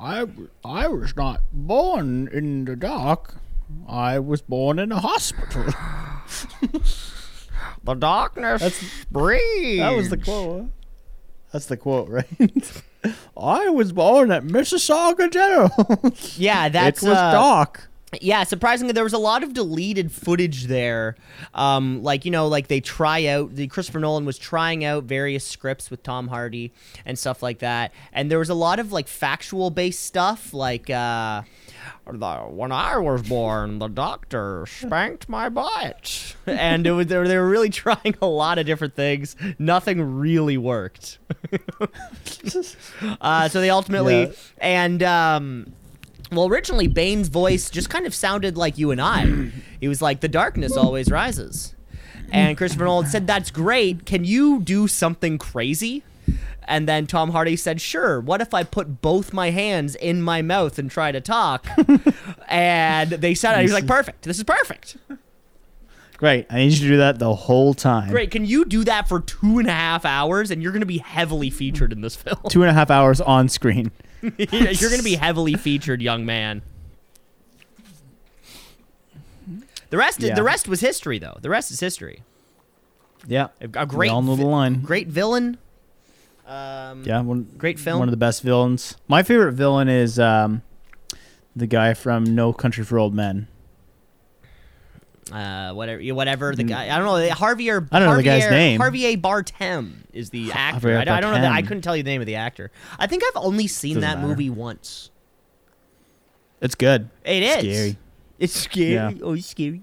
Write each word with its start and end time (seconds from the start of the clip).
I 0.00 0.26
I 0.64 0.88
was 0.88 1.14
not 1.14 1.42
born 1.52 2.28
in 2.32 2.64
the 2.64 2.74
dark. 2.76 3.34
I 3.86 4.18
was 4.18 4.40
born 4.42 4.78
in 4.78 4.90
a 4.92 5.00
hospital. 5.00 5.66
The 7.84 7.94
darkness 7.94 8.82
breathes. 9.10 9.80
That 9.80 9.96
was 9.96 10.10
the 10.10 10.16
quote. 10.16 10.70
That's 11.52 11.66
the 11.66 11.76
quote, 11.76 12.08
right? 12.10 12.82
I 13.36 13.68
was 13.70 13.92
born 13.92 14.30
at 14.30 14.44
Mississauga 14.44 15.30
General. 15.30 16.14
Yeah, 16.36 16.68
that's 16.70 17.02
it 17.02 17.08
was 17.08 17.16
uh, 17.16 17.32
dark. 17.32 17.89
Yeah, 18.20 18.42
surprisingly, 18.42 18.92
there 18.92 19.04
was 19.04 19.12
a 19.12 19.18
lot 19.18 19.44
of 19.44 19.54
deleted 19.54 20.10
footage 20.10 20.64
there. 20.64 21.14
Um, 21.54 22.02
like 22.02 22.24
you 22.24 22.32
know, 22.32 22.48
like 22.48 22.66
they 22.66 22.80
try 22.80 23.26
out. 23.26 23.54
The 23.54 23.68
Christopher 23.68 24.00
Nolan 24.00 24.24
was 24.24 24.36
trying 24.36 24.84
out 24.84 25.04
various 25.04 25.46
scripts 25.46 25.90
with 25.92 26.02
Tom 26.02 26.26
Hardy 26.26 26.72
and 27.06 27.16
stuff 27.16 27.40
like 27.40 27.60
that. 27.60 27.92
And 28.12 28.28
there 28.28 28.40
was 28.40 28.50
a 28.50 28.54
lot 28.54 28.80
of 28.80 28.90
like 28.90 29.06
factual 29.06 29.70
based 29.70 30.02
stuff, 30.04 30.52
like 30.52 30.90
uh, 30.90 31.42
when 32.04 32.72
I 32.72 32.96
was 32.98 33.22
born, 33.22 33.78
the 33.78 33.86
doctor 33.86 34.66
spanked 34.66 35.28
my 35.28 35.48
butt, 35.48 36.34
and 36.46 36.84
it 36.88 36.90
was 36.92 37.06
they 37.06 37.16
were, 37.16 37.28
they 37.28 37.38
were 37.38 37.48
really 37.48 37.70
trying 37.70 38.16
a 38.20 38.26
lot 38.26 38.58
of 38.58 38.66
different 38.66 38.96
things. 38.96 39.36
Nothing 39.58 40.00
really 40.18 40.56
worked. 40.58 41.18
uh, 43.20 43.48
so 43.48 43.60
they 43.60 43.70
ultimately 43.70 44.22
Yeah. 44.22 44.32
and. 44.58 45.02
Um, 45.04 45.72
well, 46.30 46.46
originally 46.46 46.86
Bane's 46.86 47.28
voice 47.28 47.70
just 47.70 47.90
kind 47.90 48.06
of 48.06 48.14
sounded 48.14 48.56
like 48.56 48.78
you 48.78 48.90
and 48.90 49.00
I. 49.00 49.50
He 49.80 49.88
was 49.88 50.00
like, 50.00 50.20
"The 50.20 50.28
darkness 50.28 50.76
always 50.76 51.10
rises," 51.10 51.74
and 52.32 52.56
Christopher 52.56 52.84
Nolan 52.84 53.06
said, 53.06 53.26
"That's 53.26 53.50
great. 53.50 54.06
Can 54.06 54.24
you 54.24 54.60
do 54.60 54.86
something 54.88 55.38
crazy?" 55.38 56.02
And 56.64 56.88
then 56.88 57.06
Tom 57.06 57.30
Hardy 57.30 57.56
said, 57.56 57.80
"Sure. 57.80 58.20
What 58.20 58.40
if 58.40 58.54
I 58.54 58.62
put 58.62 59.02
both 59.02 59.32
my 59.32 59.50
hands 59.50 59.96
in 59.96 60.22
my 60.22 60.40
mouth 60.40 60.78
and 60.78 60.90
try 60.90 61.10
to 61.12 61.20
talk?" 61.20 61.66
and 62.48 63.10
they 63.10 63.34
said. 63.34 63.56
"He 63.58 63.64
was 63.64 63.72
like, 63.72 63.86
perfect. 63.86 64.22
This 64.22 64.38
is 64.38 64.44
perfect. 64.44 64.96
Great. 66.20 66.46
I 66.50 66.58
need 66.58 66.72
you 66.72 66.80
to 66.80 66.88
do 66.88 66.96
that 66.98 67.18
the 67.18 67.34
whole 67.34 67.72
time. 67.72 68.10
Great. 68.10 68.30
Can 68.30 68.44
you 68.44 68.66
do 68.66 68.84
that 68.84 69.08
for 69.08 69.20
two 69.20 69.58
and 69.58 69.66
a 69.66 69.72
half 69.72 70.04
hours? 70.04 70.50
And 70.50 70.62
you're 70.62 70.70
going 70.70 70.80
to 70.80 70.86
be 70.86 70.98
heavily 70.98 71.48
featured 71.48 71.92
in 71.92 72.02
this 72.02 72.14
film. 72.14 72.42
Two 72.50 72.60
and 72.60 72.68
a 72.68 72.74
half 72.74 72.90
hours 72.90 73.22
on 73.22 73.48
screen. 73.48 73.90
you're 74.38 74.90
going 74.90 74.98
to 74.98 75.02
be 75.04 75.14
heavily 75.16 75.54
featured, 75.54 76.00
young 76.02 76.24
man." 76.26 76.62
The 79.90 79.96
rest, 79.96 80.20
Yeah. 80.22 80.34
the 80.34 80.42
rest 80.42 80.68
was 80.68 80.80
history, 80.80 81.18
though. 81.18 81.36
The 81.42 81.50
rest 81.50 81.70
is 81.72 81.80
history. 81.80 82.22
Yeah. 83.26 83.48
A, 83.60 83.64
a 83.64 83.86
great, 83.86 84.08
we 84.08 84.08
all 84.08 84.22
know 84.22 84.36
the 84.36 84.46
line. 84.46 84.82
great 84.82 85.08
villain. 85.08 85.58
Um, 86.46 87.02
Yeah. 87.04 87.20
One, 87.22 87.48
Great 87.58 87.78
film. 87.78 87.98
One 87.98 88.08
of 88.08 88.12
the 88.12 88.16
best 88.16 88.42
villains. 88.42 88.96
My 89.08 89.22
favorite 89.22 89.52
villain 89.54 89.88
is 89.88 90.18
um, 90.18 90.62
the 91.56 91.66
guy 91.66 91.94
from 91.94 92.22
No 92.24 92.52
Country 92.52 92.84
for 92.84 92.98
Old 92.98 93.14
Men. 93.14 93.48
Uh, 95.32 95.72
whatever, 95.74 96.02
whatever 96.14 96.54
the 96.56 96.64
guy. 96.64 96.94
I 96.94 96.98
don't 96.98 97.06
know. 97.06 97.30
Harvey 97.34 97.70
or 97.70 97.82
Mm. 97.82 97.88
I 97.92 97.98
don't 98.00 98.08
know 98.08 98.16
the 98.16 98.22
guy's 98.22 98.50
name. 98.50 98.80
Javier 98.80 99.20
Bardem 99.20 99.92
is 100.12 100.30
the 100.30 100.50
actor. 100.52 100.96
I, 100.98 101.04
don't- 101.04 101.14
I 101.16 101.20
don't 101.20 101.34
know. 101.34 101.40
The, 101.40 101.46
I 101.48 101.62
couldn't 101.62 101.82
tell 101.82 101.96
you 101.96 102.02
the 102.02 102.10
name 102.10 102.20
of 102.20 102.26
the 102.26 102.34
actor. 102.36 102.70
I 102.98 103.06
think 103.06 103.22
I've 103.24 103.42
only 103.42 103.66
seen 103.68 103.94
Doesn't 103.94 104.08
that 104.08 104.16
matter. 104.16 104.28
movie 104.28 104.50
once. 104.50 105.10
It's 106.60 106.74
good. 106.74 107.08
It 107.24 107.42
is 107.42 107.58
Scary. 107.58 107.96
It's 108.38 108.52
scary. 108.54 108.92
Yeah. 108.92 109.10
Oh, 109.22 109.34
it's 109.34 109.46
scary. 109.46 109.82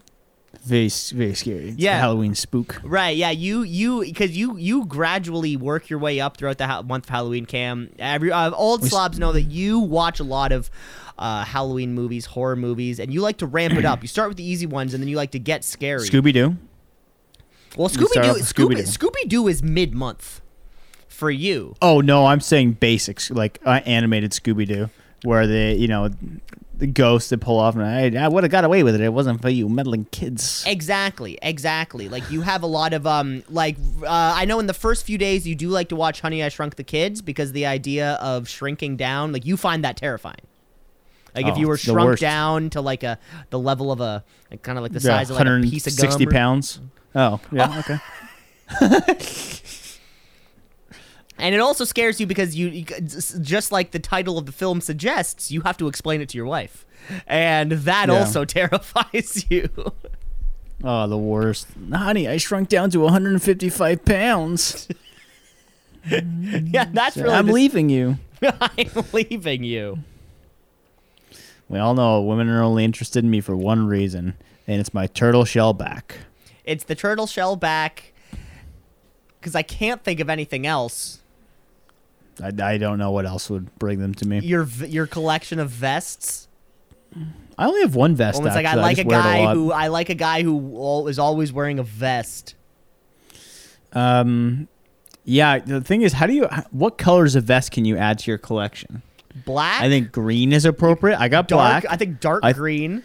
Very, 0.64 0.90
very 0.90 1.34
scary. 1.36 1.70
It's 1.70 1.78
a 1.78 1.82
Yeah. 1.82 2.00
Halloween 2.00 2.34
spook. 2.36 2.82
Right, 2.84 3.16
yeah, 3.16 3.30
you 3.30 3.62
you 3.62 4.02
because 4.02 4.36
you 4.36 4.58
you 4.58 4.86
gradually 4.86 5.56
work 5.56 5.90
your 5.90 6.00
way 6.00 6.20
up 6.20 6.38
throughout 6.38 6.58
the 6.58 6.66
ha- 6.68 6.82
month 6.82 7.06
of 7.06 7.10
Halloween. 7.10 7.46
Cam, 7.46 7.92
every 8.00 8.32
uh, 8.32 8.52
old 8.52 8.84
slobs 8.84 9.20
know 9.20 9.32
that 9.34 9.44
you 9.44 9.80
watch 9.80 10.20
a 10.20 10.24
lot 10.24 10.52
of 10.52 10.70
uh, 11.18 11.44
Halloween 11.44 11.94
movies, 11.94 12.26
horror 12.26 12.56
movies, 12.56 13.00
and 13.00 13.14
you 13.14 13.22
like 13.22 13.38
to 13.38 13.46
ramp 13.46 13.74
it 13.76 13.86
up. 13.86 14.02
You 14.02 14.08
start 14.08 14.30
with 14.30 14.38
the 14.38 14.44
easy 14.44 14.66
ones, 14.66 14.94
and 14.94 15.02
then 15.02 15.08
you 15.08 15.18
like 15.18 15.32
to 15.32 15.40
get 15.40 15.64
scary. 15.64 16.08
Scooby 16.08 16.34
Doo. 16.34 16.58
well, 17.76 17.90
Scooby 17.90 18.14
Doo. 18.22 18.84
Scooby 18.84 19.28
Doo 19.28 19.48
is 19.48 19.64
mid 19.64 19.94
month 19.94 20.42
for 21.08 21.32
you. 21.32 21.76
Oh 21.82 22.02
no, 22.02 22.28
I'm 22.28 22.40
saying 22.40 22.74
basics 22.74 23.32
like 23.32 23.60
uh, 23.66 23.82
animated 23.86 24.32
Scooby 24.32 24.68
Doo, 24.68 24.90
where 25.24 25.48
they, 25.48 25.76
you 25.76 25.88
know, 25.88 26.10
the 26.78 26.88
ghosts 26.88 27.30
that 27.30 27.40
pull 27.40 27.60
off, 27.60 27.76
and 27.76 27.84
I, 28.18 28.26
I 28.26 28.28
would 28.28 28.44
have 28.44 28.52
got 28.52 28.64
away 28.64 28.84
with 28.84 28.96
it. 28.96 29.02
It 29.02 29.12
wasn't 29.12 29.42
for 29.42 29.50
you 29.50 29.68
meddling 29.68 30.06
kids. 30.12 30.64
Exactly, 30.68 31.40
exactly. 31.42 32.08
Like 32.08 32.30
you 32.30 32.42
have 32.42 32.62
a 32.62 32.68
lot 32.68 32.94
of 32.94 33.08
um, 33.08 33.44
like 33.50 33.78
uh, 34.04 34.34
I 34.36 34.46
know 34.46 34.60
in 34.60 34.68
the 34.68 34.74
first 34.74 35.06
few 35.06 35.18
days 35.18 35.48
you 35.48 35.56
do 35.56 35.70
like 35.70 35.90
to 35.90 35.96
watch 35.96 36.22
Honey 36.22 36.44
I 36.44 36.50
Shrunk 36.50 36.76
the 36.76 36.84
Kids 36.84 37.22
because 37.22 37.52
the 37.52 37.66
idea 37.66 38.14
of 38.22 38.48
shrinking 38.48 38.98
down, 38.98 39.32
like 39.32 39.46
you 39.46 39.58
find 39.58 39.84
that 39.84 39.98
terrifying. 39.98 40.42
Like 41.38 41.46
if 41.48 41.56
Oh, 41.56 41.60
you 41.60 41.68
were 41.68 41.78
shrunk 41.78 42.20
down 42.20 42.70
to 42.72 42.82
like 42.82 43.04
a 43.04 43.18
the 43.52 43.60
level 43.60 43.92
of 43.92 44.02
a 44.02 44.24
like, 44.52 44.62
kind 44.64 44.78
of 44.78 44.82
like 44.84 44.92
the 44.92 45.00
Yeah, 45.00 45.18
size 45.18 45.30
of 45.30 45.38
like 45.38 45.48
a 45.48 45.62
piece 45.62 45.88
of 45.88 45.96
gum. 45.96 46.08
160 46.10 46.26
pounds. 46.28 46.80
Oh 47.16 47.40
yeah, 47.52 47.80
okay. 48.82 49.18
And 51.40 51.54
it 51.54 51.60
also 51.60 51.84
scares 51.86 52.20
you 52.20 52.26
because 52.26 52.56
you, 52.56 52.68
you 52.70 52.84
just 52.84 53.72
like 53.72 53.92
the 53.92 54.00
title 54.00 54.40
of 54.40 54.48
the 54.48 54.52
film 54.52 54.82
suggests, 54.82 55.52
you 55.52 55.62
have 55.62 55.78
to 55.78 55.88
explain 55.88 56.20
it 56.20 56.30
to 56.30 56.38
your 56.38 56.48
wife. 56.48 56.84
And 57.28 57.72
that 57.74 58.08
Yeah. 58.10 58.16
also 58.16 58.44
terrifies 58.60 59.46
you. 59.50 59.70
Oh, 60.84 61.08
the 61.08 61.18
worst. 61.18 61.68
Honey, 61.94 62.28
I 62.28 62.38
shrunk 62.38 62.70
down 62.70 62.90
to 62.92 63.00
155 63.02 64.04
pounds. 64.04 64.88
yeah, 66.10 66.86
that's 66.92 67.18
really 67.18 67.34
I'm 67.36 67.46
the- 67.48 67.54
leaving 67.54 67.90
you. 67.90 68.18
I'm 68.42 68.90
leaving 69.14 69.64
you. 69.64 70.00
We 71.70 71.80
all 71.80 71.94
know 71.94 72.22
women 72.22 72.50
are 72.50 72.64
only 72.64 72.86
interested 72.86 73.24
in 73.24 73.30
me 73.30 73.42
for 73.42 73.56
one 73.56 73.88
reason, 73.88 74.36
and 74.68 74.80
it's 74.80 74.94
my 74.94 75.08
turtle 75.08 75.46
shell 75.46 75.74
back. 75.74 76.18
It's 76.64 76.84
the 76.84 76.96
turtle 76.96 77.28
shell 77.28 77.56
back 77.56 78.14
because 79.40 79.56
I 79.56 79.64
can't 79.64 80.04
think 80.04 80.20
of 80.20 80.30
anything 80.30 80.66
else. 80.66 81.22
I, 82.42 82.52
I 82.62 82.78
don't 82.78 82.98
know 82.98 83.12
what 83.12 83.26
else 83.26 83.50
would 83.50 83.74
bring 83.80 84.00
them 84.00 84.14
to 84.16 84.28
me. 84.28 84.40
Your 84.40 84.66
your 84.86 85.08
collection 85.08 85.60
of 85.60 85.70
vests. 85.70 86.48
I 87.58 87.66
only 87.66 87.82
have 87.82 87.96
one 87.96 88.16
vest. 88.16 88.38
Almost 88.38 88.56
like 88.56 88.66
I 88.66 88.76
like 88.76 88.98
a 88.98 89.04
just 89.04 89.08
wear 89.08 89.22
guy 89.22 89.46
lot. 89.46 89.56
who 89.56 89.72
I 89.72 89.88
like 89.88 90.10
a 90.10 90.16
guy 90.16 90.44
who 90.44 91.08
is 91.08 91.18
always 91.18 91.52
wearing 91.52 91.80
a 91.80 91.84
vest. 91.84 92.56
Um, 93.94 94.68
yeah. 95.24 95.60
The 95.60 95.82
thing 95.82 96.04
is, 96.04 96.14
how 96.14 96.28
do 96.28 96.34
you? 96.34 96.48
What 96.72 96.98
colors 96.98 97.36
of 97.36 97.46
vest 97.46 97.72
can 97.72 97.86
you 97.86 97.98
add 97.98 98.20
to 98.20 98.32
your 98.32 98.38
collection? 98.38 99.02
Black. 99.46 99.82
I 99.82 99.90
think 99.90 100.12
green 100.12 100.54
is 100.54 100.66
appropriate. 100.66 101.20
I 101.20 101.28
got 101.30 101.48
dark. 101.48 101.84
black, 101.84 101.94
I 101.94 101.98
think 101.98 102.20
dark 102.20 102.42
I- 102.44 102.54
green. 102.54 103.04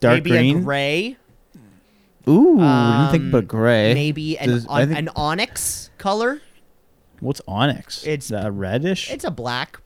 dark 0.00 0.16
maybe 0.24 0.30
green. 0.30 0.58
a 0.58 0.60
gray. 0.62 1.16
Ooh, 2.28 2.60
I 2.60 2.98
didn't 2.98 3.10
think 3.12 3.22
Um, 3.22 3.28
about 3.40 3.48
gray. 3.48 3.94
Maybe 3.94 4.38
an 4.38 4.48
Does- 4.48 4.66
on- 4.66 4.86
think- 4.88 4.98
an 4.98 5.08
onyx 5.16 5.90
color. 5.98 6.40
What's 7.20 7.40
onyx? 7.48 8.06
It's- 8.06 8.30
uh, 8.30 8.50
reddish. 8.52 9.10
It's 9.10 9.24
a 9.24 9.30
black. 9.30 9.80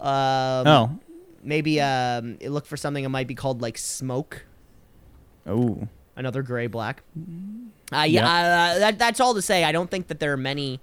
Um, 0.00 0.66
oh, 0.66 0.98
Maybe 1.42 1.80
um, 1.80 2.38
look 2.40 2.66
for 2.66 2.76
something 2.76 3.02
that 3.04 3.08
might 3.10 3.28
be 3.28 3.34
called 3.34 3.62
like 3.62 3.78
smoke. 3.78 4.44
oh. 5.46 5.86
Another 6.16 6.42
gray 6.42 6.66
black. 6.66 7.02
Uh, 7.92 7.98
yeah, 7.98 8.04
Yep. 8.06 8.24
uh, 8.24 8.78
that, 8.80 8.98
that's 8.98 9.20
all 9.20 9.34
to 9.34 9.42
say. 9.42 9.62
I 9.62 9.70
don't 9.70 9.88
think 9.90 10.08
that 10.08 10.18
there 10.18 10.32
are 10.32 10.36
many 10.36 10.80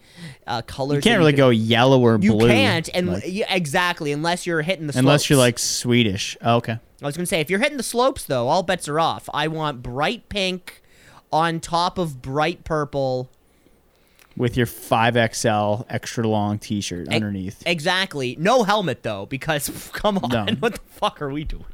uh, 0.48 0.62
colors. 0.62 0.98
You 0.98 1.02
can't 1.02 1.20
really 1.20 1.34
can- 1.34 1.38
go 1.38 1.50
yellow 1.50 2.00
or 2.00 2.18
You 2.22 2.32
blue. 2.32 2.48
You 2.48 2.54
can't, 2.54 2.90
and 2.94 3.12
like- 3.12 3.24
exactly, 3.26 4.12
unless 4.14 4.46
you're 4.48 4.62
hitting 4.62 4.88
the. 4.88 4.98
unless 4.98 5.30
you're 5.30 5.38
like 5.40 5.60
Swedish. 5.60 6.38
Oh, 6.42 6.56
okay. 6.58 6.80
I 7.02 7.06
was 7.06 7.18
gonna 7.18 7.26
say, 7.26 7.42
if 7.42 7.50
you're 7.50 7.60
hitting 7.60 7.76
the 7.78 7.84
slopes, 7.84 8.24
though, 8.24 8.48
all 8.48 8.64
bets 8.64 8.88
are 8.88 9.00
off. 9.02 9.30
I 9.34 9.50
want 9.50 9.84
bright 9.84 10.30
pink 10.30 10.82
on 11.32 11.60
top 11.60 11.98
of 11.98 12.22
bright 12.22 12.64
purple. 12.64 13.30
With 14.38 14.56
your 14.58 14.66
5XL 14.66 15.86
extra 15.90 16.28
long 16.28 16.58
T-shirt 16.58 17.08
E- 17.12 17.16
underneath. 17.16 17.62
Exactly. 17.66 18.36
No 18.40 18.64
helmet 18.64 19.04
though, 19.04 19.26
because 19.26 19.68
come 19.94 20.18
on, 20.20 20.30
No. 20.46 20.54
what 20.60 20.74
the 20.76 20.80
fuck 20.88 21.22
are 21.22 21.30
we 21.30 21.44
doing? 21.44 21.66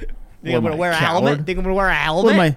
Think 0.00 0.10
What 0.42 0.54
I'm 0.56 0.62
gonna 0.64 0.76
wear 0.76 0.90
a 0.90 0.96
helmet? 0.96 1.46
Think 1.46 1.58
I'm 1.58 1.64
gonna 1.64 1.74
wear 1.76 1.86
a 1.88 1.94
helmet? 1.94 2.56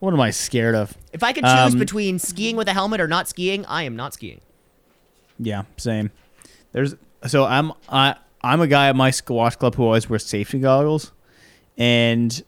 What 0.00 0.14
am 0.14 0.14
I? 0.14 0.18
What 0.18 0.20
am 0.24 0.28
I 0.28 0.30
scared 0.30 0.74
of? 0.74 0.96
if 1.12 1.22
I 1.22 1.32
could 1.32 1.44
choose 1.44 1.72
Um, 1.74 1.78
between 1.78 2.18
skiing 2.18 2.56
with 2.56 2.68
a 2.68 2.72
helmet 2.72 3.00
or 3.00 3.08
not 3.08 3.28
skiing, 3.28 3.64
I 3.66 3.82
am 3.84 3.96
not 3.96 4.14
skiing. 4.14 4.40
Yeah, 5.38 5.62
same. 5.76 6.10
There's 6.72 6.94
so 7.26 7.44
I'm 7.44 7.72
I 7.88 8.14
I'm 8.42 8.60
a 8.60 8.66
guy 8.66 8.88
at 8.88 8.96
my 8.96 9.10
squash 9.10 9.56
club 9.56 9.74
who 9.74 9.84
always 9.84 10.08
wears 10.08 10.24
safety 10.26 10.58
goggles, 10.60 11.12
and 11.76 12.42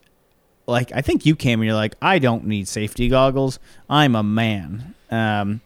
like 0.67 0.93
I 0.94 1.00
think 1.00 1.26
you 1.26 1.35
came 1.37 1.61
and 1.61 1.67
you're 1.67 1.75
like 1.75 1.94
I 2.00 2.19
don't 2.19 2.47
need 2.47 2.69
safety 2.69 3.08
goggles. 3.08 3.58
I'm 3.88 4.14
a 4.14 4.23
man. 4.23 4.94
Um, 5.11 5.61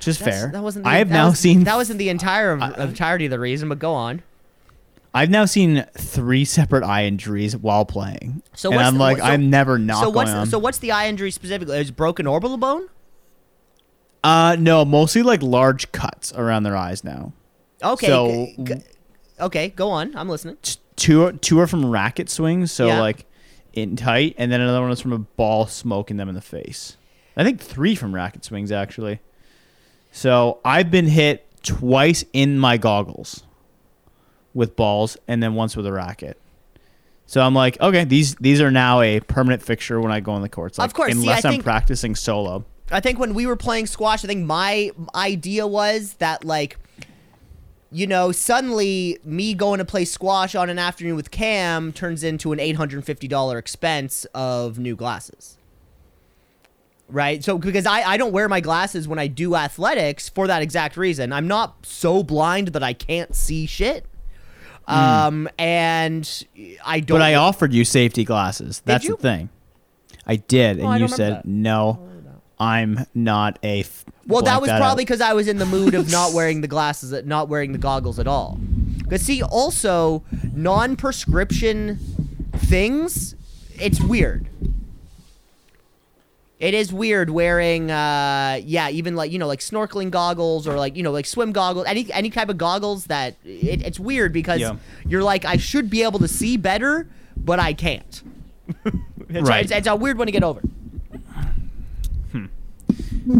just 0.00 0.18
That's- 0.20 0.40
fair. 0.42 0.50
That 0.52 0.62
wasn't. 0.62 0.84
The, 0.84 0.90
I 0.90 0.96
have 0.96 1.10
now 1.10 1.28
was- 1.30 1.38
seen 1.38 1.64
That 1.64 1.76
wasn't 1.76 1.98
the 1.98 2.08
entire 2.08 2.56
entirety 2.78 3.26
of 3.26 3.30
the 3.30 3.38
reason, 3.38 3.68
but 3.68 3.78
go 3.78 3.92
on. 3.94 4.22
I've 5.16 5.30
now 5.30 5.44
seen 5.44 5.86
three 5.96 6.44
separate 6.44 6.82
eye 6.82 7.04
injuries 7.04 7.56
while 7.56 7.84
playing. 7.84 8.42
So 8.54 8.70
and 8.70 8.76
what's 8.76 8.88
I'm 8.88 8.94
the- 8.94 9.00
like 9.00 9.18
so- 9.18 9.24
I'm 9.24 9.48
never 9.48 9.78
not 9.78 10.00
so 10.00 10.04
going 10.06 10.14
what's 10.26 10.30
on. 10.32 10.46
so 10.48 10.58
what's 10.58 10.78
the 10.78 10.90
eye 10.92 11.08
injury 11.08 11.30
specifically? 11.30 11.78
Is 11.78 11.90
it 11.90 11.96
broken 11.96 12.26
orbital 12.26 12.56
bone? 12.56 12.88
uh 14.24 14.56
no, 14.58 14.84
mostly 14.84 15.22
like 15.22 15.42
large 15.42 15.92
cuts 15.92 16.32
around 16.32 16.62
their 16.62 16.76
eyes 16.76 17.04
now. 17.04 17.32
Okay. 17.82 18.06
So 18.06 18.48
g- 18.64 18.74
Okay, 19.40 19.68
go 19.70 19.90
on. 19.90 20.16
I'm 20.16 20.28
listening. 20.28 20.56
T- 20.62 20.78
Two 20.96 21.32
two 21.32 21.58
are 21.60 21.66
from 21.66 21.84
racket 21.90 22.30
swings, 22.30 22.70
so 22.70 22.86
Yeah. 22.86 23.00
like 23.00 23.26
in 23.72 23.96
tight, 23.96 24.34
and 24.38 24.50
then 24.52 24.60
another 24.60 24.80
one 24.80 24.92
is 24.92 25.00
from 25.00 25.12
a 25.12 25.18
ball 25.18 25.66
smoking 25.66 26.16
them 26.16 26.28
in 26.28 26.34
the 26.36 26.40
face. 26.40 26.96
I 27.36 27.42
think 27.42 27.60
three 27.60 27.94
from 27.96 28.14
racket 28.14 28.44
swings 28.44 28.70
actually. 28.72 29.18
So 30.12 30.60
I've 30.64 30.90
been 30.92 31.08
hit 31.08 31.44
twice 31.64 32.24
in 32.32 32.58
my 32.58 32.76
goggles 32.76 33.42
with 34.54 34.76
balls, 34.76 35.16
and 35.28 35.42
then 35.42 35.54
once 35.54 35.76
with 35.76 35.86
a 35.86 35.92
racket. 35.92 36.38
So 37.26 37.40
I'm 37.40 37.54
like, 37.54 37.80
okay, 37.80 38.04
these 38.04 38.34
these 38.36 38.60
are 38.60 38.70
now 38.70 39.00
a 39.00 39.20
permanent 39.20 39.62
fixture 39.62 40.00
when 40.00 40.12
I 40.12 40.20
go 40.20 40.32
on 40.32 40.42
the 40.42 40.48
courts. 40.48 40.78
Like, 40.78 40.86
Of 40.86 40.94
course, 40.94 41.12
unless 41.12 41.44
I 41.44 41.48
I'm 41.48 41.52
think- 41.54 41.64
practicing 41.64 42.14
solo. 42.14 42.64
I 42.90 43.00
think 43.00 43.18
when 43.18 43.32
we 43.32 43.46
were 43.46 43.56
playing 43.56 43.86
squash, 43.86 44.24
I 44.24 44.28
think 44.28 44.44
my 44.46 44.90
idea 45.14 45.66
was 45.66 46.14
that 46.14 46.44
like 46.44 46.76
you 47.90 48.08
know, 48.08 48.32
suddenly 48.32 49.18
me 49.24 49.54
going 49.54 49.78
to 49.78 49.84
play 49.84 50.04
squash 50.04 50.56
on 50.56 50.68
an 50.68 50.80
afternoon 50.80 51.14
with 51.14 51.30
Cam 51.30 51.92
turns 51.92 52.24
into 52.24 52.52
an 52.52 52.58
$850 52.58 53.56
expense 53.56 54.24
of 54.34 54.80
new 54.80 54.96
glasses. 54.96 55.56
Right? 57.08 57.44
So 57.44 57.56
because 57.56 57.86
I, 57.86 58.02
I 58.02 58.16
don't 58.16 58.32
wear 58.32 58.48
my 58.48 58.58
glasses 58.60 59.06
when 59.06 59.20
I 59.20 59.28
do 59.28 59.54
athletics 59.54 60.28
for 60.28 60.48
that 60.48 60.60
exact 60.60 60.96
reason. 60.96 61.32
I'm 61.32 61.46
not 61.46 61.86
so 61.86 62.24
blind 62.24 62.68
that 62.68 62.82
I 62.82 62.94
can't 62.94 63.32
see 63.32 63.64
shit. 63.66 64.06
Um 64.86 65.48
and 65.58 66.44
I 66.84 67.00
don't 67.00 67.16
Hmm. 67.16 67.20
But 67.20 67.22
I 67.22 67.34
offered 67.34 67.72
you 67.72 67.84
safety 67.84 68.24
glasses. 68.24 68.82
That's 68.84 69.06
the 69.06 69.16
thing. 69.16 69.48
I 70.26 70.36
did, 70.36 70.80
Oh, 70.80 70.86
I 70.86 70.96
and 70.96 71.02
you 71.02 71.08
said 71.08 71.32
that. 71.34 71.44
no. 71.46 72.08
I'm 72.58 73.04
not 73.14 73.58
a. 73.64 73.80
F- 73.80 74.04
Well, 74.28 74.42
that 74.42 74.60
was 74.60 74.70
out. 74.70 74.78
probably 74.80 75.04
because 75.04 75.20
I 75.20 75.32
was 75.32 75.48
in 75.48 75.58
the 75.58 75.66
mood 75.66 75.94
of 75.94 76.10
not 76.10 76.32
wearing 76.34 76.60
the 76.60 76.68
glasses, 76.68 77.12
not 77.26 77.48
wearing 77.48 77.72
the 77.72 77.78
goggles 77.78 78.18
at 78.20 78.28
all. 78.28 78.58
Because 78.98 79.22
see, 79.22 79.42
also 79.42 80.22
non-prescription 80.54 81.98
things, 82.56 83.34
it's 83.78 84.00
weird. 84.00 84.48
It 86.60 86.72
is 86.72 86.92
weird 86.92 87.30
wearing, 87.30 87.90
uh, 87.90 88.60
yeah, 88.64 88.88
even 88.88 89.16
like 89.16 89.32
you 89.32 89.38
know, 89.38 89.46
like 89.48 89.58
snorkeling 89.60 90.10
goggles 90.10 90.66
or 90.68 90.76
like 90.78 90.96
you 90.96 91.02
know, 91.02 91.10
like 91.10 91.26
swim 91.26 91.52
goggles, 91.52 91.84
any 91.86 92.10
any 92.12 92.30
type 92.30 92.48
of 92.48 92.56
goggles 92.58 93.06
that 93.06 93.34
it, 93.44 93.82
it's 93.82 93.98
weird 93.98 94.32
because 94.32 94.60
Yeah. 94.60 94.76
you're 95.06 95.22
like, 95.24 95.44
I 95.44 95.56
should 95.56 95.90
be 95.90 96.02
able 96.04 96.20
to 96.20 96.28
see 96.28 96.56
better, 96.56 97.08
but 97.36 97.58
I 97.58 97.72
can't. 97.72 98.22
it's, 99.28 99.48
Right. 99.48 99.64
it's, 99.64 99.72
it's 99.72 99.86
a 99.88 99.96
weird 99.96 100.16
one 100.16 100.26
to 100.26 100.32
get 100.32 100.44
over. 100.44 100.60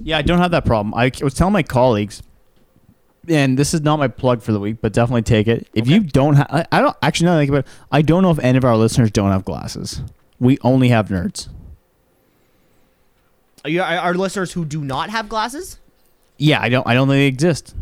Yeah, 0.02 0.16
I 0.18 0.22
don't 0.22 0.38
have 0.38 0.50
that 0.52 0.64
problem. 0.64 0.94
I 0.94 1.10
was 1.22 1.34
telling 1.34 1.52
my 1.52 1.62
colleagues, 1.62 2.22
and 3.28 3.58
this 3.58 3.74
is 3.74 3.82
not 3.82 3.98
my 3.98 4.08
plug 4.08 4.40
for 4.42 4.52
the 4.52 4.58
week, 4.60 4.78
but 4.80 4.92
definitely 4.94 5.22
take 5.22 5.46
it. 5.46 5.68
If 5.74 5.86
you 5.86 6.00
don't 6.00 6.36
have, 6.36 6.46
I, 6.50 6.66
I 6.72 6.80
don't 6.80 6.96
actually 7.02 7.26
now 7.26 7.34
that 7.36 7.42
I 7.42 7.46
think 7.46 7.66
I 7.92 8.00
don't 8.02 8.22
know 8.22 8.30
if 8.30 8.38
any 8.38 8.56
of 8.56 8.64
our 8.64 8.76
listeners 8.76 9.10
don't 9.10 9.30
have 9.30 9.44
glasses. 9.44 10.02
We 10.40 10.58
only 10.62 10.88
have 10.88 11.08
nerds. 11.08 11.48
Are 13.64 13.70
you, 13.70 13.82
are, 13.82 13.96
are 13.98 14.14
listeners 14.14 14.52
who 14.52 14.64
do 14.64 14.84
not 14.84 15.10
have 15.10 15.28
glasses? 15.28 15.78
Yeah, 16.36 16.60
I 16.60 16.68
don't. 16.68 16.86
I 16.86 16.94
don't 16.94 17.08
think 17.08 17.16
they 17.18 17.26
exist. 17.26 17.74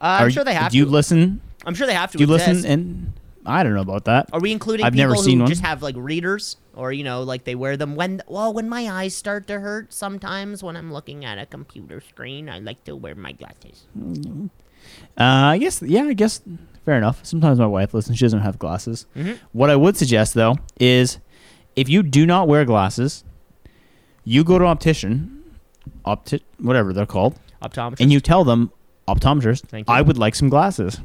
Uh, 0.00 0.04
I'm 0.20 0.26
Are 0.26 0.30
sure 0.30 0.44
they 0.44 0.54
have 0.54 0.70
Do 0.72 0.78
you 0.78 0.84
listen? 0.84 1.40
I'm 1.64 1.74
sure 1.74 1.86
they 1.86 1.94
have 1.94 2.10
to. 2.12 2.18
Do 2.18 2.24
you 2.24 2.34
exist. 2.34 2.48
listen? 2.48 2.70
And 2.70 3.12
I 3.46 3.62
don't 3.62 3.74
know 3.74 3.80
about 3.80 4.04
that. 4.04 4.28
Are 4.32 4.40
we 4.40 4.52
including 4.52 4.84
I've 4.84 4.92
people 4.92 5.10
never 5.12 5.22
seen 5.22 5.38
who 5.38 5.44
one. 5.44 5.50
just 5.50 5.62
have 5.62 5.82
like 5.82 5.94
readers, 5.96 6.56
or 6.74 6.92
you 6.92 7.04
know, 7.04 7.22
like 7.22 7.44
they 7.44 7.54
wear 7.54 7.76
them 7.76 7.96
when? 7.96 8.22
Well, 8.26 8.52
when 8.52 8.68
my 8.68 8.88
eyes 8.90 9.14
start 9.16 9.46
to 9.46 9.60
hurt, 9.60 9.92
sometimes 9.92 10.62
when 10.62 10.76
I'm 10.76 10.92
looking 10.92 11.24
at 11.24 11.38
a 11.38 11.46
computer 11.46 12.00
screen, 12.00 12.48
I 12.50 12.58
like 12.58 12.84
to 12.84 12.94
wear 12.94 13.14
my 13.14 13.32
glasses. 13.32 13.86
Uh, 13.96 15.22
I 15.54 15.58
guess. 15.58 15.80
Yeah, 15.82 16.02
I 16.04 16.12
guess. 16.12 16.42
Fair 16.84 16.96
enough. 16.96 17.24
Sometimes 17.24 17.58
my 17.58 17.66
wife 17.66 17.94
listens. 17.94 18.18
She 18.18 18.24
doesn't 18.24 18.40
have 18.40 18.58
glasses. 18.58 19.06
What 19.52 19.70
I 19.70 19.76
would 19.76 19.96
suggest 19.96 20.34
though 20.34 20.56
is, 20.78 21.18
if 21.76 21.88
you 21.88 22.02
do 22.02 22.26
not 22.26 22.48
wear 22.48 22.64
glasses, 22.64 23.24
you 24.32 24.44
go 24.44 24.58
to 24.58 24.64
an 24.64 24.70
optician, 24.70 25.42
opti- 26.04 26.42
whatever 26.58 26.92
they're 26.92 27.06
called, 27.06 27.38
Optometrist. 27.62 28.00
and 28.00 28.12
you 28.12 28.20
tell 28.20 28.44
them, 28.44 28.70
optometrist, 29.06 29.62
Thank 29.68 29.88
you. 29.88 29.94
I 29.94 30.02
would 30.02 30.18
like 30.18 30.34
some 30.34 30.48
glasses. 30.48 31.00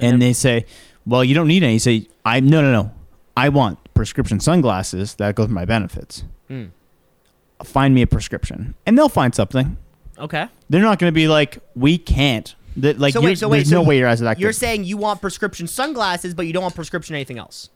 And 0.00 0.14
And 0.14 0.22
they 0.22 0.32
say, 0.32 0.66
well, 1.06 1.22
you 1.22 1.34
don't 1.34 1.46
need 1.48 1.62
any. 1.62 1.74
You 1.74 1.78
say, 1.78 2.08
I 2.24 2.40
no 2.40 2.60
no 2.62 2.72
no, 2.72 2.92
I 3.36 3.48
want 3.48 3.78
prescription 3.94 4.40
sunglasses 4.40 5.14
that 5.16 5.34
go 5.36 5.44
with 5.44 5.50
my 5.52 5.64
benefits. 5.64 6.24
Hmm. 6.48 6.64
Find 7.62 7.94
me 7.94 8.02
a 8.02 8.06
prescription, 8.06 8.74
and 8.86 8.98
they'll 8.98 9.08
find 9.08 9.34
something. 9.34 9.76
okay. 10.18 10.48
They're 10.68 10.82
not 10.82 10.98
going 10.98 11.10
to 11.12 11.14
be 11.14 11.28
like, 11.28 11.58
we 11.76 11.98
can't. 11.98 12.54
That 12.78 12.98
like, 12.98 13.12
So 13.12 13.20
you're- 13.20 13.30
wait, 13.32 13.38
so 13.38 13.48
wait, 13.48 13.58
there's 13.58 13.68
so 13.70 13.76
no 13.82 13.88
way 13.88 13.98
your 13.98 14.08
eyes 14.08 14.20
are 14.20 14.24
that 14.24 14.40
You're 14.40 14.50
good. 14.50 14.56
saying 14.56 14.84
you 14.84 14.96
want 14.96 15.20
prescription 15.20 15.68
sunglasses, 15.68 16.34
but 16.34 16.46
you 16.46 16.52
don't 16.52 16.62
want 16.64 16.74
prescription 16.74 17.14
anything 17.14 17.38
else. 17.38 17.70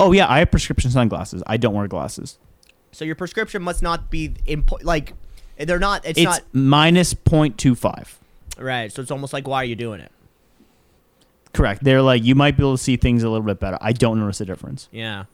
oh 0.00 0.12
yeah, 0.12 0.26
I 0.30 0.38
have 0.38 0.50
prescription 0.50 0.90
sunglasses. 0.90 1.42
I 1.46 1.56
don't 1.58 1.74
wear 1.74 1.86
glasses. 1.88 2.38
So 2.94 3.04
your 3.04 3.14
prescription 3.14 3.62
must 3.62 3.82
not 3.82 4.10
be 4.10 4.30
impo- 4.46 4.82
like 4.84 5.14
they're 5.58 5.78
not. 5.78 6.04
It's, 6.06 6.18
It's, 6.18 6.24
not 6.24 6.42
minus 6.52 7.12
0.25. 7.14 8.14
right. 8.58 8.92
So 8.92 9.02
it's 9.02 9.10
almost 9.10 9.32
like 9.32 9.46
why 9.48 9.58
are 9.58 9.64
you 9.64 9.76
doing 9.76 10.00
it? 10.00 10.10
Correct. 11.52 11.84
They're 11.84 12.02
like, 12.02 12.24
you 12.24 12.34
might 12.34 12.56
be 12.56 12.62
able 12.64 12.76
to 12.76 12.82
see 12.82 12.96
things 12.96 13.22
a 13.22 13.28
little 13.30 13.46
bit 13.46 13.60
better. 13.60 13.78
I 13.80 13.92
don't 13.92 14.18
notice 14.18 14.40
a 14.40 14.44
difference. 14.44 14.88
Yeah. 14.90 15.24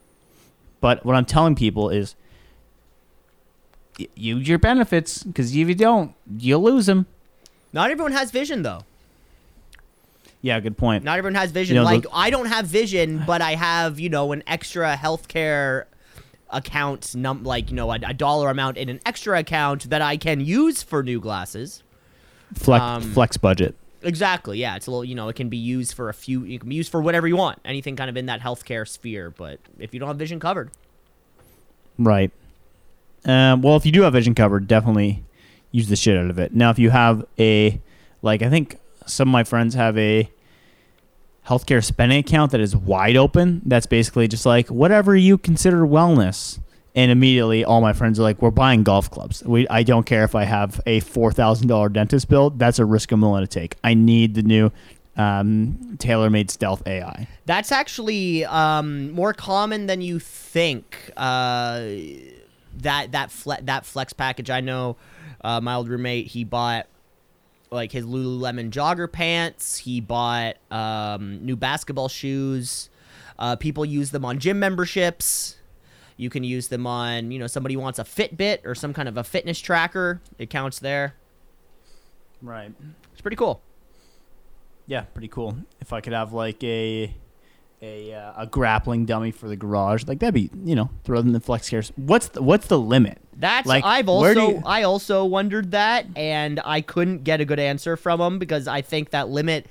But 0.81 1.05
what 1.05 1.17
I'm 1.17 1.25
telling 1.25 1.55
people 1.55 1.89
is, 1.91 2.15
use 4.15 4.49
your 4.49 4.59
benefits 4.59 5.23
because 5.23 5.55
if 5.55 5.69
you 5.69 5.75
don't, 5.75 6.15
you'll 6.39 6.63
lose 6.63 6.87
them. 6.87 7.06
Not 7.73 7.91
everyone 7.91 8.13
has 8.13 8.31
vision 8.31 8.63
though. 8.63 8.83
Yeah, 10.43 10.59
good 10.61 10.79
point. 10.79 11.05
Not 11.05 11.19
everyone 11.19 11.35
has 11.35 11.51
vision. 11.51 11.75
You 11.75 11.81
know, 11.81 11.85
like 11.85 12.03
the- 12.05 12.11
I 12.15 12.31
don't 12.31 12.47
have 12.47 12.67
vision, 12.67 13.23
but 13.27 13.43
I 13.43 13.55
have 13.56 14.01
you 14.01 14.09
know 14.09 14.33
an 14.33 14.43
extra 14.47 14.97
healthcare 14.97 15.85
account, 16.52 17.14
num 17.14 17.44
like 17.44 17.70
you 17.70 17.76
know 17.76 17.91
a, 17.91 17.99
a 18.06 18.14
dollar 18.14 18.50
amount 18.50 18.76
in 18.76 18.88
an 18.88 19.00
extra 19.06 19.38
account 19.38 19.91
that 19.91 20.02
I 20.02 20.17
can 20.17 20.41
use 20.41 20.82
for 20.82 21.02
new 21.02 21.20
glasses. 21.20 21.82
Flex, 22.55 22.82
um, 22.82 23.02
flex 23.02 23.37
budget. 23.37 23.76
Exactly. 24.02 24.58
Yeah, 24.58 24.76
it's 24.76 24.87
a 24.87 24.91
little 24.91 25.05
you 25.05 25.14
know 25.14 25.29
it 25.29 25.37
can 25.37 25.49
be 25.49 25.56
used 25.56 25.94
for 25.94 26.08
a 26.08 26.14
few. 26.14 26.44
You 26.44 26.58
can 26.58 26.69
be 26.69 26.75
used 26.75 26.91
for 26.91 27.00
whatever 27.00 27.29
you 27.29 27.37
want. 27.37 27.58
Anything 27.64 27.97
kind 27.97 28.11
of 28.11 28.17
in 28.17 28.26
that 28.26 28.41
healthcare 28.41 28.87
sphere. 28.87 29.31
But 29.31 29.61
if 29.79 29.94
you 29.94 30.00
don't 30.00 30.08
have 30.08 30.17
vision 30.17 30.41
covered, 30.41 30.70
Right. 32.00 32.31
Um, 33.26 33.61
well, 33.61 33.76
if 33.76 33.85
you 33.85 33.93
do 33.93 34.03
have 34.03 34.14
vision 34.14 34.35
covered, 34.35 34.67
definitely 34.67 35.23
use 35.70 35.88
the 35.88 35.96
shit 35.96 36.17
out 36.17 36.31
of 36.31 36.38
it. 36.38 36.55
Now, 36.55 36.70
if 36.70 36.79
you 36.79 36.88
have 36.91 37.26
a, 37.38 37.81
like, 38.23 38.41
I 38.41 38.49
think 38.49 38.79
some 39.06 39.29
of 39.29 39.32
my 39.32 39.44
friends 39.44 39.75
have 39.75 39.96
a 39.99 40.31
healthcare 41.50 41.85
spending 41.85 42.19
account 42.19 42.52
that 42.52 42.61
is 42.61 42.76
wide 42.76 43.17
open. 43.17 43.61
That's 43.64 43.87
basically 43.87 44.29
just 44.29 44.46
like 44.46 44.69
whatever 44.69 45.17
you 45.17 45.36
consider 45.36 45.79
wellness. 45.79 46.60
And 46.94 47.10
immediately, 47.10 47.65
all 47.65 47.81
my 47.81 47.93
friends 47.93 48.19
are 48.19 48.22
like, 48.25 48.43
"We're 48.43 48.51
buying 48.51 48.82
golf 48.82 49.10
clubs. 49.10 49.44
We, 49.44 49.67
I 49.69 49.84
don't 49.84 50.05
care 50.06 50.25
if 50.25 50.34
I 50.34 50.44
have 50.44 50.81
a 50.86 51.01
four 51.01 51.32
thousand 51.32 51.69
dollar 51.69 51.89
dentist 51.89 52.29
bill. 52.29 52.51
That's 52.51 52.79
a 52.79 52.84
risk 52.84 53.13
I'm 53.13 53.20
willing 53.20 53.43
to 53.43 53.46
take. 53.46 53.77
I 53.84 53.94
need 53.94 54.34
the 54.34 54.43
new 54.43 54.72
um, 55.17 55.79
TaylorMade 55.98 56.51
Stealth 56.51 56.82
AI. 56.86 57.29
That's 57.46 57.70
actually 57.70 58.44
um, 58.44 59.13
more 59.13 59.32
common 59.32 59.86
than 59.86 60.01
you 60.01 60.19
think. 60.19 61.13
Uh, 61.17 61.91
that 62.79 63.13
that 63.13 63.31
fle- 63.31 63.63
that 63.63 63.84
flex 63.84 64.13
package. 64.13 64.51
I 64.51 64.60
know 64.60 64.96
uh, 65.43 65.60
my 65.60 65.75
old 65.75 65.89
roommate. 65.89 66.27
He 66.29 66.43
bought 66.43 66.86
like 67.70 67.93
his 67.93 68.05
Lululemon 68.05 68.70
jogger 68.70 69.10
pants. 69.10 69.79
He 69.79 70.00
bought 70.00 70.56
um, 70.70 71.44
new 71.44 71.56
basketball 71.56 72.08
shoes. 72.08 72.91
Uh, 73.39 73.56
people 73.56 73.84
use 73.84 74.10
them 74.10 74.24
on 74.24 74.39
gym 74.39 74.58
memberships. 74.58 75.56
You 76.17 76.29
can 76.29 76.44
use 76.44 76.69
them 76.69 76.86
on 76.86 77.31
you 77.31 77.39
know 77.39 77.46
somebody 77.46 77.77
wants 77.77 77.98
a 77.98 78.05
Fitbit 78.05 78.67
or 78.67 78.74
some 78.74 78.93
kind 78.93 79.08
of 79.08 79.17
a 79.17 79.24
fitness 79.24 79.58
tracker. 79.58 80.20
It 80.39 80.50
counts 80.50 80.79
there. 80.79 81.15
Right. 82.43 82.72
It's 83.12 83.20
pretty 83.20 83.36
cool. 83.36 83.62
Yeah, 84.86 85.03
pretty 85.03 85.29
cool. 85.29 85.56
If 85.81 85.93
I 85.93 86.00
could 86.00 86.12
have 86.12 86.32
like 86.32 86.62
a 86.65 87.15
a 87.82 88.13
uh, 88.13 88.32
a 88.37 88.46
grappling 88.46 89.06
dummy 89.06 89.31
for 89.31 89.49
the 89.49 89.56
garage, 89.56 90.05
like 90.06 90.19
that'd 90.19 90.34
be 90.34 90.51
you 90.65 90.75
know 90.75 90.91
throw 91.05 91.19
them 91.19 91.29
in 91.29 91.32
the 91.32 91.41
flex 91.41 91.69
cares. 91.70 91.93
What's 91.96 92.29
the, 92.29 92.43
what's 92.43 92.67
the 92.67 92.79
limit? 92.79 93.19
That's 93.37 93.67
Like, 93.67 93.84
I've 93.84 94.08
also 94.08 94.51
you- 94.51 94.63
I 94.67 94.82
also 94.82 95.25
wondered 95.25 95.70
that, 95.70 96.06
and 96.15 96.60
I 96.63 96.82
couldn't 96.82 97.25
get 97.25 97.41
a 97.41 97.44
good 97.46 97.58
answer 97.58 97.96
from 97.96 98.20
them 98.20 98.39
because 98.39 98.69
I 98.69 98.82
think 98.82 99.10
that 99.10 99.29
limit. 99.29 99.67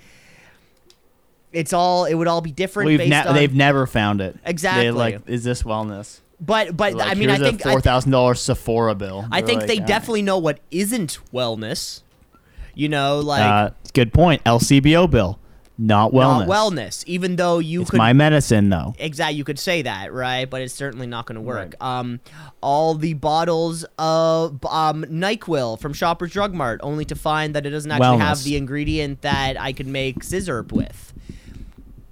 It's 1.51 1.73
all 1.73 2.05
it 2.05 2.13
would 2.13 2.27
all 2.27 2.41
be 2.41 2.51
different 2.51 2.87
We've 2.87 2.99
ne- 3.09 3.25
on 3.25 3.33
they've 3.33 3.53
never 3.53 3.87
found 3.87 4.21
it. 4.21 4.37
Exactly. 4.45 4.83
They're 4.83 4.91
like, 4.93 5.21
is 5.27 5.43
this 5.43 5.63
wellness? 5.63 6.19
but 6.39 6.75
but 6.77 6.93
Like, 6.93 7.09
I 7.11 7.15
mean 7.15 7.29
I 7.31 7.37
think 7.37 7.65
a 7.65 7.69
I, 7.69 7.71
four 7.71 7.81
thousand 7.81 8.11
dollars 8.11 8.39
Sephora 8.39 8.93
bill. 8.95 9.25
I 9.31 9.41
They're 9.41 9.47
think 9.47 9.59
like, 9.61 9.67
they 9.67 9.79
definitely 9.79 10.21
know 10.21 10.37
what 10.37 10.59
isn't 10.71 11.19
wellness. 11.33 12.01
You 12.75 12.87
know, 12.89 13.19
like 13.19 13.41
Uh, 13.41 13.69
good 13.93 14.13
point. 14.13 14.43
LCBO 14.43 15.09
bill, 15.09 15.38
not 15.81 16.11
wellness. 16.11 16.45
not 16.45 16.47
wellness. 16.49 17.03
Even 17.07 17.37
though 17.37 17.57
you 17.59 17.81
It's 17.81 17.89
could 17.91 17.97
my 17.99 18.11
medicine 18.11 18.69
though. 18.69 18.93
exactly 18.99 19.37
you 19.37 19.45
could 19.45 19.57
say 19.57 19.81
that 19.83 20.11
right 20.11 20.49
but 20.49 20.61
it's 20.61 20.73
certainly 20.73 21.07
not 21.07 21.25
going 21.25 21.35
to 21.37 21.41
work 21.41 21.73
um 21.81 22.19
all 22.61 22.95
the 22.95 23.13
bottles 23.13 23.85
of 23.97 24.63
um 24.65 25.05
nyquil 25.05 25.79
from 25.79 25.93
shoppers 25.93 26.31
drug 26.33 26.53
mart 26.53 26.81
only 26.83 27.05
to 27.05 27.15
find 27.15 27.55
that 27.55 27.65
it 27.65 27.69
doesn't 27.69 27.91
actually 27.91 28.17
have 28.17 28.43
the 28.43 28.57
ingredient 28.57 29.21
that 29.21 29.57
i 29.59 29.71
could 29.71 29.87
make 29.87 30.21
scissor 30.21 30.65
with 30.69 31.13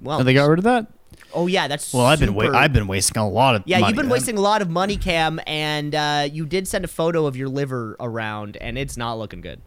Well, 0.02 0.22
Oh, 0.22 0.24
they 0.24 0.34
got 0.34 0.46
rid 0.48 0.60
of 0.60 0.64
that. 0.64 0.88
oh 1.34 1.48
yeah, 1.48 1.68
that's 1.68 1.94
Well, 1.94 2.06
I've 2.06 2.22
been 2.22 2.34
wa- 2.36 2.52
I've 2.54 2.72
been 2.72 2.88
wasting 2.88 3.18
a 3.22 3.28
lot 3.28 3.56
of 3.56 3.64
Yeah, 3.66 3.80
money 3.80 3.90
you've 3.90 3.98
been 3.98 4.06
then. 4.06 4.14
wasting 4.14 4.38
a 4.38 4.42
lot 4.42 4.62
of 4.62 4.70
money, 4.70 4.96
Cam, 4.96 5.42
and 5.46 5.94
uh, 5.94 6.30
you 6.32 6.46
did 6.46 6.68
send 6.70 6.86
a 6.86 6.88
photo 6.88 7.26
of 7.26 7.36
your 7.36 7.50
liver 7.50 7.98
around, 8.00 8.56
and 8.62 8.78
it's 8.78 8.96
not 8.96 9.18
looking 9.20 9.42
good. 9.42 9.60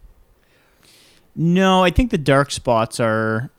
No, 1.35 1.83
I 1.83 1.91
think 1.91 2.11
the 2.11 2.17
dark 2.17 2.51
spots 2.51 2.99
are. 2.99 3.51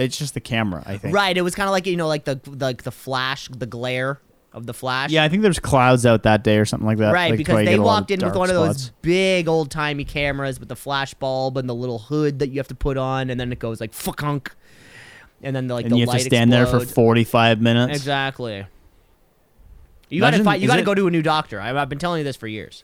It's 0.00 0.16
just 0.18 0.34
the 0.34 0.40
camera. 0.40 0.82
I 0.86 0.96
think. 0.96 1.14
Right. 1.14 1.36
It 1.36 1.42
was 1.42 1.54
kind 1.54 1.68
of 1.68 1.72
like 1.72 1.86
you 1.86 1.96
know, 1.96 2.08
like 2.08 2.24
the 2.24 2.40
like 2.46 2.82
the 2.82 2.90
flash, 2.90 3.48
the 3.48 3.66
glare 3.66 4.20
of 4.52 4.66
the 4.66 4.74
flash. 4.74 5.10
Yeah, 5.10 5.22
I 5.22 5.28
think 5.28 5.42
there's 5.42 5.58
clouds 5.60 6.04
out 6.04 6.24
that 6.24 6.42
day 6.42 6.58
or 6.58 6.64
something 6.64 6.86
like 6.86 6.98
that. 6.98 7.12
Right, 7.12 7.30
like, 7.30 7.38
because 7.38 7.56
they 7.58 7.64
get 7.66 7.78
a 7.78 7.82
lot 7.82 8.00
walked 8.00 8.10
in 8.10 8.20
with 8.20 8.34
one 8.34 8.50
of 8.50 8.56
those 8.56 8.90
big 9.02 9.46
old 9.46 9.70
timey 9.70 10.04
cameras 10.04 10.58
with 10.58 10.68
the 10.68 10.76
flash 10.76 11.14
bulb 11.14 11.56
and 11.56 11.68
the 11.68 11.74
little 11.74 11.98
hood 12.00 12.40
that 12.40 12.48
you 12.48 12.58
have 12.58 12.68
to 12.68 12.74
put 12.74 12.96
on, 12.96 13.30
and 13.30 13.38
then 13.38 13.52
it 13.52 13.58
goes 13.58 13.80
like 13.80 13.92
fuck, 13.92 14.56
and 15.42 15.54
then 15.54 15.68
the, 15.68 15.74
like 15.74 15.84
and 15.84 15.92
the 15.92 15.98
you 15.98 16.06
have 16.06 16.18
to 16.18 16.24
stand 16.24 16.52
there 16.52 16.66
for 16.66 16.80
45 16.80 17.60
minutes. 17.60 17.96
Exactly. 17.96 18.66
You 20.08 20.20
gotta 20.20 20.36
Imagine- 20.36 20.44
find, 20.44 20.62
you 20.62 20.68
gotta 20.68 20.82
it- 20.82 20.84
go 20.86 20.94
to 20.94 21.06
a 21.06 21.10
new 21.10 21.22
doctor. 21.22 21.60
I, 21.60 21.76
I've 21.80 21.88
been 21.88 21.98
telling 21.98 22.18
you 22.18 22.24
this 22.24 22.36
for 22.36 22.48
years. 22.48 22.82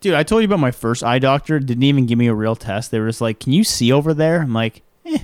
Dude, 0.00 0.14
I 0.14 0.22
told 0.22 0.42
you 0.42 0.46
about 0.46 0.60
my 0.60 0.70
first 0.70 1.02
eye 1.02 1.18
doctor. 1.18 1.58
Didn't 1.58 1.82
even 1.82 2.06
give 2.06 2.18
me 2.18 2.28
a 2.28 2.34
real 2.34 2.54
test. 2.54 2.90
They 2.90 3.00
were 3.00 3.08
just 3.08 3.20
like, 3.20 3.40
"Can 3.40 3.52
you 3.52 3.64
see 3.64 3.90
over 3.90 4.14
there?" 4.14 4.42
I'm 4.42 4.52
like, 4.52 4.82
"Eh, 5.04 5.18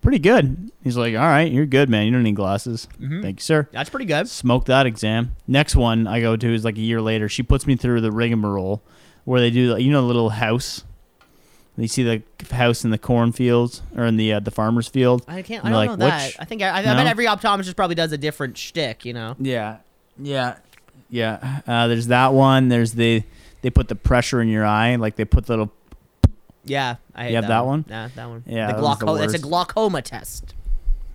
pretty 0.00 0.18
good." 0.18 0.70
He's 0.82 0.96
like, 0.96 1.14
"All 1.14 1.20
right, 1.20 1.50
you're 1.50 1.66
good, 1.66 1.88
man. 1.88 2.06
You 2.06 2.12
don't 2.12 2.22
need 2.22 2.36
glasses." 2.36 2.88
Mhm. 3.00 3.22
Thank 3.22 3.38
you, 3.40 3.42
sir. 3.42 3.68
That's 3.72 3.90
pretty 3.90 4.06
good. 4.06 4.28
Smoke 4.28 4.64
that 4.66 4.86
exam. 4.86 5.32
Next 5.46 5.76
one 5.76 6.06
I 6.06 6.20
go 6.20 6.36
to 6.36 6.54
is 6.54 6.64
like 6.64 6.76
a 6.76 6.80
year 6.80 7.00
later. 7.02 7.28
She 7.28 7.42
puts 7.42 7.66
me 7.66 7.76
through 7.76 8.00
the 8.00 8.10
rigmarole 8.12 8.82
where 9.24 9.40
they 9.40 9.50
do, 9.50 9.76
you 9.78 9.90
know, 9.92 10.00
the 10.00 10.06
little 10.06 10.30
house. 10.30 10.84
You 11.76 11.88
see 11.88 12.02
the 12.02 12.22
house 12.54 12.84
in 12.84 12.90
the 12.90 12.98
cornfields 12.98 13.80
or 13.96 14.04
in 14.04 14.16
the 14.18 14.34
uh, 14.34 14.40
the 14.40 14.50
farmer's 14.50 14.88
field. 14.88 15.24
I 15.26 15.40
can't. 15.42 15.64
I 15.64 15.70
don't 15.70 15.86
know 15.86 15.96
that. 16.06 16.26
which- 16.26 16.36
I 16.38 16.44
think 16.44 16.62
I, 16.62 16.68
I, 16.70 16.82
No? 16.82 16.94
bet 16.94 17.06
every 17.06 17.24
optometrist 17.26 17.74
probably 17.76 17.94
does 17.94 18.12
a 18.12 18.18
different 18.18 18.58
shtick. 18.58 19.04
You 19.06 19.14
know. 19.14 19.34
Yeah, 19.38 19.78
yeah, 20.18 20.56
yeah. 21.08 21.60
Uh, 21.66 21.86
there's 21.86 22.08
that 22.08 22.34
one. 22.34 22.68
There's 22.68 22.92
the 22.92 23.22
they 23.62 23.70
put 23.70 23.88
the 23.88 23.94
pressure 23.94 24.42
in 24.42 24.48
your 24.48 24.66
eye, 24.66 24.96
like 24.96 25.16
they 25.16 25.24
put 25.24 25.46
the 25.46 25.52
little. 25.52 25.72
Yeah, 26.64 26.96
I 27.14 27.28
You 27.28 27.36
have 27.36 27.48
that 27.48 27.64
one? 27.66 27.84
Yeah, 27.88 28.08
that 28.14 28.28
one. 28.28 28.44
Yeah, 28.46 28.66
the 28.68 28.72
that 28.74 28.80
glaucoma. 28.80 29.18
That's 29.18 29.34
a 29.34 29.38
glaucoma 29.38 30.02
test. 30.02 30.54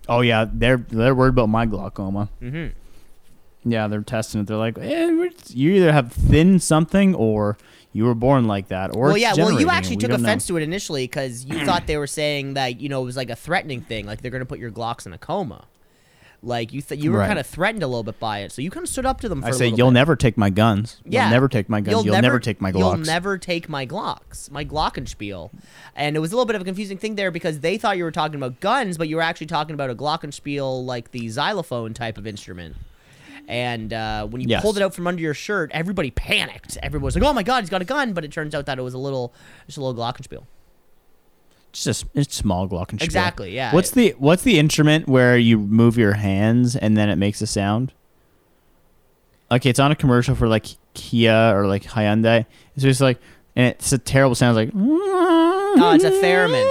Oh 0.08 0.20
yeah, 0.20 0.46
they're 0.52 0.76
they're 0.76 1.14
worried 1.14 1.30
about 1.30 1.48
my 1.48 1.66
glaucoma. 1.66 2.28
Mm-hmm. 2.42 3.70
Yeah, 3.70 3.88
they're 3.88 4.02
testing 4.02 4.42
it. 4.42 4.46
They're 4.46 4.56
like, 4.56 4.78
eh, 4.78 5.28
you 5.48 5.72
either 5.72 5.92
have 5.92 6.12
thin 6.12 6.60
something 6.60 7.14
or 7.14 7.56
you 7.92 8.04
were 8.04 8.14
born 8.14 8.46
like 8.46 8.68
that, 8.68 8.94
or 8.94 9.06
Well, 9.06 9.10
it's 9.16 9.22
yeah. 9.22 9.34
Well, 9.34 9.58
you 9.60 9.70
actually 9.70 9.96
We 9.96 10.00
took 10.02 10.10
don't 10.10 10.22
know. 10.22 10.28
offense 10.28 10.46
to 10.48 10.56
it 10.56 10.62
initially 10.62 11.04
because 11.04 11.44
you 11.44 11.64
thought 11.64 11.86
they 11.86 11.96
were 11.96 12.06
saying 12.06 12.54
that 12.54 12.80
you 12.80 12.88
know 12.88 13.02
it 13.02 13.04
was 13.04 13.16
like 13.16 13.30
a 13.30 13.36
threatening 13.36 13.80
thing, 13.80 14.06
like 14.06 14.22
they're 14.22 14.30
going 14.30 14.40
to 14.42 14.46
put 14.46 14.58
your 14.58 14.70
Glocks 14.70 15.06
in 15.06 15.12
a 15.12 15.18
coma. 15.18 15.64
Like 16.42 16.72
you, 16.72 16.80
th- 16.82 17.02
you 17.02 17.10
were 17.12 17.18
Right. 17.18 17.26
kind 17.26 17.38
of 17.38 17.46
threatened 17.46 17.82
a 17.82 17.86
little 17.86 18.02
bit 18.04 18.20
by 18.20 18.40
it, 18.40 18.52
so 18.52 18.62
you 18.62 18.70
kind 18.70 18.84
of 18.84 18.90
stood 18.90 19.06
up 19.06 19.20
to 19.22 19.28
them. 19.28 19.40
For 19.40 19.48
I 19.48 19.50
a 19.50 19.54
say 19.54 19.66
you'll 19.68 19.88
bit. 19.88 19.94
never 19.94 20.16
take 20.16 20.36
my 20.36 20.50
guns. 20.50 21.00
Yeah. 21.04 21.22
You'll 21.24 21.30
never 21.32 21.48
take 21.48 21.68
my 21.68 21.80
guns. 21.80 22.04
You'll, 22.04 22.14
never, 22.20 22.38
take 22.38 22.60
my 22.60 22.70
Glocks. 22.72 22.78
You'll 22.78 22.96
never 23.06 23.38
take 23.38 23.68
my 23.68 23.86
Glocks, 23.86 24.50
my 24.50 24.64
Glockenspiel. 24.64 25.50
And 25.96 26.14
it 26.14 26.20
was 26.20 26.32
a 26.32 26.36
little 26.36 26.46
bit 26.46 26.54
of 26.56 26.62
a 26.62 26.64
confusing 26.64 26.98
thing 26.98 27.14
there 27.16 27.30
because 27.30 27.60
they 27.60 27.78
thought 27.78 27.96
you 27.96 28.04
were 28.04 28.12
talking 28.12 28.36
about 28.36 28.60
guns, 28.60 28.96
but 28.98 29.08
you 29.08 29.16
were 29.16 29.22
actually 29.22 29.46
talking 29.48 29.74
about 29.74 29.90
a 29.90 29.94
Glockenspiel, 29.94 30.84
like 30.84 31.10
the 31.10 31.28
xylophone 31.28 31.94
type 31.94 32.18
of 32.18 32.26
instrument. 32.26 32.76
And 33.48 33.92
uh, 33.92 34.26
when 34.26 34.40
you 34.42 34.48
Yes. 34.48 34.62
pulled 34.62 34.76
it 34.76 34.82
out 34.82 34.94
from 34.94 35.06
under 35.06 35.22
your 35.22 35.34
shirt, 35.34 35.70
everybody 35.72 36.10
panicked. 36.10 36.76
Everyone 36.82 37.04
was 37.04 37.14
like, 37.16 37.24
"Oh 37.24 37.32
my 37.32 37.44
god, 37.44 37.60
he's 37.62 37.70
got 37.70 37.80
a 37.80 37.84
gun!" 37.84 38.12
But 38.12 38.24
it 38.24 38.32
turns 38.32 38.54
out 38.56 38.66
that 38.66 38.78
it 38.78 38.82
was 38.82 38.92
a 38.94 38.98
little, 38.98 39.32
just 39.66 39.78
a 39.78 39.82
little 39.82 39.94
Glockenspiel. 40.00 40.44
Just 41.82 41.86
a 41.86 41.90
s- 41.90 42.04
it's 42.14 42.34
small 42.34 42.66
Glockenspiel. 42.68 43.02
Exactly. 43.02 43.54
Yeah. 43.54 43.72
What's 43.74 43.90
the 43.90 44.14
what's 44.18 44.42
the 44.42 44.58
instrument 44.58 45.08
where 45.08 45.36
you 45.36 45.58
move 45.58 45.98
your 45.98 46.14
hands 46.14 46.74
and 46.76 46.96
then 46.96 47.08
it 47.08 47.16
makes 47.16 47.40
a 47.42 47.46
sound? 47.46 47.92
Okay, 49.50 49.70
it's 49.70 49.78
on 49.78 49.92
a 49.92 49.96
commercial 49.96 50.34
for 50.34 50.48
like 50.48 50.66
Kia 50.94 51.52
or 51.54 51.66
like 51.66 51.84
Hyundai. 51.84 52.46
It's 52.74 52.82
just 52.82 53.00
like 53.00 53.18
and 53.54 53.66
it's 53.68 53.92
a 53.92 53.98
terrible 53.98 54.34
sound. 54.34 54.58
It's 54.58 54.74
like 54.74 54.82
Oh, 55.78 55.92
it's 55.94 56.04
a 56.04 56.10
theremin. 56.10 56.64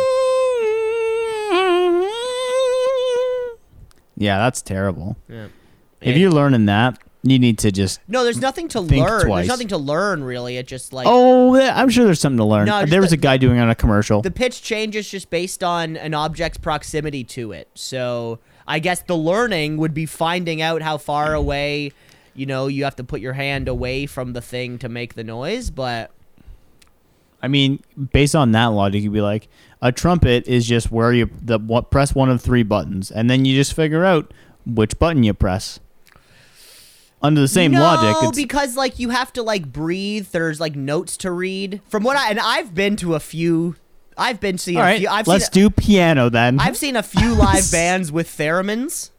Yeah, 4.17 4.37
that's 4.37 4.61
terrible. 4.61 5.17
Yeah. 5.27 5.47
If 6.01 6.17
you're 6.17 6.31
learning 6.31 6.65
that, 6.67 6.97
you 7.25 7.39
need 7.39 7.57
to 7.59 7.71
just 7.71 7.99
no, 8.07 8.23
there's 8.23 8.39
nothing 8.39 8.67
to 8.69 8.79
learn. 8.81 9.25
twice. 9.25 9.41
There's 9.41 9.47
nothing 9.47 9.69
to 9.69 9.77
learn 9.77 10.23
really. 10.23 10.57
It 10.57 10.67
just 10.67 10.93
like 10.93 11.07
Oh, 11.09 11.55
I'm 11.59 11.89
sure 11.89 12.05
there's 12.05 12.19
something 12.19 12.37
to 12.37 12.45
learn. 12.45 12.67
No, 12.67 12.85
there 12.85 13.01
was 13.01 13.09
the- 13.09 13.15
a 13.15 13.19
guy 13.19 13.37
doing 13.37 13.57
it 13.57 13.61
on 13.61 13.69
a 13.69 13.75
commercial. 13.75 14.21
the 14.21 14.31
pitch 14.31 14.61
changes 14.61 15.09
just 15.09 15.29
based 15.29 15.63
on 15.63 15.97
an 15.97 16.13
object's 16.13 16.57
proximity 16.59 17.23
to 17.23 17.51
it. 17.51 17.67
So 17.73 18.39
I 18.67 18.79
guess 18.79 19.01
the 19.01 19.17
learning 19.17 19.77
would 19.77 19.93
be 19.93 20.05
finding 20.05 20.61
out 20.61 20.81
how 20.81 20.97
far 20.97 21.33
away, 21.33 21.91
you 22.35 22.45
know, 22.45 22.67
you 22.67 22.83
have 22.83 22.95
to 22.97 23.03
put 23.03 23.21
your 23.21 23.33
hand 23.33 23.67
away 23.67 24.05
from 24.05 24.33
the 24.33 24.41
thing 24.41 24.77
to 24.79 24.89
make 24.89 25.15
the 25.15 25.23
noise. 25.23 25.69
But 25.71 26.11
I 27.41 27.47
mean, 27.47 27.79
based 28.11 28.35
on 28.35 28.51
that 28.53 28.67
logic, 28.67 29.03
you'd 29.03 29.13
be 29.13 29.21
like, 29.21 29.47
a 29.81 29.91
trumpet 29.91 30.47
is 30.47 30.65
just 30.65 30.91
where 30.91 31.13
you 31.13 31.29
the 31.41 31.59
what 31.59 31.91
press 31.91 32.15
one 32.15 32.29
of 32.29 32.41
three 32.41 32.63
buttons, 32.63 33.11
and 33.11 33.29
then 33.29 33.45
you 33.45 33.55
just 33.55 33.73
figure 33.73 34.03
out 34.03 34.33
which 34.65 34.97
button 34.97 35.21
you 35.23 35.33
press. 35.33 35.79
Under 37.21 37.41
the 37.41 37.47
same 37.47 37.71
no, 37.71 37.81
logic, 37.81 38.15
it's, 38.21 38.37
because 38.37 38.75
like 38.75 38.99
you 38.99 39.09
have 39.09 39.33
to 39.33 39.41
like 39.41 39.71
breathe. 39.71 40.27
There's 40.31 40.59
like 40.59 40.75
notes 40.75 41.17
to 41.17 41.31
read. 41.31 41.81
From 41.87 42.03
what 42.03 42.17
I 42.17 42.29
and 42.29 42.39
I've 42.39 42.75
been 42.75 42.95
to 42.97 43.15
a 43.15 43.19
few. 43.19 43.75
I've 44.17 44.39
been 44.39 44.57
seeing. 44.57 44.77
all 44.77 44.83
a 44.83 44.97
few, 44.97 45.09
I've 45.09 45.27
let's 45.27 45.51
seen, 45.51 45.63
do 45.63 45.69
piano 45.69 46.29
then. 46.29 46.59
I've 46.59 46.77
seen 46.77 46.95
a 46.95 47.03
few 47.03 47.33
live 47.33 47.69
bands 47.71 48.11
with 48.11 48.27
theremins. 48.29 49.09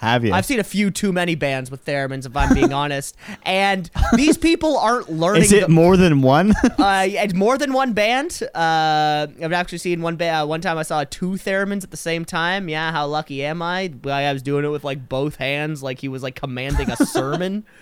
Have 0.00 0.24
you? 0.24 0.32
I've 0.32 0.46
seen 0.46 0.58
a 0.60 0.64
few 0.64 0.90
too 0.90 1.12
many 1.12 1.34
bands 1.34 1.70
with 1.70 1.84
theremins, 1.84 2.24
if 2.24 2.34
I'm 2.34 2.54
being 2.54 2.72
honest. 2.82 3.16
And 3.42 3.90
these 4.16 4.38
people 4.38 4.78
aren't 4.78 5.10
learning. 5.10 5.42
Is 5.42 5.52
it 5.52 5.60
the- 5.62 5.68
more 5.68 5.96
than 5.98 6.22
one? 6.22 6.52
uh, 6.78 7.04
it's 7.06 7.34
more 7.34 7.58
than 7.58 7.74
one 7.74 7.92
band. 7.92 8.40
Uh, 8.54 9.26
I've 9.42 9.52
actually 9.52 9.78
seen 9.78 10.00
one 10.00 10.16
band. 10.16 10.48
One 10.48 10.62
time 10.62 10.78
I 10.78 10.84
saw 10.84 11.04
two 11.04 11.32
theremins 11.32 11.84
at 11.84 11.90
the 11.90 11.98
same 11.98 12.24
time. 12.24 12.68
Yeah, 12.70 12.92
how 12.92 13.06
lucky 13.06 13.44
am 13.44 13.60
I? 13.60 13.92
I 14.06 14.32
was 14.32 14.42
doing 14.42 14.64
it 14.64 14.68
with 14.68 14.84
like 14.84 15.06
both 15.08 15.36
hands, 15.36 15.82
like 15.82 15.98
he 15.98 16.08
was 16.08 16.22
like 16.22 16.34
commanding 16.34 16.90
a 16.90 16.96
sermon. 16.96 17.64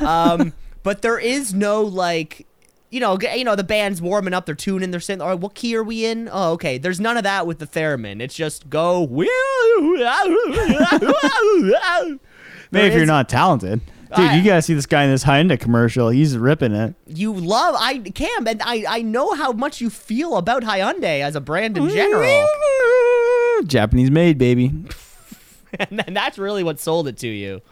Um, 0.00 0.52
but 0.82 1.00
there 1.00 1.18
is 1.18 1.54
no 1.54 1.80
like, 1.80 2.46
you 2.92 3.00
know, 3.00 3.18
you 3.34 3.42
know, 3.42 3.56
the 3.56 3.64
band's 3.64 4.00
warming 4.02 4.34
up, 4.34 4.44
they're 4.46 4.54
tuning, 4.54 4.90
they're 4.90 5.00
saying, 5.00 5.20
"All 5.22 5.28
right, 5.28 5.38
what 5.38 5.54
key 5.54 5.74
are 5.76 5.82
we 5.82 6.04
in?" 6.04 6.28
Oh, 6.30 6.52
okay. 6.52 6.76
There's 6.78 7.00
none 7.00 7.16
of 7.16 7.24
that 7.24 7.46
with 7.46 7.58
the 7.58 7.66
theremin. 7.66 8.20
It's 8.20 8.34
just 8.34 8.68
go. 8.68 9.06
Maybe 12.70 12.86
if 12.88 12.94
you're 12.94 13.06
not 13.06 13.28
talented. 13.28 13.80
Dude, 14.14 14.26
I- 14.26 14.36
you 14.36 14.44
gotta 14.44 14.60
see 14.60 14.74
this 14.74 14.84
guy 14.84 15.04
in 15.04 15.10
this 15.10 15.24
Hyundai 15.24 15.58
commercial. 15.58 16.10
He's 16.10 16.36
ripping 16.36 16.74
it. 16.74 16.94
You 17.06 17.32
love 17.32 17.74
I 17.78 17.98
Cam, 17.98 18.46
and 18.46 18.60
I 18.62 18.84
I 18.86 19.00
know 19.02 19.32
how 19.34 19.52
much 19.52 19.80
you 19.80 19.88
feel 19.88 20.36
about 20.36 20.62
Hyundai 20.62 21.22
as 21.22 21.34
a 21.34 21.40
brand 21.40 21.78
in 21.78 21.88
general. 21.88 22.46
Japanese 23.66 24.10
made, 24.10 24.36
baby. 24.36 24.66
and 25.78 25.98
then 25.98 26.12
that's 26.12 26.36
really 26.36 26.62
what 26.62 26.78
sold 26.78 27.08
it 27.08 27.16
to 27.18 27.28
you. 27.28 27.62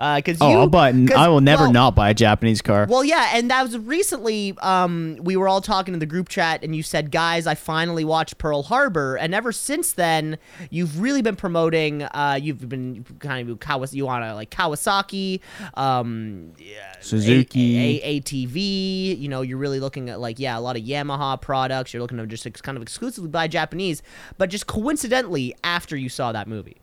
Because 0.00 0.38
Oh, 0.40 0.50
you, 0.50 0.56
I'll 0.58 0.66
buy. 0.66 0.94
I 1.14 1.28
will 1.28 1.42
never 1.42 1.64
well- 1.64 1.72
not 1.72 1.94
buy 1.94 2.08
a 2.08 2.14
Japanese 2.14 2.62
car. 2.62 2.86
Well, 2.88 3.04
yeah, 3.04 3.32
and 3.34 3.50
that 3.50 3.62
was 3.62 3.76
recently. 3.76 4.56
Um, 4.62 5.18
we 5.20 5.36
were 5.36 5.46
all 5.46 5.60
talking 5.60 5.92
in 5.92 6.00
the 6.00 6.06
group 6.06 6.30
chat, 6.30 6.64
and 6.64 6.74
you 6.74 6.82
said, 6.82 7.10
"Guys, 7.10 7.46
I 7.46 7.54
finally 7.54 8.04
watched 8.04 8.38
Pearl 8.38 8.62
Harbor," 8.62 9.16
and 9.16 9.34
ever 9.34 9.52
since 9.52 9.92
then, 9.92 10.38
you've 10.70 11.00
really 11.00 11.20
been 11.20 11.36
promoting. 11.36 12.02
Uh, 12.04 12.38
you've 12.40 12.66
been 12.66 13.04
kind 13.18 13.48
of 13.50 13.58
Kawas- 13.58 13.92
you 13.92 14.06
want 14.06 14.24
to 14.24 14.34
like 14.34 14.50
Kawasaki, 14.50 15.40
um, 15.74 16.52
yeah, 16.58 16.94
Suzuki. 17.00 17.78
A- 17.78 18.00
A- 18.02 18.20
ATV. 18.20 19.18
You 19.20 19.28
know, 19.28 19.42
you're 19.42 19.58
really 19.58 19.80
looking 19.80 20.08
at 20.08 20.18
like 20.18 20.38
yeah, 20.38 20.58
a 20.58 20.60
lot 20.60 20.76
of 20.76 20.82
Yamaha 20.82 21.40
products. 21.40 21.92
You're 21.92 22.00
looking 22.00 22.18
to 22.18 22.26
just 22.26 22.46
ex- 22.46 22.60
kind 22.62 22.76
of 22.78 22.82
exclusively 22.82 23.28
buy 23.30 23.48
Japanese, 23.48 24.02
but 24.38 24.48
just 24.50 24.66
coincidentally 24.66 25.54
after 25.62 25.96
you 25.96 26.08
saw 26.08 26.32
that 26.32 26.48
movie. 26.48 26.78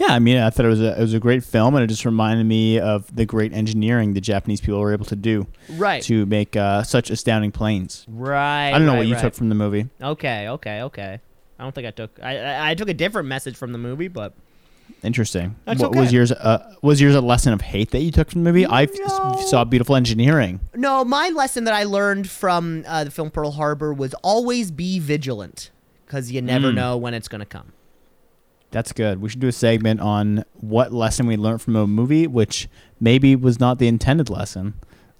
Yeah, 0.00 0.14
I 0.14 0.18
mean, 0.18 0.38
I 0.38 0.48
thought 0.50 0.64
it 0.64 0.70
was 0.70 0.80
a 0.80 0.98
it 0.98 1.02
was 1.02 1.12
a 1.14 1.20
great 1.20 1.44
film, 1.44 1.74
and 1.74 1.84
it 1.84 1.88
just 1.88 2.04
reminded 2.06 2.44
me 2.46 2.80
of 2.80 3.14
the 3.14 3.26
great 3.26 3.52
engineering 3.52 4.14
the 4.14 4.20
Japanese 4.20 4.60
people 4.60 4.80
were 4.80 4.92
able 4.94 5.04
to 5.04 5.14
do 5.16 5.46
Right. 5.68 6.02
to 6.04 6.24
make 6.26 6.56
uh, 6.56 6.82
such 6.84 7.10
astounding 7.10 7.52
planes. 7.52 8.06
Right. 8.08 8.68
I 8.70 8.72
don't 8.72 8.86
know 8.86 8.92
right, 8.92 8.98
what 9.00 9.06
you 9.08 9.14
right. 9.14 9.20
took 9.22 9.34
from 9.34 9.50
the 9.50 9.54
movie. 9.54 9.88
Okay, 10.02 10.48
okay, 10.48 10.82
okay. 10.82 11.20
I 11.58 11.62
don't 11.62 11.74
think 11.74 11.86
I 11.86 11.90
took. 11.90 12.18
I, 12.22 12.38
I 12.38 12.70
I 12.70 12.74
took 12.74 12.88
a 12.88 12.94
different 12.94 13.28
message 13.28 13.56
from 13.56 13.72
the 13.72 13.78
movie, 13.78 14.08
but 14.08 14.32
Interesting. 15.02 15.54
That's 15.64 15.80
what 15.80 15.90
okay. 15.90 16.00
was 16.00 16.12
yours? 16.12 16.32
Uh, 16.32 16.74
was 16.82 17.00
yours 17.00 17.14
a 17.14 17.20
lesson 17.20 17.52
of 17.52 17.60
hate 17.60 17.90
that 17.92 18.00
you 18.00 18.10
took 18.10 18.30
from 18.30 18.42
the 18.44 18.50
movie? 18.50 18.66
I 18.66 18.82
f- 18.84 19.40
saw 19.46 19.64
beautiful 19.64 19.96
engineering. 19.96 20.60
no. 20.74 21.04
My 21.04 21.28
lesson 21.28 21.64
that 21.64 21.74
I 21.74 21.84
learned 21.84 22.28
from 22.28 22.84
uh, 22.86 23.04
the 23.04 23.10
film 23.10 23.30
Pearl 23.30 23.52
Harbor 23.52 23.92
was 23.94 24.14
always 24.22 24.70
be 24.70 24.98
vigilant, 24.98 25.70
because 26.06 26.32
you 26.32 26.42
never 26.42 26.70
Mm. 26.70 26.74
know 26.74 26.96
when 26.96 27.14
it's 27.14 27.28
gonna 27.28 27.46
come. 27.46 27.72
That's 28.70 28.92
good. 28.92 29.20
We 29.20 29.28
should 29.28 29.40
do 29.40 29.48
a 29.48 29.52
segment 29.52 30.00
on 30.00 30.44
what 30.54 30.92
lesson 30.92 31.26
we 31.26 31.36
learned 31.36 31.60
from 31.62 31.74
a 31.76 31.86
movie, 31.86 32.26
which 32.26 32.68
maybe 33.00 33.34
was 33.34 33.58
not 33.58 33.78
the 33.78 33.88
intended 33.88 34.30
lesson. 34.30 34.74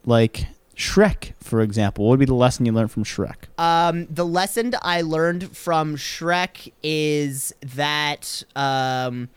Like 0.07 0.47
Shrek, 0.77 1.33
for 1.43 1.61
example, 1.61 2.05
what 2.05 2.11
would 2.13 2.21
be 2.21 2.27
the 2.27 2.35
lesson 2.35 2.65
you 2.65 2.73
learned 2.73 2.91
from 2.93 3.05
Shrek? 3.05 3.35
Um, 3.59 4.07
the 4.09 4.25
lesson 4.25 4.73
I 4.83 5.03
learned 5.03 5.55
from 5.57 5.97
Shrek 5.97 6.73
is 6.83 7.53
that 7.75 8.43
um, 8.57 9.29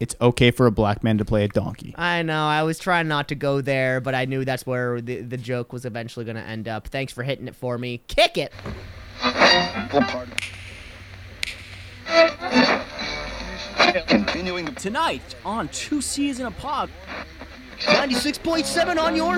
It's 0.00 0.14
okay 0.20 0.50
for 0.50 0.66
a 0.66 0.70
black 0.70 1.02
man 1.04 1.18
to 1.18 1.24
play 1.24 1.44
a 1.44 1.48
donkey. 1.48 1.94
I 1.98 2.22
know 2.22 2.46
I 2.46 2.62
was 2.62 2.78
trying 2.78 3.08
not 3.08 3.28
to 3.28 3.34
go 3.34 3.60
there, 3.60 4.00
but 4.00 4.14
I 4.14 4.24
knew 4.26 4.44
that's 4.44 4.64
where 4.64 5.00
the, 5.00 5.20
the 5.22 5.36
joke 5.36 5.72
was 5.72 5.84
eventually 5.84 6.24
going 6.24 6.36
to 6.36 6.42
end 6.42 6.68
up. 6.68 6.88
Thanks 6.88 7.12
for 7.12 7.22
hitting 7.24 7.48
it 7.48 7.56
for 7.56 7.76
me. 7.78 8.00
Kick 8.06 8.38
it. 8.38 8.52
Continuing 13.92 14.74
Tonight 14.74 15.34
on 15.44 15.68
Two 15.68 16.00
C's 16.00 16.40
in 16.40 16.46
a 16.46 16.50
Pod. 16.50 16.90
96.7 17.80 18.98
on 18.98 19.16
your. 19.16 19.36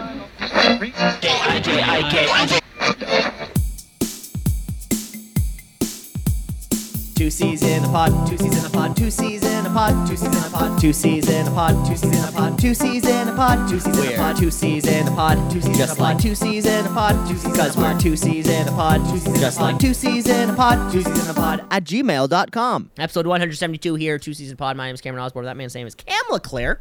Two 7.27 7.31
C's 7.31 7.65
in 7.65 7.83
a 7.83 7.89
pod, 7.89 8.29
two 8.29 8.39
C's 8.39 8.57
in 8.57 8.65
a 8.65 8.71
pod, 8.71 8.97
two 8.97 9.11
C's 9.11 9.43
in 9.43 9.67
a 9.67 9.71
pod, 9.71 10.07
two 10.07 10.17
C's 10.17 10.33
in 10.33 10.45
a 10.47 10.49
pod, 10.49 10.81
two 10.81 10.93
C's 10.93 11.29
in 11.29 11.45
a 11.45 11.51
pod, 11.51 11.85
two 11.85 11.93
C's 11.93 12.15
in 12.15 12.29
a 12.29 12.31
pod, 12.31 12.57
two 12.61 12.73
C's 12.73 13.05
in 13.05 13.27
a 13.27 13.33
pod, 13.35 13.67
two 13.67 13.73
C's 13.73 13.97
in 13.97 14.09
a 14.09 14.17
pod, 14.17 14.37
two 14.39 14.51
C's 14.53 14.87
in 14.87 15.09
a 15.09 15.11
pod, 15.11 15.51
two 15.51 15.61
C's 15.61 15.77
just 15.77 15.99
like 15.99 16.19
two 16.21 16.37
C's 16.37 16.67
in 16.67 16.87
a 16.87 16.89
pod, 16.91 17.27
two 17.27 17.37
C's 17.37 17.51
because 17.51 17.77
we're 17.77 17.99
two 17.99 18.17
C's 18.17 18.49
in 18.49 18.69
a 18.69 18.71
pod, 18.71 19.05
two 19.11 19.19
C's 19.19 19.41
just 19.41 19.61
like 19.61 19.77
two 19.77 19.93
C's 19.93 20.29
in 20.29 20.51
a 20.51 20.55
pod, 20.55 20.93
two 20.93 21.03
C's 21.03 21.25
in 21.25 21.31
a 21.31 21.35
pod 21.35 21.65
at 21.69 21.83
gmail.com. 21.83 22.91
Episode 22.97 23.27
172 23.27 23.97
here, 23.97 24.21
two 24.21 24.33
C's 24.33 24.51
in 24.51 24.55
a 24.55 24.57
pod. 24.57 24.77
My 24.77 24.87
name 24.87 24.95
is 24.95 25.01
Cameron 25.01 25.25
Osborne. 25.25 25.47
That 25.47 25.57
man's 25.57 25.75
name 25.75 25.89
is 25.89 25.97
Cam 25.97 26.23
LeClaire. 26.31 26.81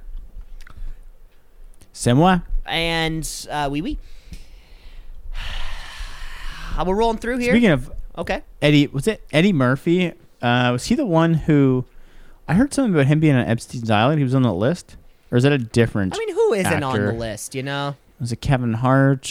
C'est 1.91 2.13
moi. 2.13 2.41
And 2.67 3.27
uh, 3.49 3.67
wee 3.71 3.81
wee. 3.81 3.97
We're 6.85 6.93
rolling 6.93 7.17
through 7.17 7.39
here. 7.39 7.51
Speaking 7.51 7.71
of 7.71 7.91
okay. 8.15 8.43
Eddie, 8.61 8.85
was 8.85 9.07
it 9.07 9.23
Eddie 9.33 9.51
Murphy? 9.51 10.13
Uh, 10.41 10.69
was 10.73 10.85
he 10.85 10.95
the 10.95 11.05
one 11.05 11.33
who? 11.33 11.85
I 12.47 12.53
heard 12.53 12.73
something 12.73 12.93
about 12.93 13.07
him 13.07 13.19
being 13.19 13.35
on 13.35 13.45
Epstein's 13.45 13.89
Island. 13.89 14.19
He 14.19 14.23
was 14.23 14.35
on 14.35 14.43
the 14.43 14.53
list, 14.53 14.97
or 15.31 15.37
is 15.37 15.43
that 15.43 15.51
a 15.51 15.57
different? 15.57 16.13
I 16.15 16.19
mean, 16.19 16.33
who 16.33 16.53
isn't 16.53 16.83
on 16.83 16.99
the 17.05 17.11
list, 17.13 17.55
you 17.55 17.63
know? 17.63 17.95
Was 18.19 18.31
it 18.31 18.37
Kevin 18.41 18.73
Hart? 18.73 19.27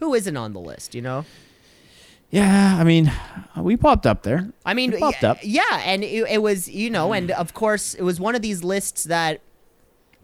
Who 0.00 0.14
isn't 0.14 0.36
on 0.36 0.52
the 0.52 0.60
list, 0.60 0.94
you 0.94 1.00
know? 1.02 1.24
Yeah, 2.30 2.76
I 2.78 2.84
mean, 2.84 3.10
we 3.56 3.76
popped 3.76 4.04
up 4.04 4.22
there. 4.24 4.50
I 4.64 4.74
mean, 4.74 4.90
We 4.90 4.98
popped 4.98 5.22
up. 5.22 5.38
yeah, 5.42 5.80
and 5.84 6.02
it, 6.02 6.24
it 6.28 6.42
was, 6.42 6.68
you 6.68 6.90
know, 6.90 7.12
and 7.12 7.30
of 7.30 7.54
course, 7.54 7.94
it 7.94 8.02
was 8.02 8.18
one 8.18 8.34
of 8.34 8.42
these 8.42 8.64
lists 8.64 9.04
that, 9.04 9.40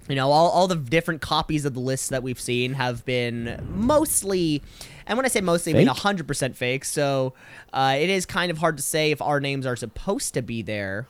you 0.09 0.17
know, 0.17 0.31
all, 0.33 0.51
all 0.51 0.67
the 0.67 0.75
different 0.75 1.21
copies 1.23 1.65
of 1.65 1.75
the 1.75 1.81
lists 1.81 2.09
that 2.09 2.23
we've 2.25 2.41
seen 2.41 2.75
have 2.75 3.05
been 3.05 3.65
mostly, 3.73 4.63
and 5.07 5.17
when 5.19 5.25
I 5.25 5.29
say 5.29 5.41
mostly, 5.41 5.73
I 5.75 5.77
mean 5.79 5.89
Fake? 5.89 5.97
100% 5.97 6.55
fake. 6.57 6.85
So 6.85 7.35
uh, 7.73 7.97
it 7.99 8.09
is 8.11 8.27
kind 8.27 8.51
of 8.51 8.59
hard 8.59 8.77
to 8.77 8.83
say 8.83 9.11
if 9.11 9.21
our 9.23 9.41
names 9.41 9.67
are 9.67 9.77
supposed 9.77 10.35
to 10.35 10.43
be 10.43 10.63
there. 10.63 11.09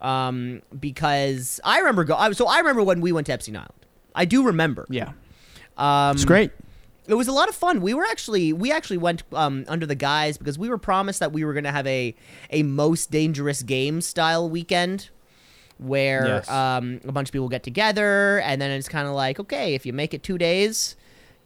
Um, 0.00 0.60
because 0.78 1.60
I 1.64 1.78
remember 1.78 2.04
go, 2.04 2.14
I- 2.14 2.32
so 2.32 2.46
I 2.46 2.58
remember 2.58 2.82
when 2.82 3.00
we 3.00 3.12
went 3.12 3.26
to 3.28 3.32
Epstein 3.32 3.56
Island. 3.56 3.72
I 4.14 4.24
do 4.26 4.44
remember. 4.44 4.86
Yeah, 4.90 5.12
Um, 5.78 6.14
it's 6.14 6.24
great. 6.24 6.50
it 7.06 7.14
was 7.14 7.26
a 7.26 7.32
lot 7.32 7.48
of 7.48 7.54
fun. 7.54 7.80
We 7.80 7.94
were 7.94 8.04
actually 8.04 8.52
we 8.52 8.70
actually 8.70 8.98
went 8.98 9.22
um, 9.32 9.64
under 9.66 9.86
the 9.86 9.94
guise 9.94 10.36
because 10.38 10.58
we 10.58 10.68
were 10.68 10.78
promised 10.78 11.20
that 11.20 11.32
we 11.32 11.44
were 11.44 11.52
going 11.52 11.64
to 11.64 11.72
have 11.72 11.86
a 11.86 12.14
a 12.50 12.62
most 12.64 13.10
dangerous 13.10 13.62
game 13.62 14.00
style 14.00 14.48
weekend 14.48 15.08
where 15.78 16.26
Yes. 16.26 16.50
um, 16.50 17.00
a 17.04 17.10
bunch 17.12 17.28
of 17.28 17.32
people 17.32 17.48
get 17.48 17.62
together 17.64 18.40
and 18.40 18.60
then 18.62 18.70
it's 18.70 18.88
kind 18.88 19.08
of 19.08 19.14
like 19.14 19.40
okay 19.40 19.74
if 19.74 19.84
you 19.84 19.92
make 19.92 20.14
it 20.14 20.22
two 20.22 20.38
days 20.38 20.94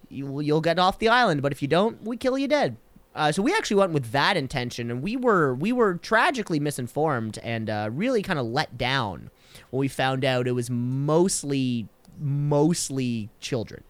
you, 0.09 0.41
you'll 0.41 0.61
get 0.61 0.79
off 0.79 0.99
the 0.99 1.09
island 1.09 1.43
but 1.43 1.53
if 1.53 1.63
you 1.63 1.69
don't 1.69 2.03
we 2.03 2.17
kill 2.17 2.39
you 2.39 2.49
dead. 2.49 2.77
Uh, 3.15 3.33
so 3.33 3.43
we 3.43 3.53
actually 3.53 3.77
went 3.77 3.93
with 3.93 4.13
that 4.13 4.37
intention 4.37 4.91
and 4.91 5.03
we 5.03 5.17
were 5.17 5.55
we 5.55 5.73
were 5.73 5.95
tragically 5.95 6.61
misinformed 6.61 7.39
and 7.43 7.69
uh, 7.69 7.89
really 7.93 8.23
kind 8.23 8.39
of 8.39 8.47
let 8.47 8.79
down 8.79 9.31
when 9.71 9.81
we 9.81 9.89
found 9.89 10.25
out 10.25 10.47
it 10.47 10.53
was 10.53 10.71
mostly 10.71 11.89
mostly 12.21 13.29
children. 13.41 13.83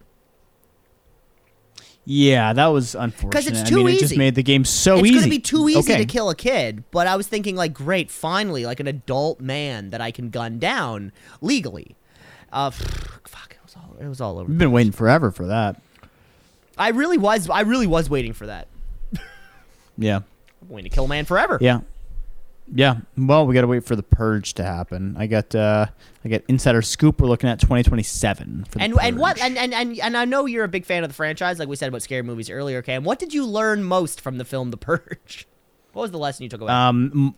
Yeah, 2.05 2.53
that 2.53 2.67
was 2.67 2.95
unfortunate. 2.95 3.29
Because 3.29 3.47
it's 3.47 3.61
I 3.61 3.65
too 3.65 3.75
mean, 3.77 3.89
It 3.89 3.93
easy. 3.93 3.99
just 3.99 4.17
made 4.17 4.33
the 4.33 4.41
game 4.41 4.65
so 4.65 4.97
it's 4.97 5.09
easy. 5.09 5.15
gonna 5.19 5.29
be 5.29 5.39
too 5.39 5.69
easy 5.69 5.93
okay. 5.93 5.97
to 5.97 6.05
kill 6.05 6.31
a 6.31 6.35
kid. 6.35 6.83
But 6.89 7.05
I 7.05 7.15
was 7.15 7.27
thinking, 7.27 7.55
like, 7.55 7.71
great, 7.71 8.09
finally, 8.09 8.65
like 8.65 8.79
an 8.79 8.87
adult 8.87 9.39
man 9.39 9.91
that 9.91 10.01
I 10.01 10.09
can 10.09 10.31
gun 10.31 10.57
down 10.57 11.11
legally. 11.39 11.95
Uh, 12.51 12.69
fuck, 12.71 13.51
it 13.51 13.59
was 13.63 13.75
all 13.75 13.95
it 14.01 14.07
was 14.07 14.21
all 14.21 14.39
over. 14.39 14.49
We've 14.49 14.57
been 14.57 14.71
waiting 14.71 14.91
forever 14.91 15.29
for 15.29 15.45
that. 15.47 15.79
I 16.79 16.89
really 16.89 17.17
was. 17.17 17.49
I 17.49 17.61
really 17.61 17.87
was 17.87 18.09
waiting 18.09 18.33
for 18.33 18.47
that. 18.47 18.67
Yeah, 19.97 20.21
I'm 20.61 20.69
waiting 20.69 20.89
to 20.89 20.95
kill 20.95 21.05
a 21.05 21.07
man 21.09 21.25
forever. 21.25 21.57
yeah, 21.59 21.81
yeah. 22.73 22.95
Well, 23.17 23.45
we 23.45 23.53
got 23.53 23.61
to 23.61 23.67
wait 23.67 23.83
for 23.83 23.97
the 23.97 24.03
purge 24.03 24.53
to 24.53 24.63
happen. 24.63 25.15
I 25.19 25.27
got, 25.27 25.53
uh 25.53 25.87
I 26.23 26.29
got 26.29 26.41
insider 26.47 26.81
scoop. 26.81 27.19
We're 27.19 27.27
looking 27.27 27.49
at 27.49 27.59
2027 27.59 28.63
for 28.69 28.77
the 28.77 28.83
And 28.85 28.97
and 29.01 29.19
what 29.19 29.41
and, 29.41 29.57
and 29.57 29.73
and 29.73 29.99
and 29.99 30.15
I 30.15 30.23
know 30.23 30.45
you're 30.45 30.63
a 30.63 30.69
big 30.69 30.85
fan 30.85 31.03
of 31.03 31.09
the 31.09 31.13
franchise, 31.15 31.59
like 31.59 31.67
we 31.67 31.75
said 31.75 31.89
about 31.89 32.01
scary 32.01 32.21
movies 32.21 32.49
earlier, 32.49 32.81
Cam. 32.81 33.03
What 33.03 33.19
did 33.19 33.33
you 33.33 33.45
learn 33.45 33.83
most 33.83 34.21
from 34.21 34.37
the 34.37 34.45
film 34.45 34.71
The 34.71 34.77
Purge? 34.77 35.47
What 35.91 36.03
was 36.03 36.11
the 36.11 36.19
lesson 36.19 36.43
you 36.43 36.49
took 36.49 36.61
away? 36.61 36.71
um, 36.71 37.35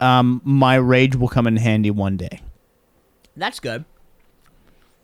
um, 0.00 0.40
my 0.44 0.76
rage 0.76 1.14
will 1.14 1.28
come 1.28 1.46
in 1.46 1.56
handy 1.58 1.90
one 1.90 2.16
day. 2.16 2.40
That's 3.36 3.60
good. 3.60 3.84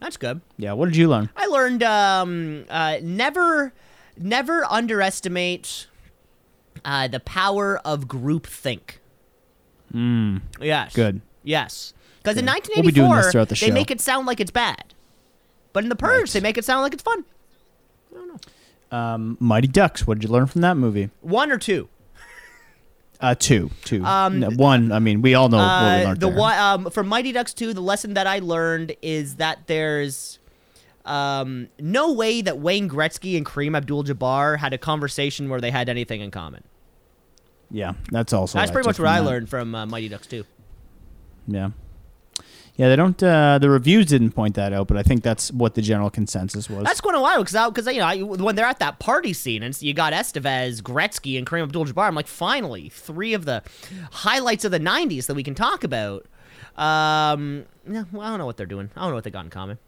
That's 0.03 0.17
good. 0.17 0.41
Yeah. 0.59 0.73
What 0.73 0.87
did 0.87 0.97
you 0.97 1.09
learn? 1.09 1.31
I 1.37 1.47
learned 1.47 1.85
um, 1.85 2.65
uh, 2.69 2.97
never, 3.03 3.73
never 4.19 4.65
underestimate 4.69 5.87
uh, 6.85 7.07
the 7.07 7.21
power 7.21 7.79
of 7.85 8.09
groupthink. 8.09 8.99
Mm, 9.95 10.43
Yes. 10.61 10.93
good. 10.93 11.21
Yes. 11.45 11.95
Because 12.21 12.37
in 12.37 12.45
1984, 12.47 12.83
We'll 12.83 12.91
be 12.91 12.93
doing 13.33 13.45
this 13.49 13.61
the 13.61 13.67
they 13.67 13.73
make 13.73 13.91
it 13.93 14.01
sound 14.01 14.27
like 14.27 14.41
it's 14.41 14.51
bad, 14.51 14.93
but 15.73 15.85
in 15.85 15.89
the 15.89 15.95
Purge, 15.97 16.21
Right. 16.23 16.29
they 16.31 16.41
make 16.41 16.59
it 16.59 16.65
sound 16.65 16.83
like 16.83 16.95
it's 16.95 17.03
fun. 17.03 17.25
Um, 18.91 19.37
Mighty 19.41 19.69
Ducks. 19.69 20.07
What 20.07 20.19
did 20.19 20.29
you 20.29 20.33
learn 20.33 20.47
from 20.47 20.61
that 20.63 20.77
movie? 20.77 21.11
One 21.21 21.51
or 21.51 21.59
two. 21.59 21.89
Uh, 23.23 23.35
two, 23.37 23.71
two. 23.85 24.05
Um, 24.05 24.41
No, 24.41 24.51
one. 24.51 24.91
I 24.93 24.99
mean, 24.99 25.23
we 25.23 25.35
all 25.35 25.49
know 25.49 25.59
what 25.59 25.65
we 25.83 25.89
Uh, 26.03 26.05
learned 26.09 26.21
the 26.21 26.29
there. 26.29 26.37
one 26.39 26.59
um, 26.59 26.91
from 26.91 27.07
Mighty 27.07 27.31
Ducks 27.33 27.55
2, 27.55 27.73
the 27.73 27.81
lesson 27.81 28.15
that 28.15 28.27
I 28.27 28.41
learned 28.41 28.97
is 29.01 29.37
that 29.37 29.69
there's 29.69 30.41
um, 31.05 31.69
no 31.79 32.13
way 32.13 32.43
that 32.43 32.59
Wayne 32.59 32.89
Gretzky 32.91 33.37
and 33.37 33.47
Kareem 33.47 33.77
Abdul-Jabbar 33.77 34.59
had 34.59 34.73
a 34.73 34.79
conversation 34.79 35.49
where 35.49 35.61
they 35.61 35.71
had 35.71 35.89
anything 35.89 36.21
in 36.21 36.31
common. 36.33 36.65
Yeah, 37.71 37.93
that's 38.11 38.33
also. 38.33 38.59
That's 38.59 38.71
what 38.71 38.75
pretty 38.75 38.89
much 38.89 38.99
what 38.99 39.09
I 39.09 39.21
that. 39.21 39.25
learned 39.27 39.49
from 39.49 39.75
uh, 39.75 39.87
Mighty 39.87 40.09
Ducks 40.09 40.27
2. 40.27 40.45
Yeah. 41.49 41.71
Yeah, 42.77 42.89
they 42.89 42.97
don't. 42.97 43.23
Uh, 43.23 43.59
the 43.59 43.69
reviews 43.69 44.07
didn't 44.07 44.31
point 44.31 44.55
that 44.55 44.73
out, 44.73 44.89
but 44.89 44.97
I 44.97 45.03
think 45.03 45.23
that's 45.23 45.53
what 45.53 45.75
the 45.75 45.83
general 45.83 46.09
consensus 46.09 46.71
was. 46.71 46.85
That's 46.85 47.03
quite 47.03 47.15
a 47.15 47.21
while 47.21 47.45
because 47.45 47.69
because 47.71 47.87
you 47.93 48.01
know 48.01 48.07
I, 48.07 48.23
when 48.23 48.57
they're 48.57 48.65
at 48.65 48.79
that 48.79 48.99
party 48.99 49.35
scene 49.35 49.63
and 49.63 49.81
you 49.83 49.93
got 49.93 50.15
Estevez, 50.15 50.81
Gretzky, 50.81 51.37
and 51.37 51.47
Kareem 51.47 51.65
Abdul-Jabbar, 51.65 52.07
I'm 52.09 52.15
like, 52.15 52.27
finally, 52.27 52.89
three 52.89 53.35
of 53.35 53.45
the 53.45 53.63
highlights 54.11 54.65
of 54.65 54.71
the 54.71 54.81
'90s 54.81 55.27
that 55.27 55.35
we 55.35 55.43
can 55.43 55.55
talk 55.55 55.85
about. 55.85 56.27
Um, 56.77 57.67
no, 57.87 58.07
well, 58.11 58.23
I 58.23 58.31
don't 58.31 58.39
know 58.39 58.47
what 58.47 58.57
they're 58.57 58.65
doing. 58.67 58.91
I 58.97 59.01
don't 59.03 59.11
know 59.11 59.17
what 59.17 59.25
they 59.25 59.31
got 59.31 59.45
in 59.45 59.51
common. 59.51 59.79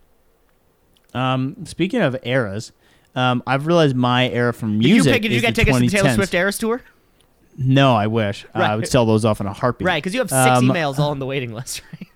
um, 1.15 1.65
speaking 1.65 2.03
of 2.03 2.17
eras, 2.25 2.73
um, 3.17 3.43
I've 3.47 3.67
realized 3.67 3.97
my 3.97 4.29
era 4.29 4.53
from 4.53 4.79
Did 4.81 4.89
you, 4.89 4.95
music. 4.97 5.13
pick, 5.15 5.23
did 5.23 5.33
you 5.33 5.41
get 5.41 5.55
the 5.55 5.65
tickets 5.65 5.79
to 5.79 5.85
the 5.85 5.91
Taylor 5.91 6.13
Swift 6.15 6.35
Eras 6.35 6.59
tour? 6.59 6.83
No, 7.57 7.95
I 7.95 8.09
wish. 8.09 8.45
Uh, 8.55 8.59
I 8.59 8.77
would 8.77 8.89
sell 8.89 9.07
those 9.07 9.25
off 9.25 9.41
in 9.41 9.47
a 9.47 9.53
heartbeat. 9.55 9.87
Right, 9.87 10.03
because 10.03 10.13
you 10.13 10.21
have 10.21 10.29
six 10.29 10.59
Um, 10.59 10.69
emails 10.69 10.99
all 10.99 11.11
on 11.13 11.21
the 11.21 11.27
waiting 11.27 11.55
list, 11.55 11.81
right? 11.93 12.09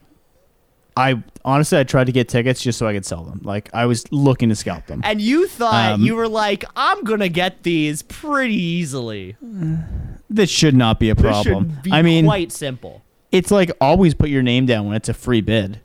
I 0.99 1.23
honestly, 1.45 1.79
I 1.79 1.85
tried 1.85 2.05
to 2.07 2.13
get 2.13 2.29
tickets 2.29 2.61
just 2.61 2.79
so 2.79 2.87
I 2.89 2.93
could 2.93 3.07
sell 3.07 3.23
them. 3.23 3.41
Like 3.45 3.71
I 3.73 3.87
was 3.87 4.11
looking 4.13 4.49
to 4.49 4.57
scalp 4.57 4.87
them. 4.87 5.01
And 5.05 5.21
you 5.21 5.47
thought 5.47 5.93
Um, 5.93 6.03
you 6.03 6.17
were 6.17 6.27
like, 6.29 6.65
I'm 6.75 7.05
gonna 7.05 7.29
get 7.29 7.63
these 7.63 8.03
pretty 8.03 8.57
easily. 8.61 9.37
This 10.31 10.51
should 10.51 10.75
not 10.75 11.01
be 11.01 11.09
a 11.09 11.15
problem. 11.17 11.79
be 11.83 11.91
I 11.91 12.03
mean, 12.03 12.27
quite 12.27 12.53
simple. 12.53 13.03
it's 13.33 13.51
like 13.51 13.71
always 13.81 14.13
put 14.13 14.29
your 14.29 14.43
name 14.43 14.67
down 14.67 14.85
when 14.87 14.95
it's 14.95 15.09
a 15.09 15.15
free 15.15 15.41
bid. 15.41 15.81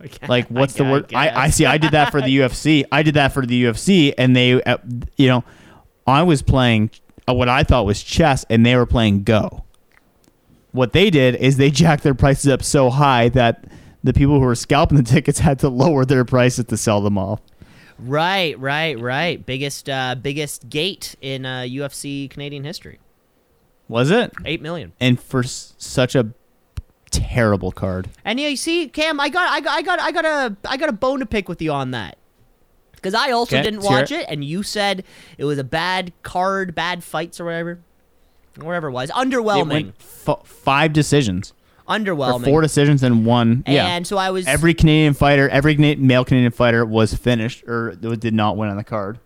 Like, 0.26 0.48
what's 0.48 0.72
the 0.72 0.84
word? 0.84 1.12
I, 1.12 1.28
I 1.28 1.46
guess. 1.46 1.56
see. 1.56 1.66
I 1.66 1.76
did 1.76 1.92
that 1.92 2.10
for 2.10 2.22
the 2.22 2.38
UFC. 2.38 2.84
I 2.92 3.02
did 3.02 3.14
that 3.14 3.34
for 3.34 3.44
the 3.44 3.64
UFC, 3.64 4.14
and 4.16 4.34
they, 4.34 4.62
uh, 4.62 4.78
you 5.18 5.28
know, 5.28 5.44
I 6.06 6.22
was 6.22 6.40
playing 6.40 6.90
uh, 7.28 7.34
what 7.34 7.50
I 7.50 7.62
thought 7.64 7.84
was 7.84 8.02
chess, 8.02 8.46
and 8.48 8.64
they 8.64 8.76
were 8.76 8.86
playing 8.86 9.24
Go. 9.24 9.64
What 10.72 10.94
they 10.94 11.10
did 11.10 11.34
is 11.34 11.58
they 11.58 11.70
jacked 11.82 12.02
their 12.02 12.14
prices 12.14 12.50
up 12.50 12.62
so 12.62 12.88
high 12.88 13.28
that 13.30 13.64
the 14.02 14.12
people 14.12 14.34
who 14.34 14.40
were 14.46 14.54
scalping 14.54 14.96
the 14.96 15.02
tickets 15.14 15.38
had 15.40 15.58
to 15.60 15.68
lower 15.68 16.04
their 16.04 16.24
prices 16.24 16.64
to 16.66 16.76
sell 16.76 17.00
them 17.00 17.18
all. 17.18 17.40
Right, 17.98 18.58
right, 18.58 18.98
right. 18.98 19.44
Biggest, 19.44 19.88
uh, 19.90 20.14
biggest 20.14 20.68
gate 20.70 21.14
in 21.20 21.44
uh, 21.44 21.60
UFC 21.62 22.30
Canadian 22.30 22.64
history. 22.64 22.98
Was 23.88 24.10
it? 24.10 24.32
Eight 24.44 24.62
million. 24.62 24.92
And 25.00 25.20
for 25.20 25.40
s- 25.40 25.74
such 25.76 26.14
a 26.14 26.32
terrible 27.10 27.72
card. 27.72 28.08
And 28.24 28.40
yeah, 28.40 28.48
you 28.48 28.56
see, 28.56 28.88
Cam, 28.88 29.20
I 29.20 29.28
got, 29.28 29.50
I 29.50 29.60
got, 29.60 29.76
I 29.78 29.82
got, 29.82 30.00
I 30.00 30.12
got 30.12 30.24
a, 30.24 30.56
I 30.68 30.76
got 30.76 30.88
a 30.88 30.92
bone 30.92 31.18
to 31.20 31.26
pick 31.26 31.48
with 31.48 31.60
you 31.60 31.72
on 31.72 31.90
that. 31.90 32.16
Because 32.92 33.14
I 33.14 33.30
also 33.32 33.56
Okay, 33.56 33.62
didn't 33.62 33.80
watch 33.82 34.10
it, 34.12 34.26
and 34.28 34.44
you 34.44 34.62
said 34.62 35.04
it 35.38 35.44
was 35.46 35.58
a 35.58 35.64
bad 35.64 36.12
card, 36.22 36.74
bad 36.74 37.02
fights, 37.02 37.40
or 37.40 37.46
whatever. 37.46 37.80
Whatever 38.60 38.88
it 38.88 38.92
was. 38.92 39.08
It 39.10 39.14
Underwhelming. 39.16 39.68
went 39.70 39.94
f- 39.98 40.46
five 40.46 40.92
decisions. 40.92 41.52
Underwhelming. 41.90 42.44
four 42.44 42.60
decisions 42.62 43.02
and 43.02 43.26
one. 43.26 43.64
yeah. 43.66 43.86
And 43.88 44.06
so 44.06 44.16
I 44.16 44.30
was. 44.30 44.46
Every 44.46 44.74
Canadian 44.74 45.14
fighter, 45.14 45.48
every 45.48 45.76
male 45.76 46.24
Canadian 46.24 46.52
fighter 46.52 46.84
was 46.86 47.12
finished 47.14 47.64
or 47.66 47.94
did 47.96 48.32
not 48.34 48.56
win 48.56 48.68
on 48.70 48.76
the 48.76 48.84
card. 48.84 49.18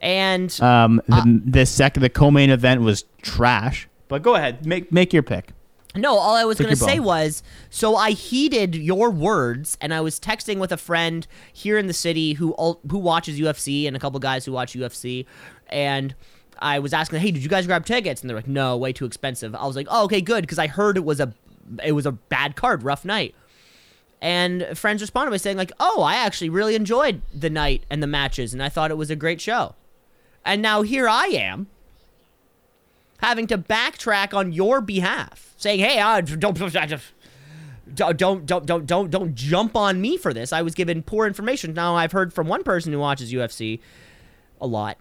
and 0.00 0.50
Um, 0.60 1.02
the, 1.06 1.14
Uh, 1.16 1.24
the 1.44 1.66
second, 1.66 2.02
the 2.02 2.08
co-main 2.08 2.50
event 2.50 2.80
was 2.80 3.04
trash. 3.22 3.88
But 4.08 4.22
go 4.22 4.34
ahead, 4.34 4.66
make 4.66 4.90
make 4.90 5.12
your 5.12 5.22
pick. 5.22 5.50
No, 5.96 6.16
all 6.16 6.36
I 6.36 6.44
was 6.44 6.56
going 6.58 6.70
to 6.70 6.76
say 6.76 6.98
bone. 6.98 7.06
was 7.06 7.42
so 7.68 7.96
I 7.96 8.12
heeded 8.12 8.76
your 8.76 9.10
words 9.10 9.76
and 9.80 9.92
I 9.92 10.00
was 10.00 10.20
texting 10.20 10.58
with 10.58 10.70
a 10.70 10.76
friend 10.76 11.26
here 11.52 11.78
in 11.78 11.86
the 11.88 11.92
city 11.92 12.34
who 12.34 12.54
who 12.88 12.98
watches 12.98 13.38
UFC 13.40 13.86
and 13.88 13.96
a 13.96 13.98
couple 13.98 14.18
guys 14.20 14.44
who 14.44 14.52
watch 14.52 14.72
UFC 14.74 15.26
and 15.68 16.14
I 16.60 16.78
was 16.78 16.92
asking, 16.92 17.20
"Hey, 17.20 17.30
did 17.32 17.42
you 17.42 17.48
guys 17.48 17.66
grab 17.66 17.84
tickets?" 17.86 18.20
And 18.20 18.28
they're 18.30 18.36
like, 18.36 18.46
"No, 18.48 18.76
way 18.76 18.92
too 18.92 19.04
expensive." 19.04 19.54
I 19.54 19.66
was 19.66 19.74
like, 19.76 19.86
"Oh, 19.90 20.04
okay, 20.04 20.20
good 20.20 20.42
because 20.42 20.58
I 20.58 20.66
heard 20.68 20.96
it 20.96 21.04
was 21.04 21.18
a 21.20 21.32
it 21.84 21.92
was 21.92 22.06
a 22.06 22.12
bad 22.12 22.56
card, 22.56 22.82
rough 22.82 23.04
night." 23.04 23.34
And 24.22 24.66
friends 24.74 25.00
responded 25.00 25.30
by 25.30 25.38
saying 25.38 25.56
like, 25.56 25.72
"Oh, 25.80 26.02
I 26.02 26.14
actually 26.16 26.50
really 26.50 26.74
enjoyed 26.74 27.22
the 27.34 27.50
night 27.50 27.84
and 27.90 28.02
the 28.02 28.06
matches 28.06 28.52
and 28.52 28.62
I 28.62 28.68
thought 28.68 28.90
it 28.90 28.96
was 28.98 29.10
a 29.10 29.16
great 29.16 29.40
show." 29.40 29.74
And 30.44 30.62
now 30.62 30.82
here 30.82 31.08
I 31.08 31.26
am 31.26 31.68
having 33.18 33.46
to 33.48 33.58
backtrack 33.58 34.34
on 34.34 34.52
your 34.52 34.80
behalf, 34.80 35.54
saying, 35.56 35.80
"Hey, 35.80 35.98
uh, 35.98 36.20
don't, 36.20 36.40
don't, 36.40 36.72
don't, 37.94 38.46
don't, 38.46 38.66
don't, 38.66 38.86
don't, 38.86 39.10
don't 39.10 39.34
jump 39.34 39.76
on 39.76 40.00
me 40.00 40.16
for 40.16 40.32
this." 40.32 40.52
I 40.52 40.62
was 40.62 40.74
given 40.74 41.02
poor 41.02 41.26
information. 41.26 41.74
Now 41.74 41.96
I've 41.96 42.12
heard 42.12 42.32
from 42.32 42.46
one 42.46 42.62
person 42.62 42.92
who 42.92 42.98
watches 42.98 43.32
UFC 43.32 43.80
a 44.60 44.66
lot, 44.66 44.98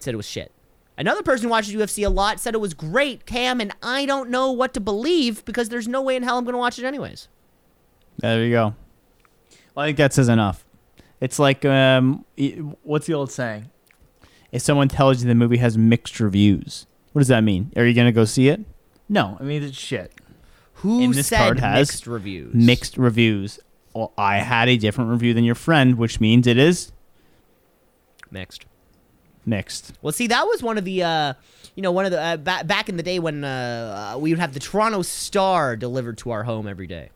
said 0.00 0.14
it 0.14 0.16
was 0.16 0.28
shit. 0.28 0.52
Another 0.98 1.22
person 1.22 1.44
who 1.44 1.50
watches 1.50 1.72
UFC 1.72 2.04
a 2.04 2.10
lot 2.10 2.40
said 2.40 2.54
it 2.54 2.60
was 2.60 2.74
great, 2.74 3.24
Cam, 3.24 3.60
and 3.60 3.72
I 3.82 4.04
don't 4.04 4.30
know 4.30 4.50
what 4.50 4.74
to 4.74 4.80
believe 4.80 5.44
because 5.44 5.68
there's 5.68 5.86
no 5.86 6.02
way 6.02 6.16
in 6.16 6.24
hell 6.24 6.38
I'm 6.38 6.44
going 6.44 6.54
to 6.54 6.58
watch 6.58 6.76
it 6.76 6.84
anyways. 6.84 7.28
There 8.18 8.44
you 8.44 8.50
go. 8.50 8.74
Well, 9.74 9.84
I 9.84 9.88
think 9.88 9.98
that 9.98 10.12
says 10.12 10.28
enough. 10.28 10.64
It's 11.20 11.38
like 11.38 11.64
um, 11.64 12.24
what's 12.82 13.06
the 13.06 13.14
old 13.14 13.30
saying? 13.30 13.70
If 14.50 14.62
someone 14.62 14.88
tells 14.88 15.22
you 15.22 15.28
the 15.28 15.36
movie 15.36 15.58
has 15.58 15.78
mixed 15.78 16.18
reviews, 16.18 16.86
what 17.12 17.20
does 17.20 17.28
that 17.28 17.44
mean? 17.44 17.72
Are 17.76 17.84
you 17.84 17.94
gonna 17.94 18.12
go 18.12 18.24
see 18.24 18.48
it? 18.48 18.60
No, 19.08 19.36
I 19.40 19.44
mean 19.44 19.62
it's 19.62 19.76
shit. 19.76 20.12
Who 20.74 21.02
And 21.02 21.14
this 21.14 21.28
said 21.28 21.38
card 21.38 21.60
has 21.60 21.88
mixed 21.88 22.06
reviews? 22.06 22.54
Mixed 22.54 22.96
reviews. 22.96 23.58
Well, 23.94 24.12
I 24.16 24.38
had 24.38 24.68
a 24.68 24.76
different 24.76 25.10
review 25.10 25.34
than 25.34 25.44
your 25.44 25.56
friend, 25.56 25.96
which 25.96 26.20
means 26.20 26.46
it 26.46 26.58
is 26.58 26.92
Mixed. 28.30 28.66
Mixed. 29.48 29.92
Well, 30.02 30.12
see, 30.12 30.26
that 30.28 30.46
was 30.46 30.62
one 30.62 30.78
of 30.78 30.84
the, 30.84 31.02
uh, 31.02 31.34
you 31.74 31.82
know, 31.82 31.92
one 31.92 32.04
of 32.04 32.12
the 32.12 32.20
uh, 32.20 32.36
ba- 32.36 32.64
back 32.64 32.88
in 32.88 32.96
the 32.96 33.02
day 33.02 33.18
when 33.18 33.44
uh, 33.44 34.12
uh, 34.14 34.18
we 34.18 34.30
would 34.30 34.38
have 34.38 34.54
the 34.54 34.60
Toronto 34.60 35.02
Star 35.02 35.76
delivered 35.76 36.18
to 36.18 36.30
our 36.30 36.44
home 36.44 36.68
every 36.68 36.86
day. 36.86 37.10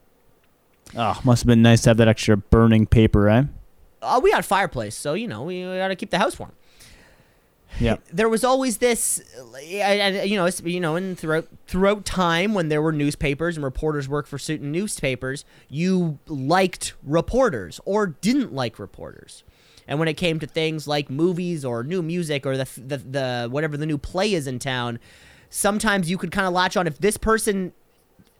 Oh, 0.96 1.20
must 1.24 1.42
have 1.42 1.46
been 1.46 1.62
nice 1.62 1.82
to 1.82 1.90
have 1.90 1.96
that 1.98 2.08
extra 2.08 2.36
burning 2.36 2.86
paper, 2.86 3.28
eh? 3.28 3.44
Uh, 4.02 4.20
we 4.22 4.30
had 4.30 4.40
a 4.40 4.42
fireplace, 4.42 4.96
so 4.96 5.14
you 5.14 5.28
know 5.28 5.42
we, 5.44 5.66
we 5.66 5.76
got 5.76 5.88
to 5.88 5.96
keep 5.96 6.10
the 6.10 6.18
house 6.18 6.38
warm. 6.38 6.52
Yeah. 7.80 7.96
There 8.12 8.28
was 8.28 8.44
always 8.44 8.78
this, 8.78 9.22
uh, 9.38 9.58
you 10.24 10.36
know, 10.36 10.48
you 10.64 10.80
know, 10.80 10.96
and 10.96 11.18
throughout 11.18 11.48
throughout 11.66 12.04
time 12.04 12.54
when 12.54 12.68
there 12.68 12.82
were 12.82 12.92
newspapers 12.92 13.56
and 13.56 13.64
reporters 13.64 14.08
worked 14.08 14.28
for 14.28 14.38
certain 14.38 14.70
newspapers, 14.70 15.44
you 15.68 16.18
liked 16.26 16.94
reporters 17.02 17.80
or 17.84 18.06
didn't 18.06 18.52
like 18.52 18.78
reporters. 18.78 19.42
And 19.88 19.98
when 19.98 20.08
it 20.08 20.14
came 20.14 20.38
to 20.40 20.46
things 20.46 20.86
like 20.86 21.10
movies 21.10 21.64
or 21.64 21.82
new 21.82 22.02
music 22.02 22.46
or 22.46 22.56
the 22.56 22.68
the, 22.76 22.98
the 22.98 23.48
whatever 23.50 23.76
the 23.76 23.86
new 23.86 23.98
play 23.98 24.32
is 24.34 24.46
in 24.46 24.58
town, 24.58 24.98
sometimes 25.50 26.10
you 26.10 26.18
could 26.18 26.30
kind 26.30 26.46
of 26.46 26.52
latch 26.52 26.76
on 26.76 26.86
if 26.86 26.98
this 26.98 27.16
person 27.16 27.72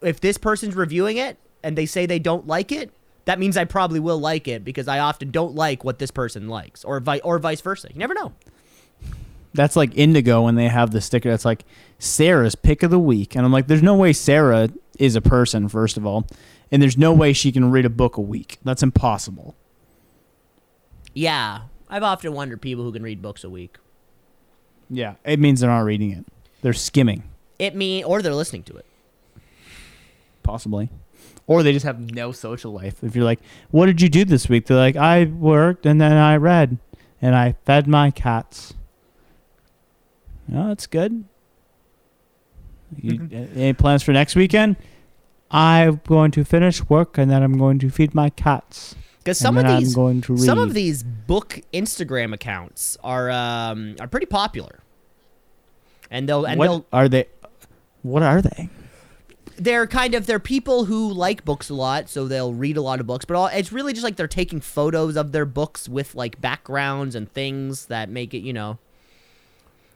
if 0.03 0.21
this 0.21 0.39
person's 0.39 0.75
reviewing 0.75 1.17
it 1.17 1.39
and 1.63 1.77
they 1.77 1.87
say 1.87 2.07
they 2.07 2.19
don't 2.19 2.47
like 2.47 2.73
it, 2.73 2.93
that 3.25 3.39
means 3.39 3.57
I 3.57 3.65
probably 3.65 4.01
will 4.01 4.19
like 4.19 4.49
it 4.49 4.65
because 4.65 4.89
I 4.89 4.99
often 4.99 5.31
don't 5.31 5.55
like 5.55 5.85
what 5.85 5.99
this 5.99 6.11
person 6.11 6.49
likes, 6.49 6.85
or 6.85 6.99
vi- 7.01 7.21
or 7.21 7.39
vice 7.39 7.61
versa. 7.61 7.89
You 7.93 7.99
never 7.99 8.15
know. 8.15 8.33
That's 9.55 9.77
like 9.77 9.97
Indigo 9.97 10.43
when 10.43 10.55
they 10.55 10.69
have 10.69 10.91
the 10.93 11.01
sticker 11.01 11.31
that's 11.31 11.45
like 11.45 11.65
Sarah's 11.99 12.55
pick 12.55 12.83
of 12.83 12.91
the 12.91 12.99
week. 12.99 13.35
And 13.37 13.45
I'm 13.45 13.53
like, 13.53 13.67
there's 13.67 13.83
no 13.83 13.95
way 13.95 14.13
Sarah 14.13 14.71
is 14.99 15.15
a 15.17 15.21
person, 15.21 15.69
first 15.69 15.97
of 15.97 16.07
all. 16.07 16.27
And 16.71 16.81
there's 16.81 16.97
no 16.97 17.13
way 17.13 17.33
she 17.35 17.53
can 17.53 17.71
read 17.71 17.85
a 17.85 17.91
book 17.91 18.17
a 18.17 18.23
week. 18.23 18.59
That's 18.65 18.83
impossible. 18.83 19.55
Yeah, 21.15 21.63
I've 21.91 22.03
often 22.03 22.33
wondered 22.33 22.63
people 22.63 22.85
who 22.85 22.93
can 22.93 23.03
read 23.03 23.21
books 23.21 23.45
a 23.45 23.51
week. 23.51 23.77
Yeah. 24.89 25.15
It 25.25 25.39
means 25.39 25.61
they're 25.61 25.69
not 25.71 25.81
reading 25.81 26.11
it. 26.13 26.25
They're 26.63 26.73
skimming, 26.73 27.25
It 27.59 27.75
mean 27.75 28.05
or 28.05 28.23
they're 28.23 28.35
listening 28.35 28.63
to 28.65 28.77
it. 28.77 28.87
possibly. 30.43 30.89
Or 31.49 31.63
they 31.65 31.73
just 31.73 31.85
have 31.85 31.99
no 32.15 32.31
social 32.33 32.73
life. 32.73 33.03
If 33.03 33.17
you're 33.17 33.25
like, 33.25 33.41
what 33.73 33.87
did 33.87 34.01
you 34.01 34.09
do 34.09 34.25
this 34.25 34.49
week? 34.49 34.67
They're 34.67 34.77
like, 34.77 34.97
I 34.97 35.25
worked 35.25 35.85
and 35.87 36.01
then 36.01 36.13
I 36.13 36.37
read 36.37 36.79
and 37.21 37.35
I 37.35 37.57
fed 37.65 37.89
my 37.89 38.11
cats. 38.13 38.75
Oh, 40.53 40.69
that's 40.69 40.87
good. 40.87 41.25
You, 42.97 43.29
any 43.55 43.73
plans 43.73 44.03
for 44.03 44.13
next 44.13 44.35
weekend? 44.35 44.77
I'm 45.51 46.01
going 46.07 46.31
to 46.33 46.45
finish 46.45 46.83
work 46.89 47.19
and 47.19 47.31
then 47.31 47.43
I'm 47.43 47.59
going 47.59 47.79
to 47.81 47.91
feed 47.91 48.15
my 48.15 48.31
cats. 48.31 48.95
Because 49.19 49.39
some 49.39 49.57
of 49.57 49.67
these 49.67 49.95
I'm 49.95 49.95
going 49.95 50.21
to 50.23 50.33
read. 50.33 50.43
some 50.43 50.59
of 50.59 50.75
these 50.75 51.03
book 51.03 51.61
Instagram 51.73 52.35
accounts 52.35 52.97
are 53.05 53.31
um, 53.31 53.95
are 54.01 54.09
pretty 54.09 54.27
popular, 54.27 54.81
and 56.11 56.29
they'll 56.29 56.45
and 56.45 56.59
what 56.59 56.67
they'll 56.67 56.87
are 56.93 57.09
they? 57.09 57.29
What 58.03 58.25
are 58.25 58.43
they? 58.43 58.69
they're 59.57 59.87
kind 59.87 60.15
of 60.15 60.27
they're 60.27 60.41
people 60.41 60.87
who 60.87 61.13
like 61.13 61.45
books 61.45 61.71
a 61.71 61.75
lot, 61.75 62.09
so 62.09 62.27
they'll 62.27 62.53
read 62.53 62.77
a 62.77 62.83
lot 62.83 63.01
of 63.01 63.07
books. 63.07 63.25
But 63.25 63.37
all, 63.37 63.47
it's 63.47 63.73
really 63.73 63.93
just 63.93 64.05
like 64.05 64.17
they're 64.17 64.27
taking 64.27 64.61
photos 64.61 65.17
of 65.17 65.33
their 65.33 65.45
books 65.45 65.89
with 65.89 66.15
like 66.15 66.41
backgrounds 66.41 67.15
and 67.15 67.33
things 67.33 67.87
that 67.87 68.09
make 68.09 68.35
it, 68.35 68.41
you 68.41 68.53
know. 68.53 68.79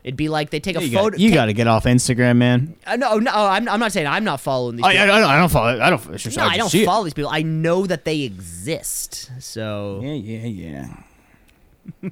It'd 0.06 0.16
be 0.16 0.28
like 0.28 0.50
they 0.50 0.60
take 0.60 0.76
a 0.76 0.84
You, 0.86 0.96
photo. 0.96 1.10
got, 1.10 1.18
you 1.18 1.30
take- 1.30 1.34
got 1.34 1.46
to 1.46 1.52
get 1.52 1.66
off 1.66 1.82
Instagram, 1.84 2.36
man. 2.36 2.76
Uh, 2.86 2.94
no, 2.94 3.18
no, 3.18 3.32
I'm, 3.34 3.68
I'm 3.68 3.80
not 3.80 3.90
saying 3.90 4.06
I'm 4.06 4.22
not 4.22 4.40
following 4.40 4.76
these. 4.76 4.84
I, 4.84 4.90
I, 4.90 4.92
people. 4.92 5.02
I 5.02 5.18
don't, 5.20 5.30
I 5.30 5.38
don't 5.40 5.48
follow. 5.48 5.80
I 5.82 5.90
don't. 5.90 6.16
Just, 6.16 6.36
no, 6.36 6.44
I 6.44 6.48
just 6.50 6.58
don't 6.60 6.68
see 6.70 6.82
it. 6.82 6.86
follow 6.86 7.02
these 7.02 7.12
people. 7.14 7.28
I 7.30 7.42
know 7.42 7.86
that 7.86 8.04
they 8.04 8.20
exist. 8.20 9.32
So 9.40 10.00
Yeah, 10.04 10.12
yeah, 10.12 10.46
yeah. 12.02 12.10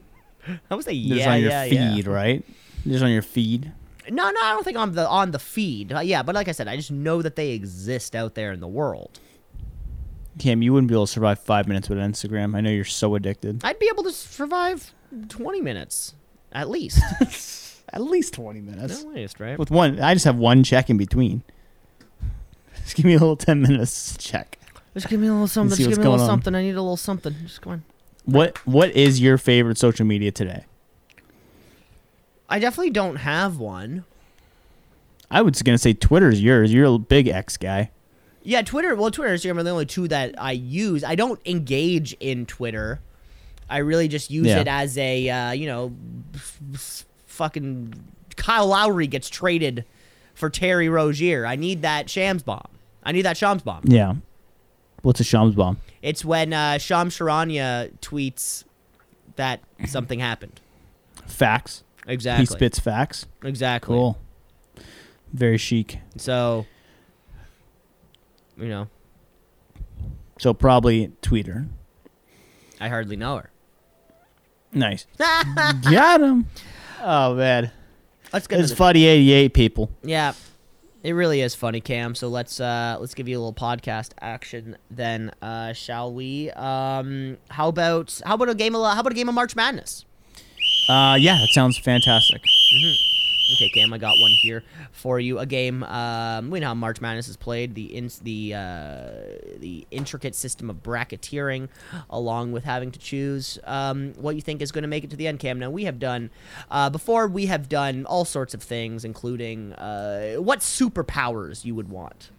I 0.70 0.74
would 0.74 0.84
say 0.84 0.92
Just 1.00 1.20
yeah, 1.20 1.32
on 1.32 1.40
your 1.40 1.50
yeah, 1.50 1.64
yeah. 1.64 1.94
feed, 1.94 2.06
right? 2.08 2.44
Just 2.84 3.04
on 3.04 3.10
your 3.12 3.22
feed. 3.22 3.72
No, 4.10 4.28
no, 4.28 4.40
I 4.42 4.52
don't 4.54 4.64
think 4.64 4.76
on 4.76 4.92
the 4.92 5.08
on 5.08 5.30
the 5.30 5.38
feed. 5.38 5.92
Uh, 5.92 6.00
yeah, 6.00 6.24
but 6.24 6.34
like 6.34 6.48
I 6.48 6.52
said, 6.52 6.66
I 6.66 6.74
just 6.76 6.90
know 6.90 7.22
that 7.22 7.36
they 7.36 7.50
exist 7.50 8.16
out 8.16 8.34
there 8.34 8.50
in 8.52 8.58
the 8.58 8.66
world. 8.68 9.20
Cam, 10.40 10.62
you 10.62 10.72
wouldn't 10.72 10.88
be 10.88 10.94
able 10.96 11.06
to 11.06 11.12
survive 11.12 11.38
five 11.38 11.68
minutes 11.68 11.88
with 11.88 11.98
Instagram. 11.98 12.56
I 12.56 12.60
know 12.60 12.70
you're 12.70 12.84
so 12.84 13.14
addicted. 13.14 13.64
I'd 13.64 13.78
be 13.78 13.86
able 13.88 14.02
to 14.02 14.10
survive 14.10 14.92
20 15.28 15.60
minutes 15.60 16.14
at 16.52 16.68
least. 16.68 17.00
At 17.94 18.02
least 18.02 18.34
twenty 18.34 18.60
minutes. 18.60 19.00
at 19.02 19.08
least, 19.08 19.40
right? 19.40 19.58
With 19.58 19.70
one, 19.70 19.98
I 20.00 20.12
just 20.14 20.26
have 20.26 20.36
one 20.36 20.62
check 20.64 20.90
in 20.90 20.98
between. 20.98 21.42
Just 22.84 22.96
give 22.96 23.06
me 23.06 23.14
a 23.14 23.18
little 23.18 23.36
ten 23.36 23.62
minutes 23.62 24.16
check. 24.18 24.58
Just 24.92 25.08
give 25.08 25.18
me 25.20 25.28
a 25.28 25.32
little 25.32 25.46
something. 25.46 25.70
Just 25.78 25.88
give 25.88 25.88
me 25.88 25.94
a 25.94 25.96
little 26.10 26.12
going 26.18 26.20
on. 26.20 26.26
something. 26.26 26.54
I 26.54 26.60
need 26.62 26.72
a 26.72 26.82
little 26.82 26.96
something. 26.98 27.34
Just 27.42 27.62
go 27.62 27.70
on. 27.70 27.84
What 28.26 28.58
What 28.66 28.90
is 28.90 29.20
your 29.20 29.38
favorite 29.38 29.78
social 29.78 30.04
media 30.04 30.30
today? 30.32 30.64
I 32.48 32.58
definitely 32.58 32.90
don't 32.90 33.16
have 33.16 33.58
one. 33.58 34.04
I 35.30 35.40
was 35.42 35.62
gonna 35.62 35.78
say 35.78 35.94
Twitter's 35.94 36.42
yours. 36.42 36.72
You're 36.72 36.84
a 36.86 36.98
big 36.98 37.28
X 37.28 37.56
guy. 37.56 37.90
Yeah, 38.42 38.60
Twitter. 38.62 38.94
Well, 38.94 39.10
Twitter 39.10 39.32
and 39.32 39.40
Instagram 39.40 39.58
are 39.58 39.62
the 39.62 39.70
only 39.70 39.86
two 39.86 40.06
that 40.08 40.34
I 40.36 40.52
use. 40.52 41.02
I 41.02 41.14
don't 41.14 41.40
engage 41.46 42.12
in 42.20 42.44
Twitter. 42.44 43.00
I 43.70 43.78
really 43.78 44.08
just 44.08 44.30
use 44.30 44.48
Yeah. 44.48 44.60
it 44.60 44.68
as 44.68 44.98
a, 44.98 45.30
uh, 45.30 45.50
you 45.52 45.66
know, 45.66 45.94
f- 46.34 46.58
f- 46.74 47.04
fucking 47.34 47.92
Kyle 48.36 48.66
Lowry 48.66 49.06
gets 49.06 49.28
traded 49.28 49.84
for 50.34 50.48
Terry 50.50 50.88
Rozier. 50.88 51.46
I 51.46 51.56
need 51.56 51.82
that 51.82 52.08
Shams 52.08 52.42
bomb. 52.42 52.68
I 53.02 53.12
need 53.12 53.22
that 53.22 53.36
Shams 53.36 53.62
bomb. 53.62 53.82
Yeah. 53.84 54.14
What's 55.02 55.20
a 55.20 55.24
Shams 55.24 55.54
bomb? 55.54 55.78
It's 56.00 56.24
when 56.24 56.52
uh, 56.52 56.78
Shams 56.78 57.16
Charania 57.16 57.92
tweets 57.98 58.64
that 59.36 59.60
something 59.86 60.18
happened. 60.20 60.60
Facts. 61.26 61.82
Exactly. 62.06 62.42
He 62.42 62.46
spits 62.46 62.78
facts. 62.78 63.26
Exactly. 63.42 63.94
Cool. 63.94 64.18
Very 65.32 65.58
chic. 65.58 65.98
So, 66.16 66.66
you 68.56 68.68
know, 68.68 68.88
So 70.38 70.54
probably 70.54 71.12
Twitter. 71.22 71.66
I 72.80 72.88
hardly 72.88 73.16
know 73.16 73.38
her. 73.38 73.50
Nice. 74.72 75.06
Got 75.18 76.20
him. 76.20 76.46
Oh 77.06 77.34
man. 77.34 77.70
Let's 78.32 78.46
get 78.46 78.58
It's 78.60 78.70
into 78.70 78.78
funny 78.78 79.04
88 79.04 79.52
people. 79.54 79.90
Yeah. 80.02 80.32
It 81.02 81.12
really 81.12 81.42
is 81.42 81.54
funny, 81.54 81.82
Cam. 81.82 82.14
So 82.14 82.28
let's 82.28 82.58
uh 82.60 82.96
let's 82.98 83.12
give 83.14 83.28
you 83.28 83.36
a 83.36 83.40
little 83.40 83.52
podcast 83.52 84.12
action 84.22 84.78
then, 84.90 85.32
uh, 85.42 85.74
shall 85.74 86.12
we? 86.12 86.50
Um, 86.52 87.36
how 87.50 87.68
about 87.68 88.18
how 88.24 88.34
about 88.36 88.48
a 88.48 88.54
game 88.54 88.74
of 88.74 88.82
how 88.90 89.00
about 89.00 89.12
a 89.12 89.14
game 89.14 89.28
of 89.28 89.34
March 89.34 89.54
Madness? 89.54 90.06
Uh, 90.88 91.16
yeah, 91.20 91.36
that 91.38 91.48
sounds 91.52 91.78
fantastic. 91.78 92.40
Okay, 93.52 93.68
Cam, 93.68 93.92
I 93.92 93.98
got 93.98 94.18
one 94.18 94.30
here 94.40 94.64
for 94.92 95.20
you. 95.20 95.38
A 95.38 95.44
game. 95.44 95.82
Um, 95.82 96.48
we 96.50 96.60
know 96.60 96.68
how 96.68 96.74
March 96.74 97.00
Madness 97.00 97.28
is 97.28 97.36
played. 97.36 97.74
The 97.74 97.94
in, 97.94 98.10
the 98.22 98.54
uh, 98.54 99.10
the 99.58 99.86
intricate 99.90 100.34
system 100.34 100.70
of 100.70 100.82
bracketeering, 100.82 101.68
along 102.08 102.52
with 102.52 102.64
having 102.64 102.90
to 102.92 102.98
choose 102.98 103.58
um, 103.64 104.14
what 104.14 104.34
you 104.34 104.40
think 104.40 104.62
is 104.62 104.72
going 104.72 104.82
to 104.82 104.88
make 104.88 105.04
it 105.04 105.10
to 105.10 105.16
the 105.16 105.26
end. 105.26 105.40
Cam. 105.40 105.58
Now 105.58 105.70
we 105.70 105.84
have 105.84 105.98
done 105.98 106.30
uh, 106.70 106.88
before. 106.88 107.26
We 107.26 107.46
have 107.46 107.68
done 107.68 108.06
all 108.06 108.24
sorts 108.24 108.54
of 108.54 108.62
things, 108.62 109.04
including 109.04 109.74
uh, 109.74 110.36
what 110.36 110.60
superpowers 110.60 111.66
you 111.66 111.74
would 111.74 111.90
want. 111.90 112.30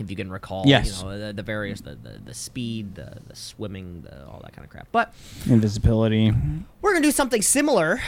If 0.00 0.08
you 0.10 0.16
can 0.16 0.30
recall, 0.32 0.64
Yes. 0.66 0.98
you 1.02 1.04
know 1.08 1.18
the, 1.26 1.32
the 1.32 1.42
various 1.42 1.82
the, 1.82 1.94
the, 1.94 2.18
the 2.24 2.32
speed, 2.34 2.94
the, 2.94 3.18
the 3.28 3.36
swimming, 3.36 4.00
the, 4.02 4.26
all 4.26 4.40
that 4.42 4.52
kind 4.54 4.64
of 4.64 4.70
crap. 4.70 4.88
But 4.90 5.12
Invisibility. 5.48 6.32
we're 6.80 6.92
gonna 6.94 7.02
do 7.02 7.10
something 7.12 7.42
similar. 7.42 8.00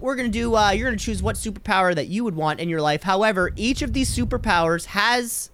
We're 0.00 0.16
gonna 0.16 0.28
do. 0.28 0.56
Uh, 0.56 0.72
you're 0.72 0.88
gonna 0.88 0.96
choose 0.98 1.22
what 1.22 1.36
superpower 1.36 1.94
that 1.94 2.08
you 2.08 2.24
would 2.24 2.34
want 2.34 2.58
in 2.60 2.68
your 2.68 2.82
life. 2.82 3.04
However, 3.04 3.52
each 3.56 3.80
of 3.82 3.92
these 3.92 4.14
superpowers 4.14 4.86
has 4.86 5.50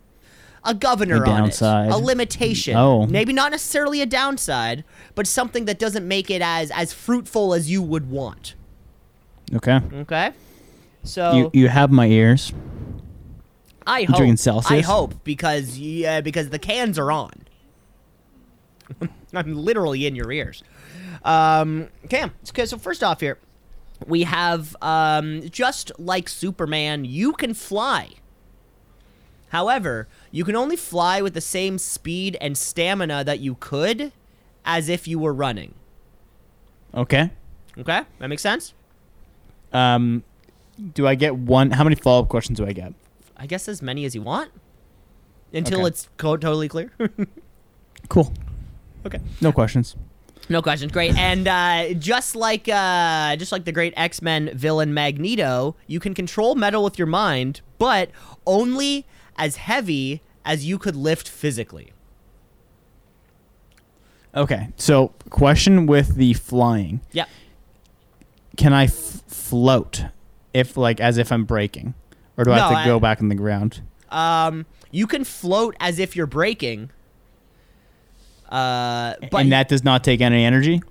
a 0.65 0.73
governor 0.75 1.17
A 1.17 1.19
on 1.19 1.25
it, 1.25 1.39
downside. 1.41 1.91
a 1.91 1.97
limitation. 1.99 2.77
Oh. 2.77 3.05
maybe 3.07 3.33
not 3.33 3.51
necessarily 3.51 4.01
a 4.01 4.07
downside, 4.07 4.85
but 5.15 5.27
something 5.27 5.65
that 5.67 5.79
doesn't 5.79 6.07
make 6.09 6.31
it 6.31 6.41
as 6.41 6.71
as 6.71 6.93
fruitful 6.93 7.53
as 7.53 7.71
you 7.71 7.83
would 7.83 8.09
want. 8.11 8.55
Okay. 9.55 9.81
Okay. 9.95 10.31
So 11.05 11.33
You 11.35 11.51
you 11.53 11.69
have 11.69 11.91
my 11.91 12.07
ears. 12.07 12.53
I 13.87 14.05
hope. 14.05 14.17
drinking 14.17 14.37
I 14.69 14.81
hope 14.81 15.25
because 15.25 15.79
yeah, 15.79 16.21
because 16.21 16.51
the 16.51 16.59
cans 16.59 16.99
are 16.99 17.11
on. 17.11 17.33
I'm 19.35 19.55
literally 19.55 20.07
in 20.07 20.15
your 20.15 20.31
ears. 20.31 20.63
Um, 21.25 21.89
Cam. 22.09 22.33
Okay, 22.51 22.67
so 22.67 22.79
first 22.79 23.03
off 23.03 23.21
here, 23.21 23.39
we 24.07 24.25
have 24.25 24.77
um, 24.83 25.49
just 25.51 25.93
like 25.99 26.29
Superman, 26.29 27.05
you 27.05 27.33
can 27.33 27.55
fly. 27.55 28.11
However, 29.51 30.09
you 30.31 30.45
can 30.45 30.57
only 30.57 30.77
fly 30.77 31.21
with 31.21 31.35
the 31.35 31.41
same 31.41 31.79
speed 31.79 32.37
and 32.41 32.57
stamina 32.57 33.23
that 33.25 33.41
you 33.41 33.57
could 33.61 34.13
as 34.65 34.89
if 34.89 35.07
you 35.07 35.19
were 35.19 35.35
running. 35.35 35.75
Okay. 36.95 37.31
Okay, 37.79 38.03
that 38.19 38.29
makes 38.29 38.43
sense. 38.43 38.75
Um, 39.73 40.25
do 40.95 41.07
I 41.07 41.15
get 41.15 41.37
one? 41.37 41.71
How 41.71 41.85
many 41.85 41.97
follow 41.97 42.23
up 42.23 42.29
questions 42.29 42.59
do 42.59 42.67
I 42.67 42.73
get? 42.73 42.93
I 43.43 43.47
guess 43.47 43.67
as 43.69 43.83
many 43.83 44.05
as 44.05 44.15
you 44.15 44.23
want 44.23 44.53
until 45.53 45.81
Okay. 45.81 45.89
it's 45.89 46.09
co- 46.17 46.37
totally 46.37 46.69
clear. 46.69 46.93
Cool. 48.09 48.33
okay. 49.07 49.21
No 49.41 49.53
questions. 49.53 49.97
No 50.49 50.61
questions. 50.61 50.93
Great. 50.93 51.17
And 51.17 51.47
uh, 51.49 51.95
just 51.95 52.35
like 52.37 52.69
uh, 52.69 53.37
just 53.37 53.53
like 53.53 53.65
the 53.65 53.73
great 53.73 53.95
X 53.97 54.21
Men 54.21 54.51
villain 54.55 54.93
Magneto, 54.93 55.77
you 55.87 55.99
can 56.01 56.13
control 56.15 56.55
metal 56.57 56.83
with 56.85 56.99
your 56.99 57.07
mind, 57.07 57.61
but 57.79 58.11
only 58.47 59.07
as 59.37 59.57
heavy 59.57 60.21
as 60.45 60.67
you 60.67 60.79
could 60.79 60.97
lift 60.97 61.29
physically. 61.29 61.93
Okay. 64.35 64.69
So, 64.77 65.09
question 65.31 65.87
with 65.87 66.17
the 66.17 66.35
flying. 66.35 67.01
Yeah. 67.13 67.27
Can 68.57 68.73
I 68.73 68.85
f- 68.85 69.23
float 69.27 70.07
if 70.53 70.77
like 70.77 71.01
as 71.01 71.19
if 71.19 71.31
I'm 71.31 71.45
breaking, 71.45 71.95
or 72.37 72.45
do 72.45 72.53
I 72.53 72.59
have 72.59 72.71
to 72.71 72.77
I- 72.79 72.85
go 72.85 72.99
back 73.01 73.21
in 73.21 73.29
the 73.29 73.35
ground? 73.35 73.81
Um, 74.11 74.67
you 74.91 75.07
can 75.07 75.25
float 75.25 75.75
as 75.81 75.99
if 75.99 76.15
you're 76.17 76.27
breaking. 76.27 76.91
Uh, 78.49 79.15
but 79.31 79.41
and 79.43 79.53
that 79.53 79.69
does 79.69 79.83
not 79.83 80.05
take 80.05 80.21
any 80.21 80.45
energy. 80.45 80.83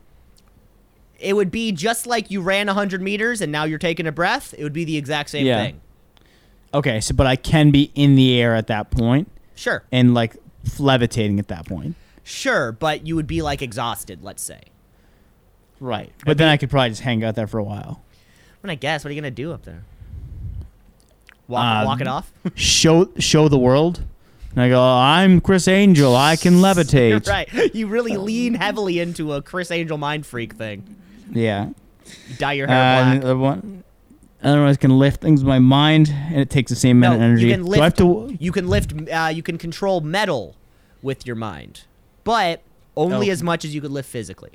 it 1.19 1.36
would 1.36 1.51
be 1.51 1.71
just 1.71 2.08
like 2.08 2.32
you 2.32 2.41
ran 2.41 2.65
100 2.65 2.99
meters 2.99 3.41
and 3.41 3.51
now 3.51 3.63
you're 3.63 3.77
taking 3.77 4.08
a 4.08 4.12
breath. 4.12 4.56
It 4.58 4.63
would 4.63 4.73
be 4.73 4.86
the 4.86 4.97
exact 4.97 5.30
same 5.30 5.45
Yeah. 5.45 5.63
thing. 5.65 5.82
Okay. 6.73 6.99
So, 6.99 7.13
but 7.13 7.27
I 7.27 7.36
can 7.36 7.69
be 7.69 7.91
in 7.93 8.15
the 8.15 8.39
air 8.41 8.56
at 8.56 8.65
that 8.67 8.89
point 8.89 9.30
Sure. 9.54 9.84
and 9.91 10.15
like 10.15 10.36
levitating 10.80 11.38
at 11.38 11.47
that 11.49 11.67
point. 11.67 11.95
Sure, 12.23 12.71
but 12.71 13.06
you 13.06 13.15
would 13.15 13.27
be 13.27 13.43
like 13.43 13.62
exhausted, 13.62 14.23
let's 14.23 14.41
say. 14.43 14.62
Right. 15.80 16.12
But 16.25 16.39
then 16.39 16.47
I 16.47 16.58
could 16.58 16.71
probably 16.71 16.89
just 16.89 17.01
hang 17.01 17.23
out 17.23 17.36
there 17.36 17.45
for 17.47 17.60
a 17.60 17.63
while. 17.63 18.01
And 18.63 18.71
I 18.71 18.75
guess, 18.75 19.04
what 19.04 19.10
are 19.10 19.13
you 19.13 19.21
going 19.21 19.32
to 19.32 19.41
do 19.43 19.51
up 19.51 19.63
there? 19.63 19.84
Walk, 21.51 21.63
Um, 21.63 21.85
walk 21.85 22.01
it 22.01 22.07
off? 22.07 22.31
show 22.55 23.09
show 23.19 23.47
the 23.47 23.57
world. 23.59 24.03
And 24.53 24.61
I 24.63 24.69
go, 24.69 24.81
I'm 24.83 25.39
Criss 25.39 25.67
Angel. 25.67 26.15
I 26.15 26.35
can 26.35 26.55
levitate. 26.67 27.27
right. 27.27 27.47
You 27.75 27.87
really 27.87 28.17
lean 28.17 28.55
heavily 28.55 28.99
into 28.99 29.33
a 29.33 29.41
Criss 29.41 29.69
Angel 29.71 29.97
mind 29.97 30.25
freak 30.25 30.55
thing. 30.55 30.95
Yeah. 31.31 31.69
You 32.27 32.35
dye 32.37 32.53
your 32.53 32.67
hair 32.67 32.77
Uh, 32.77 33.09
black. 33.11 33.21
the 33.21 33.37
one, 33.37 33.83
otherwise, 34.43 34.75
I 34.75 34.79
can 34.79 34.97
lift 34.99 35.21
things 35.21 35.41
with 35.41 35.47
my 35.47 35.59
mind, 35.59 36.09
and 36.09 36.37
it 36.41 36.49
takes 36.49 36.69
the 36.69 36.75
same 36.75 36.99
No, 36.99 37.07
amount 37.07 37.21
of 37.21 37.25
energy. 37.27 37.45
you 37.47 37.51
can 37.53 37.63
Do 37.65 37.71
I 37.73 37.75
have 37.75 37.83
lift. 37.83 37.97
to? 37.97 38.37
You 38.43 38.51
can 38.51 38.67
lift. 38.67 38.93
Uh, 39.09 39.31
you 39.33 39.43
can 39.43 39.57
control 39.57 40.01
metal 40.01 40.55
with 41.01 41.25
your 41.25 41.37
mind, 41.37 41.83
but 42.25 42.61
only 42.97 43.29
Oh. 43.29 43.33
as 43.33 43.41
much 43.41 43.63
as 43.63 43.73
you 43.73 43.79
could 43.79 43.91
lift 43.91 44.09
physically. 44.09 44.51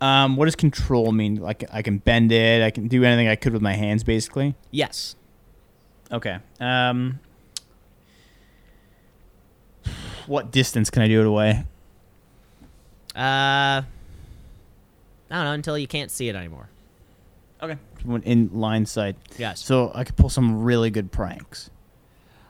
Um, 0.00 0.36
what 0.36 0.44
does 0.44 0.54
control 0.56 1.10
mean? 1.12 1.36
Like 1.36 1.64
I 1.72 1.82
can 1.82 1.98
bend 1.98 2.30
it. 2.30 2.62
I 2.62 2.70
can 2.70 2.86
do 2.88 3.02
anything 3.04 3.26
I 3.26 3.34
could 3.36 3.52
with 3.52 3.62
my 3.62 3.72
hands, 3.72 4.04
basically. 4.04 4.54
Yes. 4.70 5.16
Okay. 6.14 6.38
Um, 6.60 7.18
what 10.26 10.50
distance 10.50 10.90
can 10.90 11.02
I 11.02 11.08
do 11.08 11.20
it 11.20 11.26
away? 11.26 11.64
Uh, 13.14 13.82
I 13.82 13.84
don't 15.30 15.44
know 15.44 15.52
until 15.52 15.78
you 15.78 15.86
can't 15.86 16.10
see 16.10 16.28
it 16.28 16.36
anymore. 16.36 16.68
Okay. 17.62 17.76
In 18.24 18.50
line 18.52 18.86
sight. 18.86 19.16
Yes. 19.38 19.60
So 19.64 19.90
I 19.94 20.04
could 20.04 20.16
pull 20.16 20.28
some 20.28 20.62
really 20.62 20.90
good 20.90 21.10
pranks. 21.12 21.70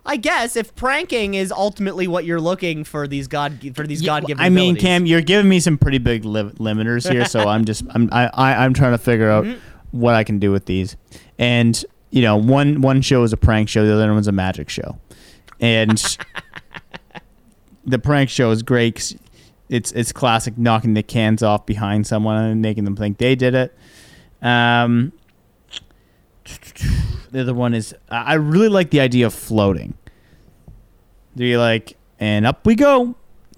I 0.07 0.17
guess 0.17 0.57
if 0.57 0.75
pranking 0.75 1.35
is 1.35 1.51
ultimately 1.51 2.07
what 2.07 2.25
you're 2.27 2.41
looking 2.41 2.85
for 2.85 3.07
these 3.09 3.27
god 3.27 3.73
for 3.75 3.87
these 3.87 4.03
Yeah, 4.03 4.07
god 4.21 4.27
given. 4.27 4.45
I 4.45 4.51
mean, 4.51 4.77
Cam, 4.77 5.07
you're 5.07 5.23
giving 5.23 5.49
me 5.49 5.61
some 5.61 5.79
pretty 5.79 5.99
big 5.99 6.25
li- 6.27 6.43
limiters 6.59 7.11
here, 7.11 7.25
so 7.25 7.41
I'm 7.49 7.65
just 7.65 7.85
I'm 7.91 8.11
I, 8.13 8.27
I 8.35 8.65
I'm 8.65 8.75
trying 8.75 8.93
to 8.93 8.99
figure 8.99 9.31
out 9.31 9.45
Mm-hmm. 9.45 9.99
what 10.01 10.15
I 10.15 10.23
can 10.25 10.39
do 10.39 10.51
with 10.51 10.67
these. 10.67 10.97
And 11.39 11.83
you 12.15 12.23
know, 12.23 12.37
one 12.37 12.81
one 12.81 13.03
show 13.03 13.25
is 13.25 13.33
a 13.33 13.37
prank 13.37 13.69
show, 13.69 13.85
the 13.85 13.93
other 13.93 14.13
one's 14.13 14.29
a 14.29 14.33
magic 14.33 14.69
show, 14.69 14.99
and 15.61 16.17
the 17.85 17.99
prank 17.99 18.31
show 18.31 18.51
is 18.53 18.63
great. 18.63 18.95
'cause 18.97 19.17
it's 19.69 19.91
it's 19.93 20.13
classic 20.13 20.57
knocking 20.57 20.95
the 20.95 21.03
cans 21.03 21.43
off 21.43 21.67
behind 21.67 22.07
someone 22.07 22.37
and 22.37 22.63
making 22.63 22.85
them 22.85 22.95
think 22.95 23.19
they 23.19 23.35
did 23.35 23.55
it. 23.55 23.75
Um, 24.43 25.13
the 27.33 27.41
other 27.41 27.55
one 27.55 27.75
is 27.75 27.95
I 28.09 28.35
really 28.35 28.69
like 28.69 28.91
the 28.91 29.01
idea 29.01 29.27
of 29.27 29.35
floating. 29.35 29.95
Do 31.37 31.45
you 31.45 31.59
like 31.59 31.97
and 32.21 32.47
up 32.47 32.65
we 32.67 32.75
go? 32.77 33.17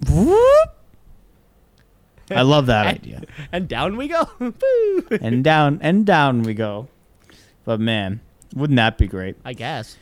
Whoop. 0.09 0.69
I 2.31 2.41
love 2.41 2.65
that 2.65 2.87
idea. 2.95 3.21
and 3.51 3.67
down 3.67 3.97
we 3.97 4.07
go. 4.07 4.27
And 5.21 5.43
down 5.43 5.77
and 5.81 6.05
down 6.05 6.41
we 6.41 6.53
go. 6.53 6.87
But 7.65 7.79
man, 7.79 8.21
wouldn't 8.55 8.77
that 8.77 8.97
be 8.97 9.07
great? 9.07 9.35
I 9.45 9.53
guess 9.53 9.97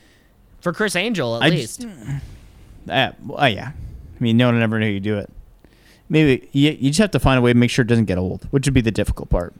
for 0.60 0.72
Criss 0.72 0.96
Angel 0.96 1.36
at 1.36 1.42
I 1.42 1.48
least. 1.50 1.80
just- 1.82 1.94
Uh, 2.88 3.12
well, 3.24 3.48
yeah. 3.48 3.72
I 3.72 4.22
mean, 4.22 4.36
no 4.36 4.46
one 4.46 4.60
ever 4.62 4.78
knew 4.78 4.86
you 4.86 5.00
do 5.00 5.18
it. 5.18 5.28
Maybe 6.08 6.48
you, 6.52 6.70
you 6.70 6.90
just 6.90 6.98
have 7.00 7.10
to 7.12 7.18
find 7.20 7.38
a 7.38 7.42
way 7.42 7.52
to 7.52 7.58
make 7.58 7.70
sure 7.70 7.82
it 7.82 7.88
doesn't 7.88 8.04
get 8.04 8.16
old, 8.18 8.44
which 8.50 8.66
would 8.66 8.74
be 8.74 8.80
the 8.80 8.92
difficult 8.92 9.28
part. 9.28 9.52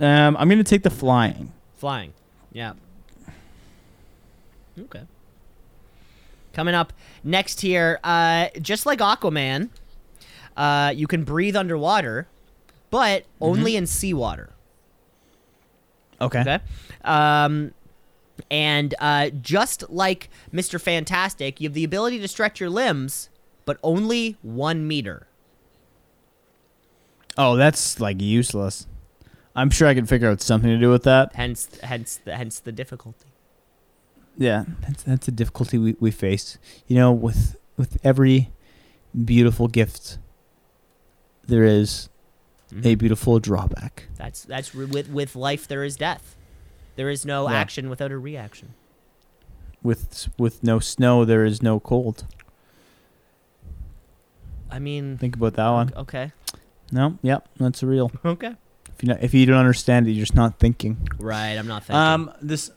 Um, 0.00 0.36
I'm 0.36 0.48
gonna 0.48 0.64
take 0.64 0.82
the 0.82 0.90
flying. 0.90 1.52
Flying. 1.76 2.12
Yeah. 2.52 2.72
Okay. 4.78 5.02
Coming 6.52 6.74
up 6.74 6.92
next 7.22 7.60
here, 7.60 7.98
uh, 8.02 8.48
just 8.60 8.86
like 8.86 8.98
Aquaman, 8.98 9.68
uh, 10.56 10.92
you 10.94 11.06
can 11.06 11.24
breathe 11.24 11.54
underwater, 11.56 12.26
but 12.90 13.24
only 13.40 13.76
in 13.76 13.86
seawater. 13.86 14.50
Okay. 16.20 16.40
Okay. 16.40 16.58
Um, 17.08 17.72
and 18.50 18.94
uh, 19.00 19.30
just 19.30 19.90
like 19.90 20.28
Mr. 20.52 20.80
Fantastic, 20.80 21.60
you 21.60 21.68
have 21.68 21.74
the 21.74 21.84
ability 21.84 22.20
to 22.20 22.28
stretch 22.28 22.60
your 22.60 22.70
limbs, 22.70 23.30
but 23.64 23.78
only 23.82 24.36
one 24.42 24.86
meter. 24.86 25.26
Oh, 27.36 27.56
that's 27.56 28.00
like 28.00 28.20
useless. 28.20 28.86
I'm 29.54 29.70
sure 29.70 29.88
I 29.88 29.94
can 29.94 30.06
figure 30.06 30.28
out 30.28 30.40
something 30.40 30.70
to 30.70 30.78
do 30.78 30.90
with 30.90 31.02
that. 31.04 31.34
Hence, 31.34 31.68
hence, 31.82 32.20
the, 32.24 32.36
hence 32.36 32.60
the 32.60 32.72
difficulty. 32.72 33.26
Yeah, 34.36 34.64
that's 34.82 35.02
that's 35.02 35.26
a 35.26 35.32
difficulty 35.32 35.78
we, 35.78 35.96
we 35.98 36.12
face. 36.12 36.58
You 36.86 36.94
know, 36.96 37.10
with 37.12 37.56
with 37.76 37.98
every 38.04 38.50
beautiful 39.24 39.66
gift, 39.66 40.18
there 41.46 41.64
is 41.64 42.08
a 42.70 42.74
Mhm. 42.76 42.98
beautiful 42.98 43.40
drawback. 43.40 44.04
That's 44.16 44.42
that's 44.44 44.72
with 44.72 45.08
with 45.08 45.34
life 45.34 45.66
there 45.66 45.82
is 45.82 45.96
death. 45.96 46.36
There 46.98 47.08
is 47.08 47.24
no 47.24 47.48
Yeah. 47.48 47.54
action 47.54 47.88
without 47.88 48.10
a 48.10 48.18
reaction. 48.18 48.74
With 49.84 50.28
with 50.36 50.64
no 50.64 50.80
snow, 50.80 51.24
there 51.24 51.44
is 51.44 51.62
no 51.62 51.78
cold. 51.78 52.24
I 54.68 54.80
mean, 54.80 55.16
Think 55.16 55.36
about 55.36 55.54
that 55.54 55.68
one. 55.70 55.92
okay, 55.96 56.32
No, 56.90 57.16
yep, 57.22 57.48
that's 57.56 57.84
real. 57.84 58.10
okay. 58.24 58.56
If 58.96 59.02
you 59.04 59.08
not, 59.10 59.22
if 59.22 59.32
you 59.32 59.46
don't 59.46 59.58
understand 59.58 60.08
it, 60.08 60.10
you're 60.10 60.24
just 60.26 60.34
not 60.34 60.58
thinking. 60.58 61.08
Right, 61.20 61.52
I'm 61.56 61.68
not 61.68 61.84
thinking. 61.84 61.94
Um, 62.02 62.32
this. 62.42 62.72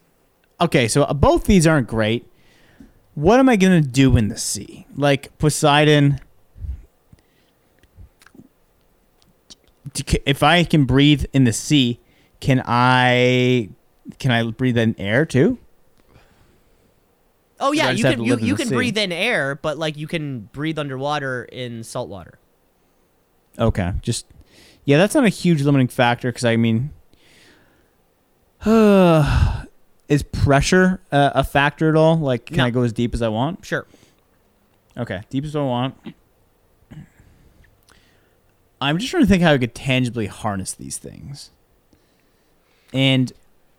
Okay, 0.61 0.87
so 0.87 1.01
uh, 1.05 1.13
both 1.15 1.45
these 1.45 1.65
aren't 1.65 1.87
great. 1.87 2.31
What 3.15 3.39
am 3.39 3.49
I 3.49 3.55
gonna 3.55 3.81
do 3.81 4.15
in 4.17 4.27
the 4.27 4.37
sea? 4.37 4.85
Like 4.95 5.35
Poseidon. 5.39 6.19
If 10.25 10.43
I 10.43 10.63
can 10.63 10.85
breathe 10.85 11.25
in 11.33 11.43
the 11.45 11.53
sea, 11.53 11.99
can 12.39 12.61
I? 12.67 13.69
Can 14.19 14.31
I 14.31 14.49
breathe 14.51 14.77
in 14.77 14.95
air 14.99 15.25
too? 15.25 15.57
oh 17.59 17.71
yeah, 17.71 17.91
you 17.91 18.03
can 18.03 18.23
you, 18.23 18.37
you 18.37 18.55
can 18.55 18.67
sea. 18.67 18.75
breathe 18.75 18.97
in 18.97 19.11
air, 19.11 19.55
but 19.55 19.77
like 19.77 19.95
you 19.95 20.07
can 20.07 20.41
breathe 20.51 20.79
underwater 20.79 21.43
in 21.45 21.83
salt 21.83 22.09
water. 22.09 22.39
Okay, 23.59 23.93
just 24.01 24.25
yeah, 24.85 24.97
that's 24.97 25.13
not 25.13 25.25
a 25.25 25.29
huge 25.29 25.61
limiting 25.61 25.87
factor 25.87 26.29
because 26.29 26.43
I 26.45 26.55
mean, 26.55 26.91
uh, 28.65 29.63
is 30.07 30.23
pressure 30.23 31.01
uh, 31.11 31.31
a 31.35 31.43
factor 31.43 31.87
at 31.89 31.95
all? 31.95 32.17
Like, 32.17 32.47
can 32.47 32.57
No. 32.57 32.65
I 32.65 32.69
go 32.71 32.81
as 32.81 32.93
deep 32.93 33.13
as 33.13 33.21
I 33.21 33.27
want? 33.29 33.63
Sure. 33.65 33.85
Okay, 34.97 35.21
deep 35.29 35.45
as 35.45 35.55
I 35.55 35.61
want. 35.61 35.95
I'm 38.81 38.97
just 38.97 39.11
trying 39.11 39.21
to 39.23 39.27
think 39.29 39.43
how 39.43 39.53
I 39.53 39.59
could 39.59 39.75
tangibly 39.75 40.25
harness 40.25 40.73
these 40.73 40.97
things. 40.97 41.51
And 42.93 43.31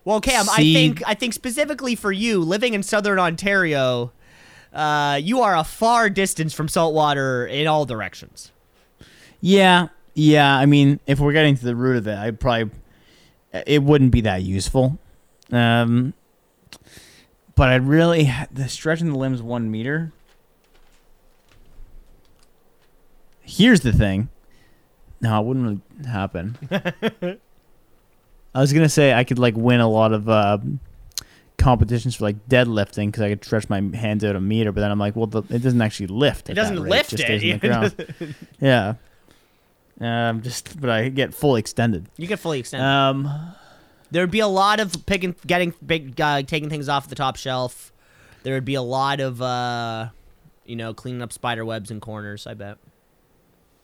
Well, 0.05 0.19
Cam, 0.19 0.45
I 0.49 0.57
think 0.57 1.01
I 1.07 1.13
think 1.13 1.33
specifically 1.33 1.95
for 1.95 2.11
you, 2.11 2.41
living 2.41 2.73
in 2.73 2.83
southern 2.83 3.19
Ontario, 3.19 4.11
uh, 4.73 5.19
you 5.21 5.41
are 5.41 5.55
a 5.55 5.63
far 5.63 6.09
distance 6.09 6.53
from 6.53 6.67
saltwater 6.67 7.45
in 7.45 7.67
all 7.67 7.85
directions. 7.85 8.51
yeah, 9.39 9.87
yeah, 10.13 10.55
I 10.55 10.65
mean, 10.65 10.99
if 11.07 11.19
we're 11.19 11.31
getting 11.33 11.55
to 11.55 11.65
the 11.65 11.75
root 11.75 11.97
of 11.97 12.07
it, 12.07 12.17
I 12.17 12.31
probably 12.31 12.71
it 13.65 13.83
wouldn't 13.83 14.11
be 14.11 14.21
that 14.21 14.43
useful. 14.43 14.97
Um, 15.51 16.13
but 17.55 17.69
I'd 17.69 17.87
really 17.87 18.31
the 18.51 18.67
stretching 18.67 19.11
the 19.11 19.17
limbs 19.17 19.41
one 19.41 19.69
meter. 19.71 20.11
Here's 23.41 23.81
the 23.81 23.91
thing. 23.93 24.29
No, 25.21 25.39
it 25.39 25.45
wouldn't 25.45 25.65
really 25.65 26.09
happen. 26.09 26.57
I 28.55 28.61
was 28.61 28.73
gonna 28.73 28.89
say 28.89 29.13
I 29.13 29.23
could 29.23 29.39
like 29.39 29.55
win 29.55 29.79
a 29.79 29.89
lot 29.89 30.13
of 30.13 30.29
uh, 30.29 30.57
competitions 31.57 32.15
for 32.15 32.25
like 32.25 32.47
deadlifting 32.47 33.07
because 33.07 33.21
I 33.21 33.29
could 33.29 33.43
stretch 33.43 33.69
my 33.69 33.81
hands 33.95 34.23
out 34.23 34.35
a 34.35 34.41
meter, 34.41 34.71
but 34.71 34.81
then 34.81 34.91
I'm 34.91 34.99
like, 34.99 35.15
well, 35.15 35.27
the, 35.27 35.43
it 35.49 35.59
doesn't 35.59 35.81
actually 35.81 36.07
lift. 36.07 36.49
It 36.49 36.53
doesn't 36.55 36.77
lift 36.77 37.11
just 37.11 37.23
it. 37.23 37.25
stays 37.25 37.43
in 37.43 37.59
the 37.59 37.67
ground. 37.67 38.35
yeah. 38.59 38.95
Um, 39.99 40.41
just 40.41 40.79
but 40.79 40.89
I 40.89 41.09
get 41.09 41.33
fully 41.33 41.59
extended. 41.59 42.07
You 42.17 42.27
get 42.27 42.39
fully 42.39 42.59
extended. 42.59 42.85
Um, 42.85 43.53
there 44.11 44.21
would 44.21 44.31
be 44.31 44.41
a 44.41 44.47
lot 44.47 44.79
of 44.79 45.05
picking, 45.05 45.35
getting 45.47 45.73
big, 45.85 46.19
uh, 46.19 46.43
taking 46.43 46.69
things 46.69 46.89
off 46.89 47.07
the 47.07 47.15
top 47.15 47.35
shelf. 47.35 47.91
There 48.43 48.53
would 48.53 48.65
be 48.65 48.75
a 48.75 48.81
lot 48.81 49.19
of, 49.19 49.41
uh, 49.41 50.09
you 50.65 50.75
know, 50.75 50.93
cleaning 50.93 51.21
up 51.21 51.31
spider 51.31 51.63
webs 51.65 51.89
and 51.89 52.01
corners. 52.01 52.45
I 52.45 52.53
bet. 52.53 52.77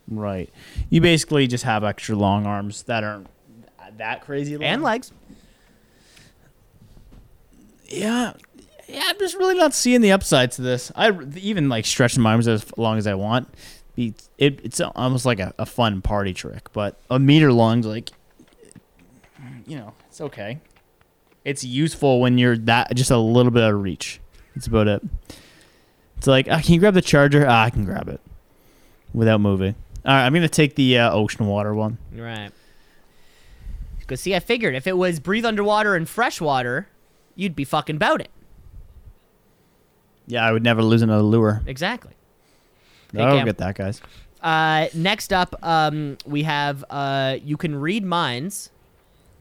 right. 0.08 0.49
You 0.89 1.01
basically 1.01 1.47
just 1.47 1.63
have 1.63 1.84
extra 1.84 2.15
long 2.15 2.45
arms 2.45 2.84
that 2.84 3.03
aren't 3.03 3.27
that 3.99 4.21
crazy 4.21 4.57
long. 4.57 4.63
And 4.63 4.83
legs. 4.83 5.12
Yeah. 7.88 8.33
Yeah, 8.88 9.03
I'm 9.05 9.19
just 9.19 9.35
really 9.35 9.55
not 9.55 9.73
seeing 9.73 10.01
the 10.01 10.12
upside 10.12 10.51
to 10.53 10.63
this. 10.63 10.91
I 10.95 11.12
even 11.35 11.69
like 11.69 11.85
stretching 11.85 12.23
my 12.23 12.31
arms 12.31 12.47
as 12.47 12.65
long 12.77 12.97
as 12.97 13.05
I 13.05 13.13
want. 13.13 13.47
Be 13.95 14.15
it, 14.38 14.59
it's 14.63 14.81
almost 14.81 15.25
like 15.25 15.39
a, 15.39 15.53
a 15.59 15.65
fun 15.65 16.01
party 16.01 16.33
trick, 16.33 16.71
but 16.73 16.99
a 17.09 17.19
meter 17.19 17.53
long's 17.53 17.85
like, 17.85 18.09
you 19.67 19.77
know, 19.77 19.93
it's 20.07 20.21
okay. 20.21 20.59
It's 21.45 21.63
useful 21.63 22.19
when 22.19 22.38
you're 22.38 22.57
that 22.57 22.95
just 22.95 23.12
a 23.12 23.17
little 23.17 23.51
bit 23.51 23.63
of 23.63 23.79
reach. 23.81 24.19
That's 24.55 24.67
about 24.67 24.88
it. 24.88 25.03
It's 26.17 26.27
like, 26.27 26.47
ah, 26.49 26.59
can 26.62 26.73
you 26.73 26.79
grab 26.79 26.95
the 26.95 27.01
charger? 27.01 27.45
Ah, 27.47 27.65
I 27.65 27.69
can 27.69 27.85
grab 27.85 28.09
it 28.09 28.19
without 29.13 29.39
moving. 29.39 29.75
All 30.05 30.13
right, 30.13 30.25
I'm 30.25 30.33
gonna 30.33 30.49
take 30.49 30.75
the 30.75 30.97
uh, 30.97 31.12
ocean 31.12 31.45
water 31.45 31.73
one. 31.75 31.97
Right. 32.13 32.51
Because 34.10 34.22
see, 34.22 34.34
I 34.36 34.39
figured 34.39 34.74
if 34.74 34.88
it 34.88 34.98
was 34.98 35.19
breathe 35.19 35.45
underwater 35.45 35.93
and 35.95 36.10
freshwater, 36.10 36.88
you'd 37.36 37.56
be 37.56 37.63
fucking 37.63 37.98
about 37.98 38.22
it. 38.22 38.32
Yeah, 40.26 40.43
I 40.43 40.52
would 40.52 40.63
never 40.63 40.82
lose 40.82 41.04
another 41.04 41.22
lure. 41.22 41.62
Exactly. 41.67 42.13
Hey, 43.13 43.22
I'll 43.22 43.36
Cam. 43.38 43.45
get 43.45 43.60
that, 43.60 43.76
guys. 43.76 44.02
Uh, 44.41 44.88
next 44.95 45.32
up, 45.32 45.54
um, 45.63 46.17
we 46.26 46.41
have 46.41 46.84
uh, 46.89 47.38
you 47.43 47.56
can 47.56 47.76
read 47.76 48.04
minds, 48.04 48.72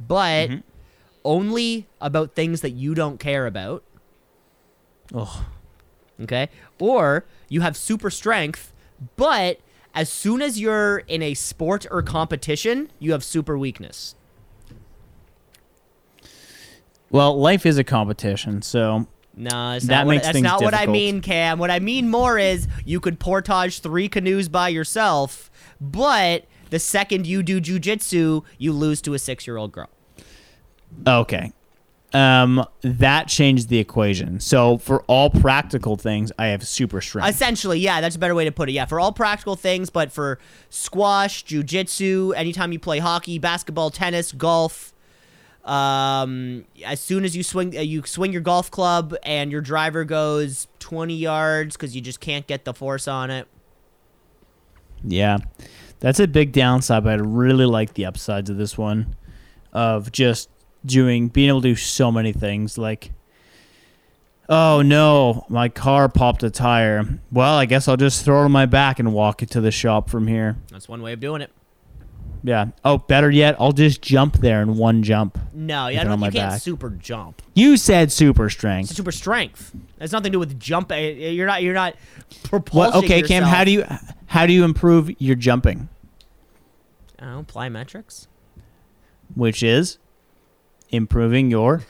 but 0.07 0.51
Mhm. 0.51 0.63
only 1.25 1.87
about 2.03 2.35
things 2.35 2.61
that 2.61 2.71
you 2.73 2.95
don't 2.95 3.19
care 3.19 3.47
about. 3.47 3.83
Oh, 5.15 5.47
Okay. 6.21 6.51
Or 6.79 7.25
you 7.49 7.63
have 7.63 7.75
super 7.75 8.11
strength, 8.11 8.73
but 9.17 9.61
as 9.95 10.11
soon 10.11 10.43
as 10.43 10.61
you're 10.61 10.99
in 10.99 11.23
a 11.23 11.33
sport 11.33 11.87
or 11.91 12.03
competition, 12.03 12.91
you 12.99 13.13
have 13.13 13.25
super 13.25 13.57
weakness. 13.57 14.15
Well, 17.11 17.39
life 17.39 17.67
is 17.67 17.79
a 17.79 17.85
competition, 17.85 18.63
so 18.63 19.07
No, 19.37 19.73
that's 19.73 19.87
That 19.87 19.99
not, 19.99 20.07
what, 20.07 20.23
that's 20.23 20.41
not 20.41 20.63
what 20.63 20.75
I 20.75 20.87
mean, 20.87 21.21
Cam. 21.21 21.59
What 21.59 21.71
I 21.71 21.79
mean 21.79 22.11
more 22.11 22.39
is 22.39 22.69
you 22.85 23.01
could 23.01 23.19
portage 23.19 23.81
three 23.81 24.09
canoes 24.09 24.49
by 24.49 24.69
yourself, 24.69 25.51
but 25.81 26.45
the 26.71 26.79
second 26.79 27.27
you 27.27 27.43
do 27.43 27.61
jujitsu, 27.61 28.45
you 28.59 28.73
lose 28.73 29.01
to 29.03 29.15
a 29.15 29.19
six 29.19 29.47
year 29.47 29.57
old 29.57 29.73
girl. 29.73 29.89
Okay. 31.07 31.53
Um, 32.15 32.65
that 32.81 33.29
changed 33.29 33.69
the 33.69 33.79
equation. 33.79 34.41
So 34.41 34.79
for 34.79 35.03
all 35.03 35.29
practical 35.29 35.97
things, 35.97 36.33
I 36.39 36.47
have 36.47 36.67
super 36.67 37.03
strength. 37.03 37.29
Essentially, 37.29 37.81
yeah, 37.81 38.01
that's 38.01 38.17
a 38.17 38.19
better 38.19 38.35
way 38.35 38.47
to 38.47 38.53
put 38.53 38.71
it. 38.71 38.73
Yeah, 38.73 38.87
for 38.87 38.99
all 38.99 39.13
practical 39.13 39.57
things, 39.57 39.91
but 39.91 40.11
for 40.11 40.39
squash, 40.71 41.45
jujitsu, 41.45 42.35
anytime 42.35 42.73
you 42.73 42.79
play 42.79 42.99
hockey, 42.99 43.39
basketball, 43.39 43.91
tennis, 43.91 44.33
golf, 44.33 44.95
um, 45.69 46.65
as 46.85 46.99
soon 46.99 47.25
as 47.25 47.37
you 47.37 47.43
swing, 47.43 47.77
uh, 47.77 47.81
you 47.81 48.03
swing 48.07 48.33
your 48.33 48.41
golf 48.41 48.71
club 48.71 49.15
and 49.23 49.53
your 49.53 49.61
driver 49.61 50.05
goes 50.05 50.67
20 50.79 51.15
yards 51.15 51.77
because 51.77 51.95
you 51.95 52.01
just 52.01 52.21
can't 52.21 52.47
get 52.47 52.65
the 52.65 52.73
force 52.73 53.07
on 53.07 53.31
it. 53.31 53.47
yeah, 55.05 55.37
that's 56.01 56.21
a 56.21 56.27
big 56.27 56.53
downside, 56.53 57.05
but 57.05 57.11
I 57.11 57.23
really 57.23 57.67
like 57.67 57.95
the 57.95 58.07
upsides 58.07 58.49
of 58.49 58.57
this 58.57 58.79
one, 58.79 59.15
of 59.73 60.11
just 60.11 60.49
doing 60.87 61.29
being 61.29 61.49
able 61.49 61.61
to 61.61 61.69
do 61.69 61.77
so 61.77 62.11
many 62.11 62.33
things. 62.33 62.79
Like, 62.79 63.13
oh 64.49 64.81
no, 64.81 65.45
my 65.51 65.69
car 65.69 66.09
popped 66.09 66.43
a 66.45 66.51
tire. 66.51 67.21
Well, 67.31 67.57
I 67.57 67.67
guess 67.67 67.89
I'll 67.89 67.99
just 67.99 68.25
throw 68.25 68.41
it 68.41 68.45
on 68.47 68.53
my 68.53 68.65
back 68.65 68.99
and 68.99 69.13
walk 69.13 69.43
it 69.43 69.51
to 69.51 69.61
the 69.61 69.71
shop 69.71 70.09
from 70.09 70.29
here. 70.29 70.57
That's 70.71 70.89
one 70.89 71.03
way 71.03 71.13
of 71.13 71.21
doing 71.21 71.43
it. 71.43 71.53
Yeah. 72.45 72.67
Oh, 72.85 72.99
better 72.99 73.31
yet, 73.31 73.57
I'll 73.59 73.73
just 73.73 74.01
jump 74.01 74.39
there 74.39 74.63
in 74.63 74.77
one 74.77 75.03
jump. 75.03 75.39
No, 75.53 75.89
yeah, 75.89 76.03
I 76.03 76.05
don't, 76.05 76.19
you 76.21 76.31
can't 76.31 76.53
back. 76.53 76.61
super 76.61 76.91
jump. 76.91 77.43
You 77.55 77.77
said 77.77 78.13
super 78.13 78.47
It's 78.47 78.55
strength. 78.55 78.91
super 78.95 79.11
strength. 79.13 79.75
It 79.75 80.03
has 80.03 80.13
nothing 80.13 80.31
to 80.33 80.37
do 80.37 80.39
with 80.39 80.59
jump. 80.61 80.93
uh, 80.93 80.95
You're 80.97 81.47
not. 81.47 81.63
You're 81.63 81.75
not 81.75 81.95
propulsing 82.45 82.93
What? 82.95 83.05
Okay, 83.05 83.23
Cam. 83.23 83.43
How 83.43 83.65
do 83.65 83.71
you 83.73 83.85
how 84.27 84.47
do 84.47 84.53
you 84.53 84.65
improve 84.65 85.11
your 85.21 85.35
jumping? 85.37 85.89
I 87.19 87.25
don't 87.25 87.35
know, 87.35 87.43
plyometrics? 87.43 88.29
Which 89.35 89.63
is 89.63 89.99
improving 90.91 91.51
your 91.51 91.83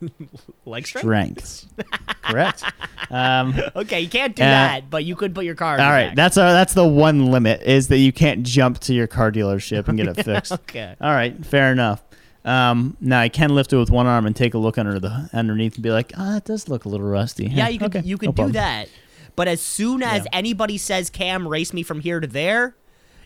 Leg 0.66 0.86
strength. 0.86 1.44
strength. 1.44 1.66
Correct. 2.22 2.62
Um, 3.10 3.54
Okay, 3.76 4.00
you 4.02 4.08
can't 4.08 4.34
do 4.36 4.42
Uh, 4.42 4.46
that, 4.46 4.90
but 4.90 5.04
you 5.04 5.16
could 5.16 5.34
put 5.34 5.44
your 5.44 5.54
car. 5.54 5.72
all 5.80 5.90
right, 5.90 6.08
back. 6.08 6.16
that's 6.16 6.36
our 6.36 6.52
that's 6.52 6.74
the 6.74 6.86
one 6.86 7.30
limit 7.30 7.62
is 7.62 7.88
that 7.88 7.98
you 7.98 8.12
can't 8.12 8.42
jump 8.44 8.78
to 8.80 8.94
your 8.94 9.06
car 9.06 9.32
dealership 9.32 9.88
and 9.88 9.96
get 9.98 10.06
it 10.08 10.22
fixed. 10.24 10.52
okay. 10.52 10.94
all 11.00 11.10
right, 11.12 11.44
fair 11.44 11.72
enough. 11.72 12.02
Um, 12.44 12.96
now 13.00 13.20
I 13.20 13.28
can 13.28 13.54
lift 13.54 13.72
it 13.72 13.76
with 13.76 13.90
one 13.90 14.06
arm 14.06 14.26
and 14.26 14.34
take 14.34 14.54
a 14.54 14.58
look 14.58 14.78
under 14.78 14.98
the 14.98 15.28
underneath 15.32 15.74
and 15.74 15.82
be 15.82 15.90
like, 15.90 16.12
ah, 16.16 16.34
that 16.34 16.44
does 16.46 16.68
look 16.68 16.84
a 16.84 16.88
little 16.88 17.06
rusty. 17.06 17.46
Yeah, 17.46 17.68
you 17.68 17.78
could 17.78 17.94
okay, 17.96 18.06
you 18.06 18.14
no 18.16 18.18
do 18.18 18.32
problem. 18.32 18.52
that. 18.52 18.88
But 19.36 19.46
as 19.48 19.60
soon 19.60 20.02
as 20.02 20.24
Yeah. 20.24 20.30
anybody 20.38 20.78
says 20.78 21.10
Cam 21.10 21.46
race 21.46 21.72
me 21.72 21.82
from 21.82 22.00
here 22.00 22.18
to 22.20 22.26
there, 22.26 22.76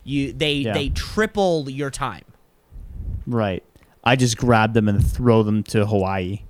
you 0.02 0.32
they 0.32 0.54
Yeah. 0.54 0.72
they 0.74 0.88
triple 0.88 1.68
your 1.70 1.90
time. 1.90 2.24
Right. 3.26 3.62
I 4.04 4.16
just 4.16 4.36
grab 4.36 4.74
them 4.74 4.88
and 4.88 5.04
throw 5.04 5.42
them 5.42 5.62
to 5.64 5.86
Hawaii 5.86 6.40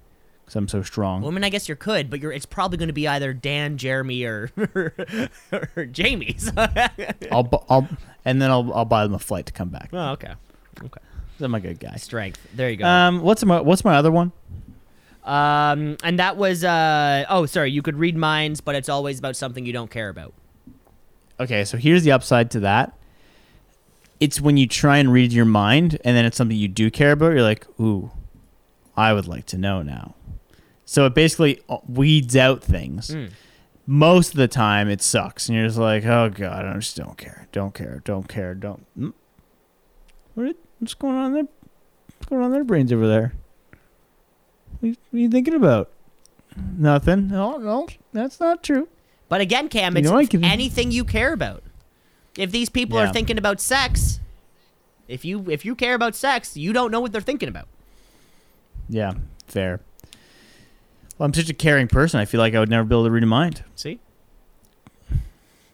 because 0.45 0.57
I'm 0.57 0.69
so 0.69 0.83
strong. 0.83 1.23
Well, 1.23 1.31
I 1.31 1.35
mean, 1.35 1.45
I 1.45 1.49
guess 1.49 1.69
you 1.69 1.77
could, 1.77 2.11
but 2.11 2.21
you're 2.21 2.33
it's 2.33 2.47
probably 2.47 2.77
going 2.79 2.89
to 2.89 2.93
be 2.93 3.07
either 3.09 3.33
Dan, 3.33 3.79
Jeremy, 3.79 4.25
or 4.25 4.51
or 5.53 5.87
Jamie. 5.87 6.35
So- 6.39 6.53
I'll, 7.33 7.65
I'll 7.71 7.89
and 8.25 8.43
then 8.43 8.51
I'll 8.51 8.73
I'll 8.75 8.85
buy 8.85 9.05
them 9.05 9.15
a 9.15 9.19
flight 9.19 9.47
to 9.47 9.53
come 9.53 9.69
back. 9.69 9.91
oh, 9.93 10.11
okay. 10.13 10.35
Okay. 10.85 11.01
I'm 11.41 11.55
a 11.55 11.61
good 11.61 11.81
guy. 11.81 11.97
Strength. 11.97 12.41
There 12.55 12.71
you 12.71 12.77
go. 12.77 12.87
Um, 12.87 13.21
what's 13.23 13.45
my 13.45 13.61
what's 13.61 13.85
my 13.85 13.97
other 13.97 14.11
one? 14.13 14.33
Um, 15.25 15.97
and 16.03 16.19
that 16.19 16.37
was 16.37 16.65
uh 16.65 17.25
oh 17.31 17.47
sorry, 17.47 17.71
you 17.71 17.81
could 17.83 17.97
read 17.97 18.17
minds, 18.17 18.61
but 18.61 18.75
it's 18.75 18.89
always 18.89 19.19
about 19.19 19.37
something 19.37 19.65
you 19.65 19.73
don't 19.73 19.91
care 19.91 20.09
about. 20.11 20.35
Okay, 21.41 21.65
so 21.65 21.77
here's 21.79 22.03
the 22.05 22.13
upside 22.13 22.51
to 22.53 22.61
that. 22.61 22.97
It's 24.21 24.41
when 24.41 24.57
you 24.57 24.67
try 24.67 24.99
and 24.99 25.12
read 25.12 25.33
your 25.33 25.45
mind, 25.45 25.99
and 26.05 26.17
then 26.17 26.25
it's 26.25 26.37
something 26.37 26.57
you 26.57 26.69
do 26.69 26.91
care 26.91 27.12
about. 27.12 27.33
You're 27.33 27.43
like, 27.43 27.67
ooh, 27.81 28.11
I 28.97 29.12
would 29.12 29.27
like 29.27 29.47
to 29.47 29.59
know 29.59 29.83
now. 29.83 30.15
So 30.85 31.07
it 31.07 31.15
basically 31.15 31.61
uh, 31.69 31.79
weeds 31.89 32.37
out 32.37 32.62
things. 32.62 33.11
Mm. 33.11 33.31
Most 33.87 34.31
of 34.31 34.37
the 34.37 34.49
time, 34.49 34.89
it 34.89 35.03
sucks, 35.03 35.49
and 35.49 35.57
you're 35.59 35.67
just 35.67 35.79
like, 35.79 36.05
oh 36.07 36.31
god, 36.31 36.65
I 36.65 36.75
just 36.75 36.97
don't 36.97 37.19
care, 37.19 37.49
don't 37.53 37.75
care, 37.75 38.01
don't 38.05 38.29
care, 38.29 38.55
don't. 38.55 38.87
Mm. 38.99 39.12
What? 40.35 40.57
What's 40.79 40.95
going 40.95 41.17
on 41.17 41.33
there? 41.33 41.45
What's 42.19 42.27
going 42.29 42.41
on 42.43 42.47
in 42.47 42.53
their 42.53 42.65
brains 42.65 42.93
over 42.93 43.07
there? 43.07 43.35
What 44.81 44.83
are 44.83 44.87
you, 44.89 44.97
what 45.11 45.19
are 45.19 45.21
you 45.21 45.29
thinking 45.29 45.55
about? 45.55 45.91
Nothing. 46.77 47.29
No, 47.29 47.57
no, 47.59 47.89
that's 48.12 48.41
not 48.41 48.62
true. 48.62 48.89
But 49.29 49.41
again, 49.41 49.69
Cam, 49.69 49.95
You 49.95 50.01
it's 50.01 50.11
know, 50.11 50.17
I 50.19 50.27
can- 50.27 50.45
anything 50.45 50.91
you 50.91 51.05
care 51.05 51.33
about. 51.33 51.62
If 52.37 52.51
these 52.51 52.68
people 52.68 52.99
are 52.99 53.12
thinking 53.12 53.39
about 53.39 53.61
sex, 53.61 54.20
if 55.09 55.24
you 55.24 55.51
if 55.51 55.64
you 55.64 55.74
care 55.74 55.95
about 55.95 56.14
sex, 56.14 56.57
you 56.57 56.72
don't 56.72 56.91
know 56.91 57.01
what 57.01 57.12
they're 57.12 57.20
thinking 57.20 57.49
about. 57.49 57.68
Yeah, 58.89 59.14
fair. 59.47 59.80
Well, 61.18 61.26
I'm 61.26 61.35
such 61.35 61.49
a 61.49 61.55
caring 61.55 61.89
person. 61.89 62.18
I 62.20 62.24
feel 62.24 62.41
like 62.41 62.55
I 62.55 62.59
would 62.59 62.70
never 62.70 62.85
be 62.85 62.95
able 62.95 63.05
to 63.05 63.11
read 63.11 63.22
a 63.22 63.26
mind. 63.26 63.62
See? 63.76 64.01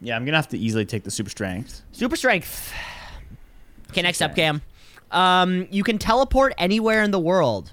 Yeah, 0.00 0.16
I'm 0.16 0.24
gonna 0.24 0.36
have 0.36 0.48
to 0.48 0.58
easily 0.58 0.84
take 0.84 1.04
the 1.04 1.10
super 1.10 1.30
strength. 1.30 1.82
Super 1.92 2.16
strength. 2.16 2.72
Okay, 3.90 4.02
next 4.02 4.20
up, 4.20 4.34
Cam. 4.34 4.62
Um, 5.10 5.66
you 5.70 5.82
can 5.82 5.98
teleport 5.98 6.54
anywhere 6.56 7.02
in 7.02 7.10
the 7.10 7.18
world, 7.18 7.72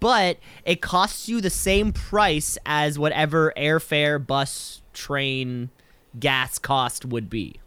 but 0.00 0.38
it 0.64 0.80
costs 0.80 1.28
you 1.28 1.40
the 1.40 1.50
same 1.50 1.92
price 1.92 2.56
as 2.64 2.98
whatever 2.98 3.52
airfare, 3.56 4.24
bus, 4.24 4.80
train, 4.92 5.70
gas 6.18 6.58
cost 6.58 7.04
would 7.04 7.28
be. 7.28 7.60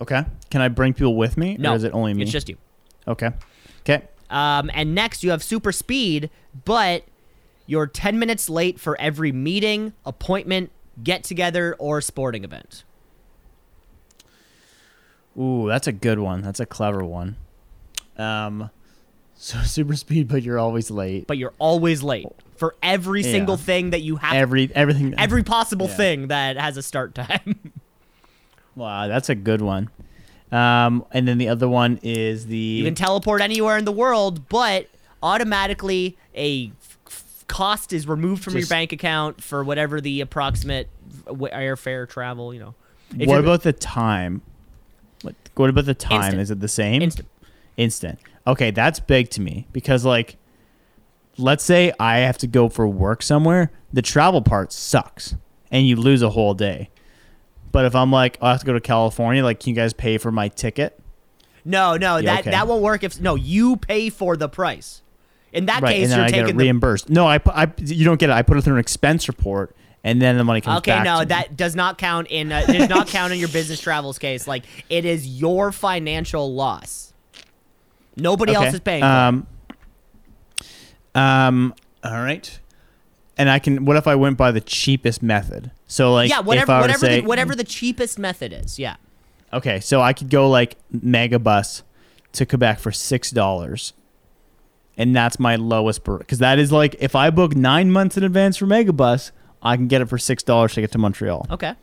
Okay. 0.00 0.24
Can 0.50 0.60
I 0.60 0.68
bring 0.68 0.92
people 0.92 1.16
with 1.16 1.36
me, 1.36 1.56
No, 1.58 1.72
or 1.72 1.76
is 1.76 1.84
it 1.84 1.92
only 1.94 2.14
me? 2.14 2.22
It's 2.22 2.32
just 2.32 2.48
you. 2.48 2.56
okay. 3.08 3.30
Okay. 3.80 4.02
Um, 4.30 4.70
and 4.74 4.94
next, 4.94 5.22
you 5.22 5.30
have 5.30 5.42
super 5.42 5.70
speed, 5.72 6.30
but 6.64 7.04
you're 7.66 7.86
10 7.86 8.18
minutes 8.18 8.48
late 8.48 8.80
for 8.80 8.98
every 9.00 9.30
meeting, 9.32 9.92
appointment, 10.04 10.70
get 11.02 11.22
together, 11.24 11.76
or 11.78 12.00
sporting 12.00 12.44
event. 12.44 12.84
Ooh, 15.38 15.66
that's 15.68 15.86
a 15.86 15.92
good 15.92 16.18
one. 16.18 16.42
That's 16.42 16.60
a 16.60 16.66
clever 16.66 17.04
one. 17.04 17.36
Um, 18.16 18.70
so 19.34 19.58
super 19.62 19.96
speed, 19.96 20.28
but 20.28 20.42
you're 20.42 20.58
always 20.58 20.90
late. 20.90 21.26
But 21.26 21.38
you're 21.38 21.54
always 21.58 22.02
late 22.02 22.26
for 22.56 22.76
every 22.82 23.22
Yeah. 23.22 23.32
single 23.32 23.56
thing 23.56 23.90
that 23.90 24.02
you 24.02 24.16
have, 24.16 24.34
Every 24.34 24.70
everything. 24.74 25.14
every 25.18 25.42
possible 25.42 25.86
Yeah. 25.88 25.96
thing 25.96 26.26
that 26.28 26.56
has 26.56 26.76
a 26.76 26.82
start 26.82 27.14
time. 27.14 27.72
Wow, 28.76 29.08
that's 29.08 29.28
a 29.28 29.34
good 29.34 29.60
one. 29.60 29.90
Um, 30.52 31.04
and 31.10 31.26
then 31.26 31.38
the 31.38 31.48
other 31.48 31.68
one 31.68 31.98
is 32.02 32.46
the. 32.46 32.56
you 32.56 32.84
can 32.84 32.94
teleport 32.94 33.40
anywhere 33.40 33.76
in 33.78 33.84
the 33.84 33.92
world, 33.92 34.48
but 34.48 34.88
automatically 35.22 36.16
a 36.34 36.70
f- 37.06 37.44
cost 37.48 37.92
is 37.92 38.06
removed 38.06 38.44
from 38.44 38.56
your 38.56 38.66
bank 38.66 38.92
account 38.92 39.42
for 39.42 39.64
whatever 39.64 40.00
the 40.00 40.20
approximate 40.20 40.88
w- 41.26 41.52
airfare 41.52 42.08
travel, 42.08 42.54
you 42.54 42.60
know. 42.60 42.74
If 43.18 43.28
what 43.28 43.40
about 43.40 43.62
the 43.62 43.72
time? 43.72 44.42
What, 45.22 45.34
what 45.54 45.70
about 45.70 45.86
the 45.86 45.94
time? 45.94 46.16
Instant. 46.22 46.40
Is 46.42 46.50
it 46.50 46.60
the 46.60 46.68
same? 46.68 47.02
Instant. 47.02 47.28
Instant. 47.76 48.18
Okay, 48.46 48.70
that's 48.70 49.00
big 49.00 49.30
to 49.30 49.40
me 49.40 49.66
because 49.72 50.04
like 50.04 50.36
let's 51.38 51.64
say 51.64 51.92
I 51.98 52.18
have 52.18 52.38
to 52.38 52.46
go 52.46 52.68
for 52.68 52.86
work 52.86 53.22
somewhere, 53.22 53.72
the 53.92 54.02
travel 54.02 54.42
part 54.42 54.72
sucks 54.72 55.34
and 55.70 55.86
you 55.86 55.96
lose 55.96 56.22
a 56.22 56.30
whole 56.30 56.54
day. 56.54 56.90
But 57.74 57.86
if 57.86 57.96
I'm 57.96 58.12
like, 58.12 58.38
oh, 58.40 58.46
I 58.46 58.50
have 58.52 58.60
to 58.60 58.66
go 58.66 58.72
to 58.72 58.80
California, 58.80 59.42
like 59.42 59.58
can 59.58 59.70
you 59.70 59.74
guys 59.74 59.92
pay 59.92 60.16
for 60.16 60.30
my 60.30 60.46
ticket? 60.46 60.96
No, 61.64 61.96
no, 61.96 62.18
Yeah, 62.18 62.34
that 62.34 62.40
okay. 62.42 62.50
that 62.52 62.68
won't 62.68 62.82
work 62.82 63.02
if 63.02 63.20
no, 63.20 63.34
you 63.34 63.74
pay 63.74 64.10
for 64.10 64.36
the 64.36 64.48
price. 64.48 65.02
In 65.52 65.66
that 65.66 65.82
right, 65.82 65.96
case, 65.96 66.04
and 66.04 66.12
then 66.12 66.18
you're 66.18 66.26
I 66.26 66.30
get 66.30 66.38
it 66.38 66.42
taking 66.42 66.56
the 66.56 66.64
reimbursed. 66.64 67.10
No, 67.10 67.26
I, 67.26 67.38
pu- 67.38 67.50
I 67.50 67.72
you 67.78 68.04
don't 68.04 68.20
get 68.20 68.30
it. 68.30 68.32
I 68.32 68.42
put 68.42 68.58
it 68.58 68.62
through 68.62 68.74
an 68.74 68.80
expense 68.80 69.26
report 69.26 69.74
and 70.04 70.22
then 70.22 70.36
the 70.38 70.44
money 70.44 70.60
comes 70.60 70.76
back. 70.76 70.78
Okay, 70.82 70.90
back. 70.92 71.04
no, 71.04 71.14
to 71.14 71.20
me. 71.24 71.28
that 71.30 71.56
does 71.56 71.74
not 71.74 71.98
count 71.98 72.28
in 72.30 72.52
uh, 72.52 72.64
does 72.64 72.88
not 72.88 73.08
count 73.08 73.32
in 73.32 73.40
your 73.40 73.48
business 73.48 73.80
travels 73.80 74.20
case. 74.20 74.46
Like 74.46 74.66
it 74.88 75.04
is 75.04 75.26
your 75.26 75.72
financial 75.72 76.54
loss. 76.54 77.12
Nobody 78.16 78.54
else 78.54 78.72
is 78.72 78.78
paying 78.78 79.02
for 79.02 79.06
it. 79.08 79.10
Um, 79.10 79.46
um, 81.16 81.74
all 82.04 82.12
right. 82.12 82.60
And 83.36 83.50
I 83.50 83.58
can. 83.58 83.84
What 83.84 83.96
if 83.96 84.06
I 84.06 84.14
went 84.14 84.36
by 84.36 84.52
the 84.52 84.60
cheapest 84.60 85.24
method? 85.24 85.72
So 85.94 86.12
like, 86.12 86.28
yeah, 86.28 86.40
if 86.40 86.46
whatever 86.46 86.72
I 86.72 86.80
were 86.80 86.86
to 86.88 86.92
whatever 86.94 87.06
say, 87.06 87.20
the, 87.20 87.26
whatever 87.28 87.54
the 87.54 87.62
cheapest 87.62 88.18
method 88.18 88.52
is. 88.52 88.80
Yeah. 88.80 88.96
Okay, 89.52 89.78
so 89.78 90.00
I 90.00 90.12
could 90.12 90.28
go 90.28 90.50
like 90.50 90.76
Megabus 90.92 91.82
to 92.32 92.44
Quebec 92.44 92.80
for 92.80 92.90
six 92.90 93.30
dollars, 93.30 93.92
and 94.96 95.14
that's 95.14 95.38
my 95.38 95.54
lowest 95.54 96.02
because 96.02 96.40
that 96.40 96.58
is 96.58 96.72
like 96.72 96.96
if 96.98 97.14
I 97.14 97.30
book 97.30 97.54
nine 97.54 97.92
months 97.92 98.16
in 98.16 98.24
advance 98.24 98.56
for 98.56 98.66
Megabus, 98.66 99.30
I 99.62 99.76
can 99.76 99.86
get 99.86 100.02
it 100.02 100.06
for 100.08 100.18
six 100.18 100.42
dollars 100.42 100.74
to 100.74 100.80
get 100.80 100.90
to 100.90 100.98
Montreal. 100.98 101.46
Okay. 101.52 101.74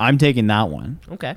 I'm 0.00 0.18
taking 0.18 0.48
that 0.48 0.70
one 0.70 0.98
Okay. 1.08 1.36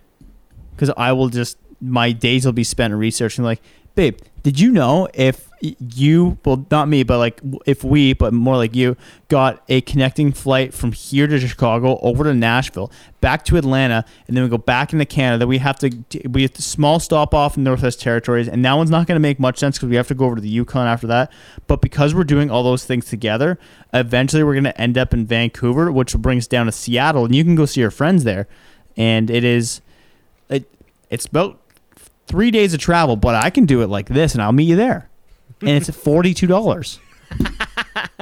because 0.71 0.89
I 0.97 1.11
will 1.11 1.29
just 1.29 1.59
my 1.79 2.11
days 2.11 2.43
will 2.43 2.53
be 2.53 2.63
spent 2.63 2.91
researching. 2.91 3.43
Like, 3.43 3.61
babe, 3.93 4.17
did 4.41 4.59
you 4.59 4.71
know 4.71 5.07
if 5.13 5.47
you, 5.63 6.37
well, 6.43 6.65
not 6.69 6.89
me, 6.89 7.03
but 7.03 7.17
like 7.19 7.39
if 7.65 7.83
we, 7.83 8.13
but 8.13 8.33
more 8.33 8.57
like 8.57 8.75
you, 8.75 8.97
got 9.29 9.63
a 9.69 9.79
connecting 9.81 10.33
flight 10.33 10.73
from 10.73 10.91
here 10.91 11.25
to 11.25 11.39
Chicago 11.39 11.97
over 12.01 12.25
to 12.25 12.33
Nashville, 12.33 12.91
back 13.21 13.45
to 13.45 13.55
Atlanta, 13.55 14.03
and 14.27 14.35
then 14.35 14.43
we 14.43 14.49
go 14.49 14.57
back 14.57 14.91
into 14.91 15.05
Canada. 15.05 15.47
We 15.47 15.59
have 15.59 15.79
to 15.79 15.91
we 16.29 16.41
have 16.41 16.53
to 16.53 16.61
small 16.61 16.99
stop 16.99 17.33
off 17.33 17.55
in 17.55 17.63
Northwest 17.63 18.01
Territories, 18.01 18.49
and 18.49 18.65
that 18.65 18.73
one's 18.73 18.89
not 18.89 19.07
going 19.07 19.15
to 19.15 19.21
make 19.21 19.39
much 19.39 19.57
sense 19.57 19.77
because 19.77 19.89
we 19.89 19.95
have 19.95 20.07
to 20.09 20.15
go 20.15 20.25
over 20.25 20.35
to 20.35 20.41
the 20.41 20.49
Yukon 20.49 20.85
after 20.85 21.07
that. 21.07 21.31
But 21.67 21.81
because 21.81 22.13
we're 22.13 22.25
doing 22.25 22.51
all 22.51 22.63
those 22.63 22.83
things 22.83 23.05
together, 23.05 23.57
eventually 23.93 24.43
we're 24.43 24.55
going 24.55 24.65
to 24.65 24.81
end 24.81 24.97
up 24.97 25.13
in 25.13 25.25
Vancouver, 25.25 25.91
which 25.91 26.13
will 26.13 26.21
bring 26.21 26.39
us 26.39 26.47
down 26.47 26.65
to 26.65 26.73
Seattle, 26.73 27.23
and 27.23 27.33
you 27.33 27.43
can 27.45 27.55
go 27.55 27.65
see 27.65 27.79
your 27.79 27.91
friends 27.91 28.25
there. 28.25 28.47
And 28.97 29.31
it 29.31 29.43
is, 29.43 29.81
it, 30.49 30.69
it's 31.09 31.25
about 31.25 31.59
three 32.27 32.51
days 32.51 32.73
of 32.73 32.79
travel, 32.79 33.15
but 33.15 33.35
I 33.35 33.49
can 33.49 33.65
do 33.65 33.81
it 33.81 33.87
like 33.87 34.07
this, 34.07 34.33
and 34.33 34.41
I'll 34.41 34.51
meet 34.51 34.65
you 34.65 34.75
there, 34.75 35.09
and 35.67 35.77
it's 35.77 35.89
forty 35.89 36.33
two 36.33 36.47
dollars. 36.47 36.99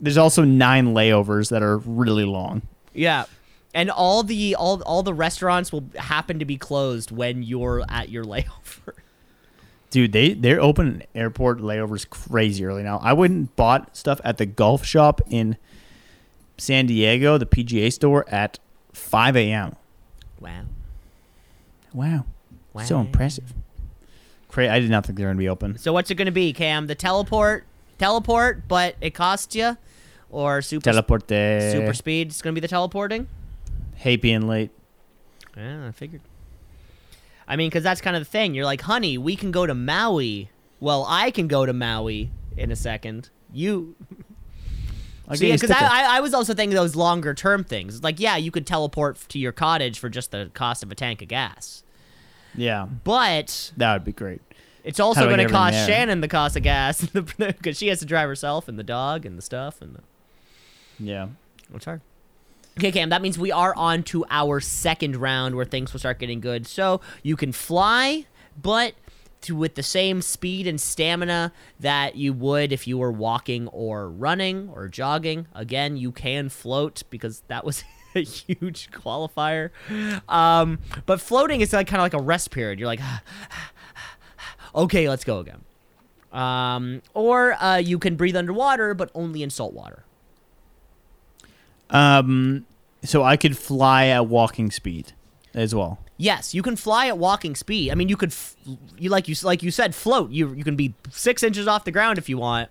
There's 0.00 0.16
also 0.16 0.44
nine 0.44 0.94
layovers 0.94 1.50
that 1.50 1.62
are 1.62 1.78
really 1.78 2.24
long. 2.24 2.62
Yeah. 2.94 3.24
And 3.74 3.90
all 3.90 4.22
the 4.22 4.54
all 4.54 4.82
all 4.82 5.02
the 5.02 5.14
restaurants 5.14 5.72
will 5.72 5.84
happen 5.96 6.38
to 6.38 6.44
be 6.44 6.56
closed 6.56 7.10
when 7.10 7.42
you're 7.42 7.84
at 7.88 8.08
your 8.08 8.24
layover. 8.26 8.94
Dude, 9.90 10.12
they 10.12 10.34
they're 10.34 10.60
open 10.60 11.02
airport 11.14 11.58
layovers 11.58 12.08
crazy 12.08 12.64
early 12.64 12.82
now. 12.82 12.98
I 13.02 13.12
wouldn't 13.12 13.54
bought 13.56 13.96
stuff 13.96 14.20
at 14.24 14.38
the 14.38 14.46
golf 14.46 14.84
shop 14.84 15.20
in 15.28 15.56
San 16.58 16.86
Diego, 16.86 17.38
the 17.38 17.46
PGA 17.46 17.92
store, 17.92 18.24
at 18.28 18.58
five 18.92 19.36
a.m. 19.36 19.76
Wow. 20.38 20.64
Wow, 21.92 22.24
wow. 22.72 22.84
so 22.84 23.00
impressive. 23.00 23.52
Cra- 24.50 24.72
I 24.72 24.80
did 24.80 24.90
not 24.90 25.06
think 25.06 25.16
they 25.18 25.24
were 25.24 25.30
gonna 25.30 25.38
be 25.38 25.48
open. 25.48 25.78
So 25.78 25.92
what's 25.92 26.10
it 26.10 26.16
going 26.16 26.26
to 26.26 26.32
be, 26.32 26.52
Cam? 26.52 26.86
The 26.86 26.94
teleport, 26.94 27.64
teleport, 27.98 28.66
but 28.68 28.96
it 29.00 29.10
costs 29.14 29.54
you, 29.54 29.76
or 30.28 30.60
super 30.62 30.90
Teleporte. 30.90 31.72
super 31.72 31.94
speed? 31.94 32.28
It's 32.28 32.42
going 32.42 32.54
to 32.54 32.60
be 32.60 32.64
the 32.64 32.68
teleporting. 32.68 33.28
Hate 33.94 34.22
being 34.22 34.46
late. 34.48 34.70
Yeah, 35.56 35.86
I 35.88 35.90
figured. 35.92 36.22
I 37.46 37.56
mean, 37.56 37.68
because 37.68 37.82
that's 37.82 38.00
kind 38.00 38.16
of 38.16 38.22
the 38.22 38.30
thing. 38.30 38.54
You're 38.54 38.64
like, 38.64 38.80
honey, 38.82 39.18
we 39.18 39.36
can 39.36 39.50
go 39.50 39.66
to 39.66 39.74
Maui. 39.74 40.50
Well, 40.78 41.04
I 41.08 41.30
can 41.30 41.48
go 41.48 41.66
to 41.66 41.72
Maui 41.72 42.30
in 42.56 42.70
a 42.70 42.76
second. 42.76 43.28
You, 43.52 43.96
so 45.34 45.44
yeah, 45.44 45.54
because. 45.54 45.70
I, 45.70 45.80
I, 45.80 46.16
I 46.16 46.20
was 46.20 46.32
also 46.32 46.54
thinking 46.54 46.74
those 46.76 46.94
longer 46.96 47.34
term 47.34 47.64
things. 47.64 48.02
Like, 48.02 48.20
yeah, 48.20 48.36
you 48.36 48.50
could 48.50 48.66
teleport 48.66 49.18
to 49.28 49.38
your 49.38 49.52
cottage 49.52 49.98
for 49.98 50.08
just 50.08 50.30
the 50.30 50.50
cost 50.54 50.82
of 50.82 50.90
a 50.90 50.94
tank 50.94 51.22
of 51.22 51.28
gas, 51.28 51.82
yeah, 52.54 52.86
but 53.04 53.72
that 53.76 53.92
would 53.94 54.04
be 54.04 54.12
great. 54.12 54.40
it's 54.84 55.00
also 55.00 55.20
How 55.20 55.26
do 55.26 55.32
I 55.32 55.36
going 55.36 55.48
to 55.48 55.52
cost? 55.52 55.86
Shannon 55.86 56.20
the 56.20 56.28
cost 56.28 56.56
of 56.56 56.62
gas 56.62 57.04
because 57.38 57.76
she 57.76 57.88
has 57.88 58.00
to 58.00 58.06
drive 58.06 58.28
herself 58.28 58.68
and 58.68 58.78
the 58.78 58.84
dog 58.84 59.26
and 59.26 59.36
the 59.36 59.42
stuff 59.42 59.80
and 59.80 59.94
the. 59.96 60.00
Yeah. 60.98 61.28
It's 61.74 61.84
hard. 61.84 62.00
Okay, 62.78 62.92
Cam, 62.92 63.10
that 63.10 63.20
means 63.20 63.38
we 63.38 63.52
are 63.52 63.74
on 63.74 64.02
to 64.04 64.24
our 64.30 64.60
second 64.60 65.16
round 65.16 65.54
where 65.54 65.64
things 65.64 65.92
will 65.92 66.00
start 66.00 66.18
getting 66.18 66.40
good. 66.40 66.66
So 66.66 67.00
you 67.22 67.36
can 67.36 67.52
fly, 67.52 68.26
but 68.60 68.94
to 69.42 69.56
with 69.56 69.74
the 69.74 69.82
same 69.82 70.22
speed 70.22 70.66
and 70.66 70.80
stamina 70.80 71.52
that 71.78 72.16
you 72.16 72.32
would 72.32 72.72
if 72.72 72.86
you 72.86 72.98
were 72.98 73.12
walking 73.12 73.68
or 73.68 74.08
running 74.08 74.68
or 74.68 74.88
jogging. 74.88 75.46
Again, 75.54 75.96
you 75.96 76.12
can 76.12 76.48
float 76.48 77.02
because 77.10 77.42
that 77.48 77.64
was 77.64 77.84
a 78.14 78.22
huge 78.22 78.90
qualifier. 78.90 79.70
Um, 80.28 80.78
but 81.06 81.20
floating 81.20 81.60
is 81.60 81.72
like 81.72 81.86
kind 81.86 82.00
of 82.00 82.04
like 82.04 82.14
a 82.14 82.22
rest 82.24 82.50
period. 82.50 82.78
You're 82.78 82.88
like, 82.88 83.00
Okay, 84.74 85.08
let's 85.08 85.24
go 85.24 85.38
again. 85.38 85.62
Um, 86.32 87.02
or 87.12 87.54
uh, 87.54 87.76
you 87.76 87.98
can 87.98 88.16
breathe 88.16 88.36
underwater, 88.36 88.94
but 88.94 89.10
only 89.14 89.42
in 89.42 89.50
salt 89.50 89.72
water. 89.72 90.04
Um, 91.90 92.66
so 93.02 93.24
I 93.24 93.36
could 93.36 93.56
fly 93.58 94.06
at 94.06 94.26
walking 94.26 94.70
speed 94.70 95.12
as 95.54 95.74
well. 95.74 95.98
Yes, 96.16 96.54
you 96.54 96.62
can 96.62 96.76
fly 96.76 97.08
at 97.08 97.18
walking 97.18 97.56
speed. 97.56 97.90
I 97.90 97.94
mean, 97.94 98.08
you 98.08 98.16
could, 98.16 98.30
f- 98.30 98.54
you 98.98 99.10
like 99.10 99.26
you 99.26 99.34
like 99.42 99.62
you 99.62 99.70
said, 99.70 99.94
float. 99.94 100.30
You 100.30 100.52
you 100.52 100.62
can 100.62 100.76
be 100.76 100.94
six 101.10 101.42
inches 101.42 101.66
off 101.66 101.84
the 101.84 101.90
ground 101.90 102.18
if 102.18 102.28
you 102.28 102.36
want. 102.38 102.68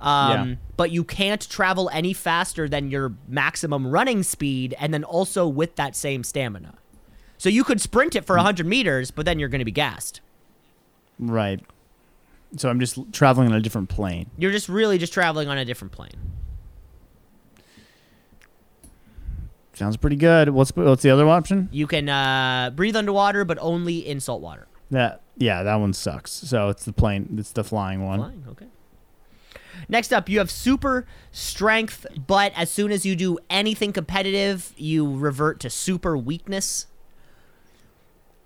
Um, 0.00 0.48
Yeah. 0.48 0.54
But 0.76 0.90
you 0.90 1.04
can't 1.04 1.48
travel 1.48 1.88
any 1.92 2.12
faster 2.12 2.68
than 2.68 2.90
your 2.90 3.12
maximum 3.28 3.86
running 3.86 4.22
speed, 4.22 4.74
and 4.78 4.92
then 4.92 5.04
also 5.04 5.46
with 5.46 5.76
that 5.76 5.94
same 5.94 6.24
stamina. 6.24 6.74
So 7.38 7.48
you 7.48 7.62
could 7.64 7.80
sprint 7.80 8.16
it 8.16 8.24
for 8.24 8.36
hundred 8.38 8.66
meters, 8.66 9.10
but 9.10 9.24
then 9.24 9.38
you're 9.38 9.48
going 9.48 9.60
to 9.60 9.64
be 9.64 9.72
gassed. 9.72 10.20
Right. 11.18 11.60
So 12.56 12.68
I'm 12.68 12.80
just 12.80 12.98
traveling 13.12 13.48
on 13.48 13.54
a 13.54 13.60
different 13.60 13.88
plane. 13.88 14.30
You're 14.38 14.52
just 14.52 14.68
really 14.68 14.98
just 14.98 15.12
traveling 15.12 15.48
on 15.48 15.58
a 15.58 15.64
different 15.64 15.92
plane. 15.92 16.32
Sounds 19.72 19.96
pretty 19.96 20.16
good. 20.16 20.50
What's 20.50 20.70
what's 20.76 21.02
the 21.02 21.10
other 21.10 21.28
option? 21.28 21.68
You 21.72 21.86
can 21.88 22.08
uh, 22.08 22.70
breathe 22.74 22.94
underwater, 22.94 23.44
but 23.44 23.58
only 23.60 24.06
in 24.06 24.20
salt 24.20 24.40
water. 24.40 24.68
That 24.90 25.22
yeah, 25.36 25.64
that 25.64 25.74
one 25.76 25.92
sucks. 25.92 26.30
So 26.30 26.68
it's 26.68 26.84
the 26.84 26.92
plane. 26.92 27.36
It's 27.38 27.50
the 27.50 27.64
flying 27.64 28.04
one. 28.04 28.20
Flying, 28.20 28.44
okay. 28.50 28.66
Next 29.88 30.12
up, 30.12 30.28
you 30.28 30.38
have 30.38 30.50
super 30.50 31.06
strength, 31.32 32.06
but 32.26 32.52
as 32.56 32.70
soon 32.70 32.90
as 32.92 33.04
you 33.04 33.16
do 33.16 33.38
anything 33.50 33.92
competitive, 33.92 34.72
you 34.76 35.16
revert 35.16 35.60
to 35.60 35.70
super 35.70 36.16
weakness. 36.16 36.86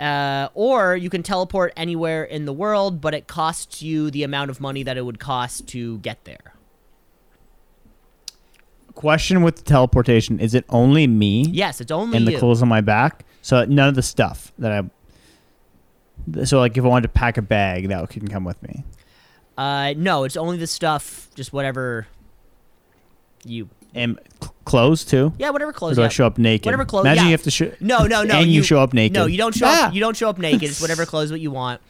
Uh, 0.01 0.49
or 0.55 0.95
you 0.97 1.11
can 1.11 1.25
teleport 1.25 1.73
anywhere 1.77 2.23
in 2.23 2.45
the 2.45 2.53
world, 2.53 3.01
but 3.01 3.15
it 3.15 3.27
costs 3.27 3.83
you 3.83 4.11
the 4.11 4.23
amount 4.23 4.49
of 4.51 4.61
money 4.61 4.85
that 4.85 4.97
it 4.97 5.05
would 5.05 5.19
cost 5.19 5.67
to 5.69 5.99
get 5.99 6.25
there. 6.25 6.55
Question 8.95 9.43
with 9.43 9.57
the 9.57 9.63
teleportation: 9.63 10.39
Is 10.41 10.55
it 10.55 10.65
only 10.69 11.07
me 11.07 11.47
Yes, 11.51 11.81
it's 11.81 11.91
only 11.93 12.17
and 12.17 12.27
the 12.27 12.33
you. 12.33 12.39
clothes 12.39 12.63
on 12.63 12.69
my 12.69 12.81
back? 12.81 13.25
So 13.43 13.65
none 13.65 13.89
of 13.89 13.95
the 13.95 14.03
stuff 14.03 14.53
that 14.59 14.73
I. 14.73 16.45
So 16.45 16.59
like, 16.59 16.77
if 16.77 16.85
I 16.85 16.89
wanted 16.89 17.03
to 17.03 17.13
pack 17.13 17.37
a 17.37 17.43
bag, 17.43 17.89
that 17.89 18.09
can 18.11 18.29
come 18.29 18.45
with 18.45 18.61
me. 18.63 18.85
Uh, 19.59 19.93
no, 19.97 20.25
it's 20.25 20.37
only 20.39 20.57
the 20.57 20.67
stuff, 20.67 21.29
just 21.35 21.53
whatever 21.53 22.07
you. 23.45 23.69
And 23.95 24.19
cl- 24.41 24.55
clothes 24.65 25.05
too. 25.05 25.33
Yeah, 25.39 25.51
whatever 25.51 25.71
Or 25.71 25.75
clothes. 25.75 25.97
do 25.97 26.03
I 26.03 26.05
yeah. 26.07 26.09
show 26.11 26.27
up 26.27 26.39
naked? 26.39 26.65
Whatever 26.67 26.85
clothes- 26.85 27.05
Imagine 27.07 27.25
yeah. 27.25 27.29
you 27.29 27.33
have 27.33 27.43
to 27.43 27.51
show. 27.51 27.73
No, 27.81 28.07
no, 28.07 28.23
no. 28.23 28.37
And 28.39 28.51
you, 28.51 28.63
show 28.63 28.81
up 28.81 28.93
naked. 28.95 29.15
No, 29.15 29.27
you 29.27 29.37
don't 29.39 29.55
show 29.55 29.67
Ah! 29.67 29.89
up. 29.89 29.95
You 29.95 30.01
don't 30.01 30.17
show 30.17 30.29
up 30.29 30.39
naked. 30.39 30.63
It's 30.71 30.81
whatever 30.81 31.05
clothes 31.13 31.31
what 31.31 31.41
you 31.41 31.51
want, 31.51 31.81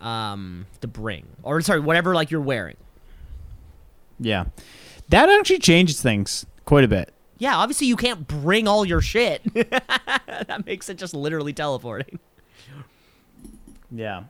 um, 0.00 0.66
to 0.80 0.86
bring, 0.86 1.26
or 1.42 1.60
sorry, 1.62 1.80
whatever 1.80 2.14
like 2.14 2.30
you're 2.30 2.40
wearing. 2.40 2.76
Yeah, 4.18 4.44
that 5.08 5.28
actually 5.28 5.58
changes 5.60 6.00
things 6.00 6.46
quite 6.66 6.84
a 6.84 6.88
bit. 6.88 7.12
Yeah, 7.38 7.56
obviously 7.56 7.86
you 7.86 7.96
can't 7.96 8.28
bring 8.28 8.68
all 8.68 8.84
your 8.84 9.00
shit. 9.00 9.42
that 9.54 10.62
makes 10.66 10.90
it 10.90 10.98
just 10.98 11.14
literally 11.14 11.54
teleporting. 11.54 12.18
Yeah. 13.90 14.24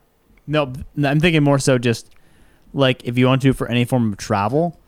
No, 0.47 0.73
I'm 1.05 1.21
thinking 1.21 1.43
more 1.43 1.59
so 1.59 1.77
just 1.77 2.09
like 2.73 3.05
if 3.05 3.19
you 3.19 3.27
want 3.27 3.43
to 3.43 3.49
do 3.49 3.53
for 3.53 3.69
any 3.69 3.85
form 3.85 4.13
of 4.13 4.19
travel, 4.19 4.79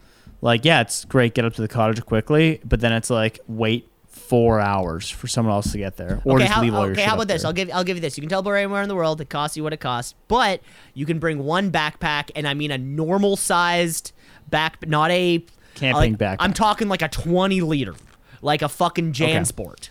like 0.41 0.65
yeah, 0.65 0.81
it's 0.81 1.05
great 1.05 1.35
get 1.35 1.45
up 1.45 1.55
to 1.55 1.63
the 1.63 1.69
cottage 1.69 2.05
quickly, 2.05 2.61
but 2.65 2.81
then 2.81 2.93
it's 2.93 3.11
like 3.11 3.41
wait 3.47 3.89
four 4.07 4.61
hours 4.61 5.09
for 5.09 5.27
someone 5.27 5.55
else 5.55 5.73
to 5.73 5.79
get 5.79 5.97
there, 5.97 6.21
or 6.25 6.37
okay, 6.37 6.45
just 6.45 6.55
how, 6.55 6.63
leave 6.63 6.75
all 6.75 6.85
your 6.85 6.93
okay, 6.93 7.03
shit 7.03 7.09
how 7.09 7.15
about 7.15 7.29
this? 7.29 7.43
there. 7.43 7.49
I'll 7.49 7.53
give 7.53 7.71
I'll 7.73 7.85
give 7.85 7.97
you 7.97 8.01
this. 8.01 8.17
You 8.17 8.23
can 8.23 8.29
teleport 8.29 8.59
anywhere 8.59 8.83
in 8.83 8.89
the 8.89 8.95
world. 8.95 9.21
It 9.21 9.31
costs 9.31 9.57
you 9.57 9.63
what 9.63 9.73
it 9.73 9.81
costs, 9.81 10.15
but 10.29 10.61
you 10.95 11.07
can 11.07 11.19
bring 11.19 11.39
one 11.39 11.71
backpack, 11.71 12.31
and 12.35 12.47
I 12.47 12.55
mean 12.55 12.71
a 12.71 12.79
normal 12.79 13.37
sized 13.37 14.13
back, 14.49 14.87
not 14.87 15.11
a 15.11 15.45
Camping 15.75 16.13
like, 16.13 16.19
backpack. 16.19 16.37
I'm 16.41 16.53
talking 16.53 16.89
like 16.89 17.03
a 17.03 17.09
20 17.09 17.63
liter, 17.63 17.95
like 18.43 18.63
a 18.63 18.69
fucking 18.69 19.13
JanSport. 19.13 19.89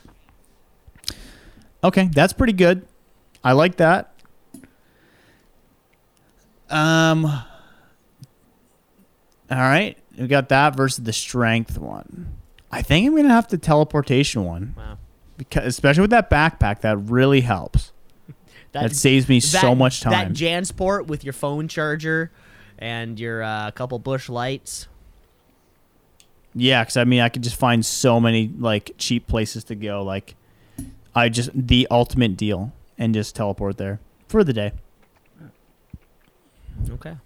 Okay, 1.84 2.10
that's 2.14 2.34
pretty 2.34 2.54
good. 2.54 2.86
I 3.44 3.54
like 3.54 3.78
that. 3.78 4.14
Um. 6.70 7.44
All 9.52 9.58
right, 9.58 9.98
we 10.18 10.28
got 10.28 10.48
that 10.50 10.76
versus 10.78 11.04
the 11.04 11.12
strength 11.12 11.78
one. 11.78 12.38
I 12.72 12.82
think 12.82 13.06
I'm 13.06 13.16
gonna 13.18 13.28
have 13.30 13.50
the 13.50 13.58
teleportation 13.58 14.46
one 14.46 14.74
Wow. 14.78 14.98
because, 15.38 15.66
especially 15.66 16.02
with 16.02 16.12
that 16.12 16.30
backpack, 16.30 16.82
that 16.82 16.98
really 16.98 17.42
helps. 17.42 17.92
That 18.72 18.96
saves 18.96 19.28
me 19.28 19.42
so 19.42 19.76
much 19.76 20.00
time. 20.00 20.30
That 20.30 20.32
JanSport 20.32 21.08
with 21.08 21.26
your 21.26 21.34
phone 21.34 21.68
charger 21.68 22.32
and 22.80 23.20
your 23.20 23.44
uh, 23.44 23.72
couple 23.72 24.00
bush 24.00 24.30
lights. 24.30 24.88
Yeah, 26.54 26.82
because 26.82 26.96
I 26.96 27.04
mean, 27.04 27.20
I 27.20 27.28
could 27.28 27.44
just 27.44 27.58
find 27.58 27.86
so 27.86 28.22
many 28.22 28.50
like 28.58 28.92
cheap 28.98 29.28
places 29.28 29.66
to 29.66 29.76
go. 29.76 30.04
Like, 30.04 30.36
I 31.14 31.28
just 31.28 31.50
the 31.54 31.86
ultimate 31.92 32.38
deal 32.38 32.72
and 32.98 33.14
just 33.14 33.36
teleport 33.36 33.78
there 33.78 34.00
for 34.30 34.42
the 34.46 34.54
day. 34.54 34.72
Okay. 36.92 37.18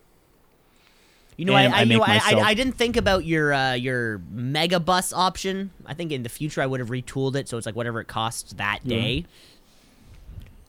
You 1.38 1.46
know, 1.46 1.54
I, 1.54 1.64
I, 1.64 1.80
I 1.80 1.82
you 1.84 1.98
know, 1.98 2.04
I, 2.04 2.22
I, 2.24 2.54
didn't 2.54 2.76
think 2.76 2.96
about 2.96 3.26
your 3.26 3.54
uh, 3.54 3.74
your 3.74 4.20
Megabus 4.34 5.12
option. 5.14 5.72
I 5.86 5.94
think 5.94 6.12
in 6.12 6.24
the 6.24 6.30
future 6.30 6.62
I 6.62 6.66
would 6.66 6.80
have 6.80 6.90
retooled 6.90 7.36
it 7.36 7.50
so 7.50 7.58
it's 7.58 7.66
like 7.66 7.76
whatever 7.76 8.00
it 8.00 8.08
costs 8.08 8.54
that 8.54 8.88
day. 8.88 9.26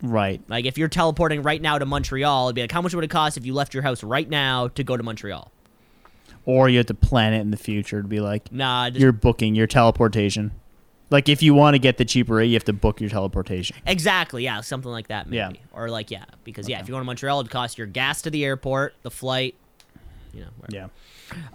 Right. 0.02 0.40
Like 0.48 0.64
if 0.64 0.76
you're 0.76 0.88
teleporting 0.88 1.42
right 1.42 1.62
now 1.62 1.78
to 1.78 1.86
Montreal, 1.86 2.48
it'd 2.48 2.56
be 2.56 2.62
like 2.62 2.72
how 2.72 2.82
much 2.82 2.94
would 2.94 3.04
it 3.04 3.10
cost 3.10 3.36
if 3.36 3.46
you 3.46 3.54
left 3.54 3.74
your 3.74 3.84
house 3.84 4.02
right 4.02 4.28
now 4.28 4.68
to 4.68 4.82
go 4.82 4.96
to 4.96 5.02
Montreal? 5.02 5.52
Or 6.44 6.68
you 6.68 6.78
have 6.78 6.86
to 6.86 6.94
plan 6.94 7.32
it 7.32 7.40
in 7.40 7.50
the 7.50 7.56
future 7.56 8.02
to 8.02 8.08
be 8.08 8.20
like 8.20 8.50
Nah, 8.50 8.90
just, 8.90 9.00
you're 9.00 9.12
booking 9.12 9.54
your 9.54 9.68
teleportation. 9.68 10.50
Like 11.10 11.28
if 11.28 11.42
you 11.42 11.54
want 11.54 11.74
to 11.74 11.78
get 11.78 11.98
the 11.98 12.04
cheaper 12.04 12.34
rate, 12.34 12.46
you 12.46 12.54
have 12.54 12.64
to 12.64 12.72
book 12.72 13.00
your 13.00 13.10
teleportation. 13.10 13.76
exactly, 13.86 14.42
yeah, 14.42 14.60
something 14.62 14.90
like 14.90 15.08
that 15.08 15.28
maybe. 15.28 15.36
Yeah. 15.36 15.52
Or 15.72 15.88
like 15.88 16.10
yeah, 16.10 16.24
because 16.42 16.68
yeah, 16.68 16.80
if 16.80 16.88
you 16.88 16.94
go 16.94 16.98
to 16.98 17.04
Montreal, 17.04 17.38
it'd 17.40 17.52
cost 17.52 17.78
your 17.78 17.86
gas 17.86 18.22
to 18.22 18.30
the 18.30 18.44
airport, 18.44 18.94
the 19.02 19.10
flight, 19.12 19.54
you 20.32 20.40
know. 20.40 20.48
Yeah. 20.68 20.88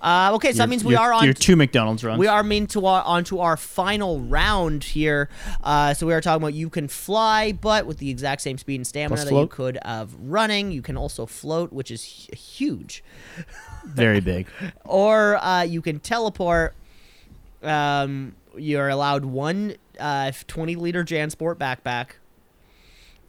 Uh, 0.01 0.31
okay, 0.35 0.51
so 0.51 0.59
that 0.59 0.69
means 0.69 0.83
we 0.83 0.95
are 0.95 1.13
on 1.13 1.23
your 1.23 1.33
two 1.33 1.55
McDonald's 1.55 2.03
runs. 2.03 2.19
We 2.19 2.27
are 2.27 2.43
mean 2.43 2.67
to 2.67 2.85
our, 2.85 3.03
onto 3.03 3.39
our 3.39 3.55
final 3.55 4.19
round 4.19 4.83
here. 4.83 5.29
Uh, 5.63 5.93
so 5.93 6.05
we 6.05 6.13
are 6.13 6.21
talking 6.21 6.43
about 6.43 6.53
you 6.53 6.69
can 6.69 6.87
fly, 6.87 7.51
but 7.53 7.85
with 7.85 7.97
the 7.99 8.09
exact 8.09 8.41
same 8.41 8.57
speed 8.57 8.75
and 8.75 8.87
stamina 8.87 9.15
Plus 9.15 9.29
that 9.29 9.35
you 9.35 9.47
could 9.47 9.77
of 9.77 10.15
running. 10.19 10.71
You 10.71 10.81
can 10.81 10.97
also 10.97 11.25
float, 11.25 11.71
which 11.71 11.89
is 11.89 12.27
hu- 12.29 12.35
huge. 12.35 13.03
very 13.85 14.19
big. 14.19 14.47
Or 14.85 15.37
uh, 15.37 15.63
you 15.63 15.81
can 15.81 15.99
teleport. 15.99 16.75
Um, 17.63 18.35
you're 18.57 18.89
allowed 18.89 19.23
one 19.25 19.75
uh, 19.99 20.31
20 20.47 20.75
liter 20.75 21.03
JanSport 21.03 21.55
backpack, 21.55 22.11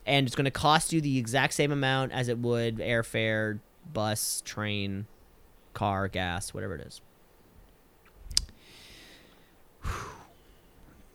and 0.06 0.26
it's 0.26 0.34
going 0.34 0.46
to 0.46 0.50
cost 0.50 0.92
you 0.92 1.00
the 1.00 1.18
exact 1.18 1.54
same 1.54 1.70
amount 1.70 2.12
as 2.12 2.28
it 2.28 2.38
would 2.38 2.78
airfare, 2.78 3.60
bus, 3.92 4.42
train, 4.44 5.06
car, 5.74 6.08
gas, 6.08 6.52
whatever 6.54 6.74
it 6.74 6.80
is. 6.86 7.00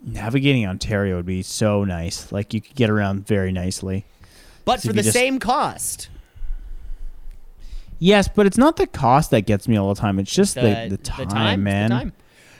Navigating 0.03 0.65
Ontario 0.67 1.15
would 1.17 1.25
be 1.25 1.41
so 1.41 1.83
nice. 1.83 2.31
Like 2.31 2.53
you 2.53 2.61
could 2.61 2.75
get 2.75 2.89
around 2.89 3.25
very 3.27 3.51
nicely. 3.51 4.05
But 4.65 4.81
So 4.81 4.89
for 4.89 4.93
the 4.93 5.01
just- 5.03 5.13
same 5.13 5.39
cost. 5.39 6.09
Yes, 7.99 8.27
but 8.27 8.45
it's 8.45 8.59
not 8.59 8.77
the 8.77 8.85
cost 8.85 9.31
that 9.31 9.47
gets 9.47 9.67
me 9.67 9.75
all 9.75 9.91
the 9.91 9.99
time. 9.99 10.19
It's 10.19 10.31
just 10.31 10.53
the, 10.53 10.87
the, 10.87 10.97
time, 10.97 11.21
it's 11.23 11.33
the 11.33 11.57
man. 11.57 11.89
time. 11.89 12.13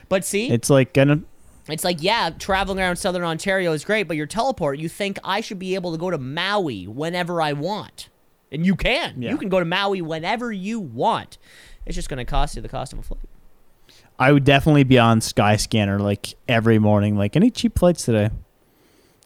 But 0.10 0.26
see, 0.26 0.50
It's 0.50 0.70
like 0.70 0.94
gonna 0.94 1.22
it's 1.70 1.84
like 1.84 2.02
yeah, 2.02 2.30
traveling 2.32 2.80
around 2.80 2.96
southern 2.96 3.24
Ontario 3.24 3.74
is 3.74 3.84
great, 3.84 4.08
but 4.08 4.16
your 4.18 4.26
teleport, 4.26 4.80
you 4.80 4.88
think 4.90 5.20
I 5.24 5.42
should 5.42 5.60
be 5.60 5.76
able 5.76 5.92
to 5.92 5.98
go 5.98 6.10
to 6.10 6.18
Maui 6.18 6.88
whenever 6.88 7.42
I 7.42 7.54
want, 7.54 8.10
and 8.52 8.66
you 8.66 8.76
can. 8.76 9.22
Yeah. 9.22 9.32
You 9.32 9.38
can 9.38 9.50
go 9.50 9.60
to 9.60 9.66
Maui 9.66 10.02
whenever 10.02 10.52
you 10.52 10.80
want. 10.80 11.38
It's 11.88 11.96
just 11.96 12.10
going 12.10 12.18
to 12.18 12.30
cost 12.30 12.56
you 12.56 12.62
the 12.62 12.70
cost 12.70 12.92
of 12.92 13.00
a 13.00 13.02
flight. 13.02 13.22
I 14.20 14.32
would 14.34 14.44
definitely 14.44 14.84
be 14.84 15.00
on 15.00 15.22
Skyscanner 15.22 16.00
like 16.00 16.36
every 16.48 16.80
morning. 16.80 17.18
Like 17.18 17.36
any 17.36 17.50
cheap 17.50 17.80
flights 17.80 18.04
today? 18.04 18.30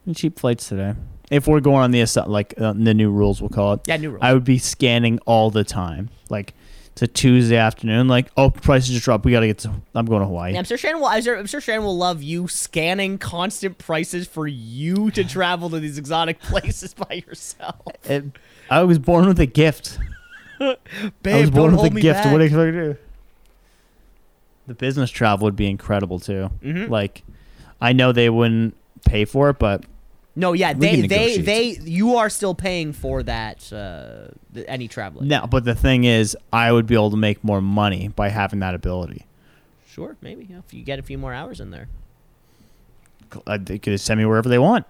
Any 0.06 0.14
cheap 0.14 0.40
flights 0.40 0.70
today? 0.70 0.94
If 1.32 1.48
we're 1.48 1.60
going 1.60 1.78
on 1.78 1.92
the 1.92 2.06
like 2.28 2.54
uh, 2.60 2.74
the 2.74 2.94
new 2.94 3.10
rules, 3.10 3.42
we'll 3.42 3.50
call 3.50 3.74
it. 3.74 3.82
Yeah, 3.88 3.98
new 3.98 4.10
rules. 4.12 4.20
I 4.22 4.34
would 4.34 4.44
be 4.44 4.60
scanning 4.60 5.18
all 5.26 5.50
the 5.50 5.64
time. 5.64 6.10
Like 6.30 6.54
it's 6.92 7.02
a 7.02 7.08
Tuesday 7.08 7.56
afternoon. 7.56 8.08
Like 8.08 8.30
oh, 8.38 8.52
prices 8.52 8.90
just 8.90 9.06
dropped. 9.06 9.26
We 9.26 9.32
gotta 9.32 9.48
get. 9.48 9.60
To, 9.60 9.72
I'm 9.96 10.06
going 10.06 10.20
to 10.22 10.28
Hawaii. 10.28 10.54
Yeah, 10.54 10.60
I'm 10.60 10.66
sure 10.66 10.78
Shannon 10.78 11.00
will. 11.00 11.08
I'm 11.08 11.24
sure, 11.24 11.38
I'm 11.38 11.48
sure 11.48 11.62
Shannon 11.62 11.84
will 11.84 11.98
love 11.98 12.22
you 12.22 12.48
scanning 12.48 13.18
constant 13.18 13.78
prices 13.78 14.28
for 14.28 14.46
you 14.46 15.10
to 15.12 15.24
travel 15.28 15.70
to 15.72 15.80
these 15.80 15.98
exotic 15.98 16.40
places 16.42 16.94
by 16.94 17.24
yourself. 17.28 17.82
It- 18.04 18.26
I 18.70 18.84
was 18.84 19.00
born 19.00 19.28
with 19.28 19.40
a 19.40 19.46
gift. 19.46 19.98
Babe, 21.24 21.36
I 21.36 21.42
was 21.42 21.52
born 21.52 21.76
with 21.76 21.86
a 21.96 22.00
gift. 22.00 22.24
back. 22.24 22.32
What 22.32 22.38
do 22.40 22.44
you 22.44 22.48
expect 22.48 22.66
me 22.68 22.72
to 22.72 22.94
do? 22.94 23.00
The 24.68 24.74
business 24.76 25.10
travel 25.10 25.46
would 25.46 25.56
be 25.56 25.68
incredible 25.68 26.20
too. 26.20 26.50
Mhm. 26.64 26.90
Like, 26.90 27.24
I 27.82 27.94
know 27.94 28.12
they 28.12 28.30
wouldn't 28.30 28.76
pay 29.06 29.26
for 29.26 29.50
it, 29.50 29.60
but 29.60 29.84
No, 30.36 30.54
yeah, 30.54 30.74
they 30.74 31.02
they 31.02 31.38
they 31.40 31.78
you 31.84 32.16
are 32.16 32.30
still 32.30 32.54
paying 32.56 32.94
for 32.94 33.24
that 33.24 33.72
uh, 33.74 34.28
th- 34.54 34.66
any 34.70 34.88
traveling. 34.88 35.28
No, 35.28 35.46
but 35.48 35.66
the 35.66 35.76
thing 35.76 36.04
is, 36.06 36.38
I 36.54 36.72
would 36.72 36.86
be 36.86 36.94
able 36.96 37.12
to 37.12 37.18
make 37.18 37.44
more 37.44 37.62
money 37.62 38.08
by 38.10 38.30
having 38.30 38.60
that 38.60 38.76
ability. 38.76 39.26
Sure, 39.90 40.16
maybe 40.22 40.48
yeah, 40.50 40.60
if 40.60 40.74
you 40.74 40.84
get 40.84 41.00
a 41.00 41.04
few 41.04 41.18
more 41.18 41.34
hours 41.34 41.60
in 41.60 41.72
there. 41.72 41.88
Uh, 43.48 43.58
They 43.62 43.78
could 43.80 44.00
send 44.00 44.20
me 44.20 44.26
wherever 44.26 44.48
they 44.48 44.60
want. 44.60 44.86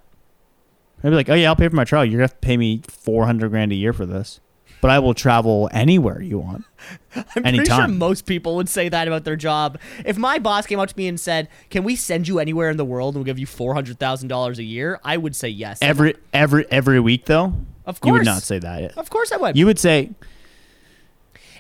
I'd 1.04 1.10
be 1.10 1.16
like, 1.16 1.30
oh 1.30 1.34
yeah, 1.34 1.48
I'll 1.48 1.56
pay 1.56 1.68
for 1.70 1.76
my 1.76 1.84
trial. 1.86 2.06
You're 2.06 2.20
gonna 2.20 2.24
have 2.26 2.40
to 2.40 2.46
pay 2.46 2.58
me 2.58 2.82
four 2.88 3.26
hundred 3.26 3.50
grand 3.50 3.72
a 3.72 3.76
year 3.76 3.94
for 3.94 4.06
this, 4.06 4.40
but 4.82 4.90
I 4.92 5.00
will 5.00 5.14
travel 5.14 5.70
anywhere 5.72 6.22
you 6.22 6.40
want. 6.40 6.66
I'm 7.16 7.44
pretty 7.44 7.66
sure 7.66 7.88
most 7.88 8.26
people 8.26 8.56
would 8.56 8.68
say 8.70 8.90
that 8.90 9.08
about 9.08 9.24
their 9.24 9.36
job. 9.36 9.80
If 10.06 10.18
my 10.18 10.40
boss 10.40 10.66
came 10.66 10.80
up 10.80 10.90
to 10.90 10.98
me 10.98 11.08
and 11.08 11.20
said, 11.20 11.48
"Can 11.70 11.84
we 11.84 11.96
send 11.96 12.28
you 12.28 12.40
anywhere 12.40 12.70
in 12.70 12.78
the 12.78 12.86
world 12.86 13.16
and 13.16 13.20
we'll 13.24 13.26
give 13.32 13.40
you 13.40 13.46
four 13.46 13.74
hundred 13.74 14.00
thousand 14.00 14.28
dollars 14.30 14.58
a 14.60 14.64
year?" 14.64 15.00
I 15.04 15.18
would 15.18 15.36
say 15.36 15.50
yes. 15.50 15.80
Every 15.82 16.16
every 16.34 16.66
every 16.72 17.00
week 17.00 17.26
though, 17.26 17.54
Of 17.86 18.00
you 18.04 18.12
would 18.14 18.20
course. 18.20 18.26
not 18.26 18.42
say 18.44 18.60
that. 18.60 18.98
of 18.98 19.10
course 19.10 19.32
I 19.32 19.38
would. 19.38 19.56
You 19.58 19.66
would 19.68 19.78
say, 19.80 20.12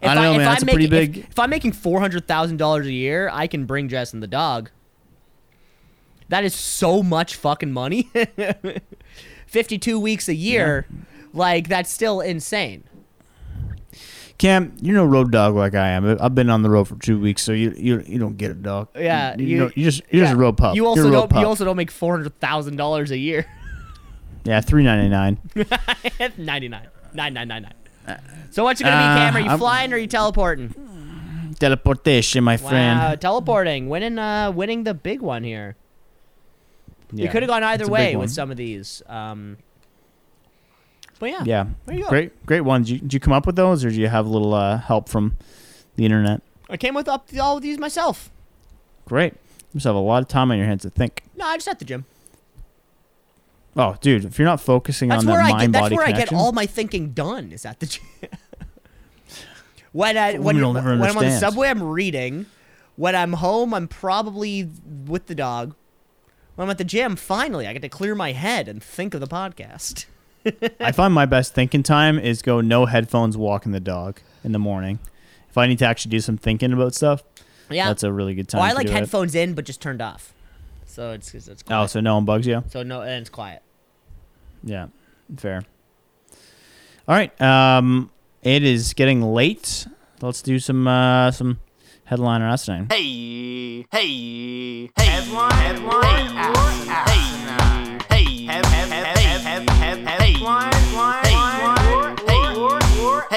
if 0.02 0.10
I 0.10 0.16
don't 0.16 0.24
know, 0.24 0.32
man, 0.38 0.46
that's 0.46 0.64
a 0.64 0.66
pretty 0.66 0.88
big- 0.88 1.18
If, 1.20 1.30
if 1.32 1.40
I'm 1.40 1.50
making 1.52 1.74
four 1.74 2.00
hundred 2.00 2.28
thousand 2.28 2.58
dollars 2.58 2.88
a 2.88 2.92
year, 2.94 3.30
I 3.32 3.46
can 3.48 3.66
bring 3.66 3.88
Jess 3.90 4.14
and 4.14 4.24
the 4.24 4.28
dog. 4.28 4.72
That 6.30 6.44
is 6.46 6.56
so 6.56 7.04
much 7.04 7.36
fucking 7.36 7.72
money. 7.74 8.10
Fifty-two 9.48 10.00
weeks 10.00 10.30
a 10.30 10.34
year, 10.34 10.88
like 11.34 11.68
that's 11.68 11.92
still 11.92 12.22
insane. 12.22 12.86
Cam, 14.42 14.76
you're 14.82 14.96
no 14.96 15.06
road 15.06 15.32
dog 15.32 15.54
like 15.54 15.76
I 15.76 15.90
am. 15.90 16.18
I've 16.20 16.34
been 16.34 16.50
on 16.50 16.64
the 16.64 16.70
road 16.72 16.88
for 16.88 16.96
two 16.96 17.20
weeks, 17.20 17.44
so 17.44 17.52
you 17.52 17.76
you, 17.78 18.04
you 18.08 18.18
don't 18.18 18.38
get 18.38 18.50
it, 18.50 18.64
dog. 18.64 18.88
Yeah, 18.96 19.36
you, 19.38 19.46
you- 19.46 19.58
know, 19.60 19.72
you 19.76 19.84
just 19.84 20.02
you're 20.10 20.24
just 20.24 20.34
a 20.34 20.36
road 20.36 20.58
pup. 20.58 20.76
You 20.76 20.88
also 20.88 21.12
don't. 21.12 21.32
You 21.32 21.46
also 21.46 21.64
don't 21.64 21.78
make 21.78 21.92
four 21.92 22.16
hundred 22.18 22.40
thousand 22.40 22.76
dollars 22.76 23.12
a 23.12 23.18
year. 23.20 23.46
yeah, 24.44 24.60
three 24.60 24.84
ninety 24.84 25.10
nine. 25.10 25.38
Ninety-nine. 26.40 26.88
Nine 27.14 27.34
nine 27.36 27.48
nine 27.50 27.68
nine. 28.08 28.18
So 28.50 28.64
what's 28.64 28.82
it 28.82 28.86
gonna 28.86 28.96
be, 28.96 29.04
Uh, 29.04 29.16
Cam? 29.16 29.36
Are 29.36 29.40
you 29.42 29.50
I'm- 29.52 29.60
flying 29.60 29.94
or 29.94 29.98
are 29.98 30.00
you 30.00 30.08
teleporting? 30.08 30.74
Teleportation, 31.60 32.44
my 32.44 32.58
friend. 32.58 33.00
Wow, 33.00 33.14
teleporting, 33.14 33.90
winning, 33.90 34.18
uh, 34.18 34.50
winning 34.50 34.86
the 34.86 34.96
big 34.96 35.22
one 35.22 35.44
here. 35.44 35.76
Yeah, 37.14 37.26
you 37.26 37.30
could 37.30 37.44
have 37.44 37.48
gone 37.50 37.62
either 37.62 37.84
it's 37.84 37.90
a 37.90 37.92
big 37.92 37.94
way 37.94 38.16
with 38.16 38.32
some 38.32 38.50
of 38.50 38.58
these. 38.58 39.04
Um, 39.06 39.58
but 41.22 41.30
yeah, 41.30 41.44
Yeah, 41.46 41.66
There 41.86 41.96
you 41.96 42.04
go. 42.04 42.10
great 42.10 42.46
great 42.46 42.62
ones. 42.62 42.88
Did 42.88 42.94
you, 42.96 43.00
did 43.00 43.14
you 43.14 43.20
come 43.22 43.32
up 43.32 43.46
with 43.46 43.56
those, 43.56 43.86
or 43.86 43.90
do 43.92 43.96
you 43.96 44.08
have 44.10 44.26
a 44.26 44.30
little 44.30 44.54
uh, 44.54 44.78
help 44.80 45.08
from 45.08 45.38
the 45.96 46.04
internet? 46.04 46.42
I 46.70 46.76
came 46.78 46.94
with 46.96 47.08
up 47.08 47.30
all 47.40 47.56
of 47.58 47.64
these 47.64 47.78
myself. 47.78 48.30
Great. 49.06 49.34
You 49.34 49.76
must 49.76 49.86
have 49.86 49.96
a 49.96 50.00
lot 50.00 50.22
of 50.22 50.28
time 50.28 50.52
on 50.52 50.58
your 50.58 50.68
hands 50.68 50.82
to 50.82 50.90
think. 50.90 51.24
No, 51.38 51.46
I 51.46 51.56
just 51.56 51.68
at 51.68 51.80
the 51.80 51.86
gym. 51.86 52.06
Oh, 53.78 53.96
dude, 54.02 54.26
if 54.26 54.38
you're 54.40 54.48
not 54.48 54.60
focusing 54.60 55.10
That's 55.10 55.24
on 55.24 55.30
where 55.32 55.38
that 55.38 55.46
I 55.46 55.50
get. 55.50 55.58
mind 55.58 55.76
That's 55.76 55.92
where 55.96 56.06
I 56.06 56.12
get 56.12 56.34
all 56.34 56.52
my 56.52 56.66
thinking 56.66 57.12
done. 57.12 57.52
Is 57.54 57.66
at 57.66 57.80
the 57.80 57.86
gym. 57.86 58.04
when 59.92 60.18
I 60.18 60.34
when, 60.34 60.44
Women 60.44 60.56
you- 60.58 60.66
will 60.66 60.74
never 60.74 60.90
when 60.98 61.10
I'm 61.10 61.18
on 61.18 61.24
the 61.24 61.38
subway, 61.38 61.70
I'm 61.70 61.82
reading. 61.84 62.48
When 62.98 63.16
I'm 63.16 63.34
home, 63.34 63.74
I'm 63.74 63.88
probably 63.88 64.70
with 65.08 65.28
the 65.28 65.36
dog. 65.36 65.74
When 66.56 66.66
I'm 66.68 66.70
at 66.72 66.78
the 66.78 66.84
gym, 66.84 67.16
finally, 67.16 67.66
I 67.66 67.74
get 67.74 67.82
to 67.84 67.90
clear 67.90 68.14
my 68.16 68.34
head 68.34 68.68
and 68.68 68.84
think 68.84 69.14
of 69.14 69.22
the 69.22 69.28
podcast. 69.28 70.06
I 70.80 70.92
find 70.92 71.14
my 71.14 71.26
best 71.26 71.54
thinking 71.54 71.84
time 71.84 72.18
is 72.20 72.42
go 72.42 72.62
no 72.62 72.86
headphones, 72.86 73.38
walking 73.38 73.72
the 73.72 73.80
dog 73.80 74.20
in 74.44 74.52
the 74.52 74.60
morning. 74.60 75.00
If 75.50 75.58
I 75.58 75.68
need 75.68 75.80
to 75.80 75.86
actually 75.86 76.12
do 76.12 76.20
some 76.20 76.38
thinking 76.38 76.74
about 76.74 76.96
stuff, 76.96 77.24
Yeah. 77.70 77.88
that's 77.88 78.04
a 78.04 78.12
really 78.12 78.34
good 78.36 78.48
time. 78.48 78.62
oh, 78.62 78.64
I 78.64 78.70
to 78.70 78.76
like 78.76 78.88
do 78.88 78.94
it. 78.94 78.96
headphones 78.96 79.36
in, 79.36 79.54
but 79.54 79.66
just 79.66 79.82
turned 79.82 80.02
off. 80.02 80.34
So 80.86 81.12
it's 81.12 81.34
it's, 81.34 81.48
it's 81.48 81.64
Oh, 81.70 81.86
so 81.86 82.00
no 82.00 82.16
one 82.16 82.26
bugs 82.26 82.48
you? 82.48 82.64
so 82.70 82.84
no, 82.84 83.02
and 83.02 83.22
it's 83.22 83.30
quiet. 83.30 83.62
Yeah, 84.64 84.88
fair. 85.38 85.64
All 87.08 87.16
right, 87.16 87.40
um, 87.42 88.12
it 88.44 88.64
is 88.64 88.94
getting 88.94 89.22
late. 89.22 89.88
Let's 90.22 90.42
do 90.42 90.60
some 90.60 90.88
uh, 90.88 91.32
some 91.32 91.60
headliner 92.06 92.48
asinine. 92.48 92.88
Hey, 92.92 93.86
hey, 93.92 94.88
hey, 94.88 94.90
headline, 94.98 95.52
headline, 95.54 96.86
hey, 96.88 97.12
hey, 97.12 97.81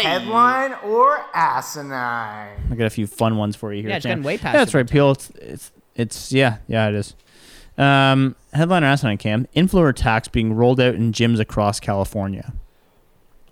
headline 0.04 0.74
or 0.84 1.24
asinine. 1.34 2.68
I 2.70 2.74
got 2.74 2.86
a 2.86 2.90
few 2.90 3.06
fun 3.06 3.36
ones 3.36 3.56
for 3.56 3.72
you 3.72 3.82
here. 3.82 3.90
Yeah, 3.90 3.96
it's 3.96 4.02
Sam. 4.02 4.10
getting 4.10 4.24
way 4.24 4.38
past 4.38 4.54
Yeah, 4.54 4.58
that's 4.58 4.74
right, 4.74 4.88
Peel. 4.88 5.12
It's, 5.12 5.30
it's 5.30 5.72
it's 5.94 6.32
yeah 6.32 6.58
yeah 6.66 6.88
it 6.88 6.94
is. 6.94 7.14
Um, 7.76 8.36
or 8.52 8.84
asinine 8.84 9.18
cam 9.18 9.46
influencer 9.56 9.94
tax 9.94 10.28
being 10.28 10.52
rolled 10.54 10.80
out 10.80 10.94
in 10.94 11.12
gyms 11.12 11.40
across 11.40 11.80
California. 11.80 12.52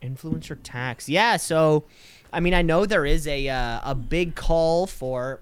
Influencer 0.01 0.59
tax. 0.63 1.09
Yeah, 1.09 1.37
so 1.37 1.85
I 2.33 2.41
mean, 2.41 2.55
I 2.55 2.63
know 2.63 2.87
there 2.87 3.05
is 3.05 3.27
a 3.27 3.49
uh, 3.49 3.81
a 3.85 3.95
big 3.95 4.35
call 4.35 4.87
for 4.87 5.41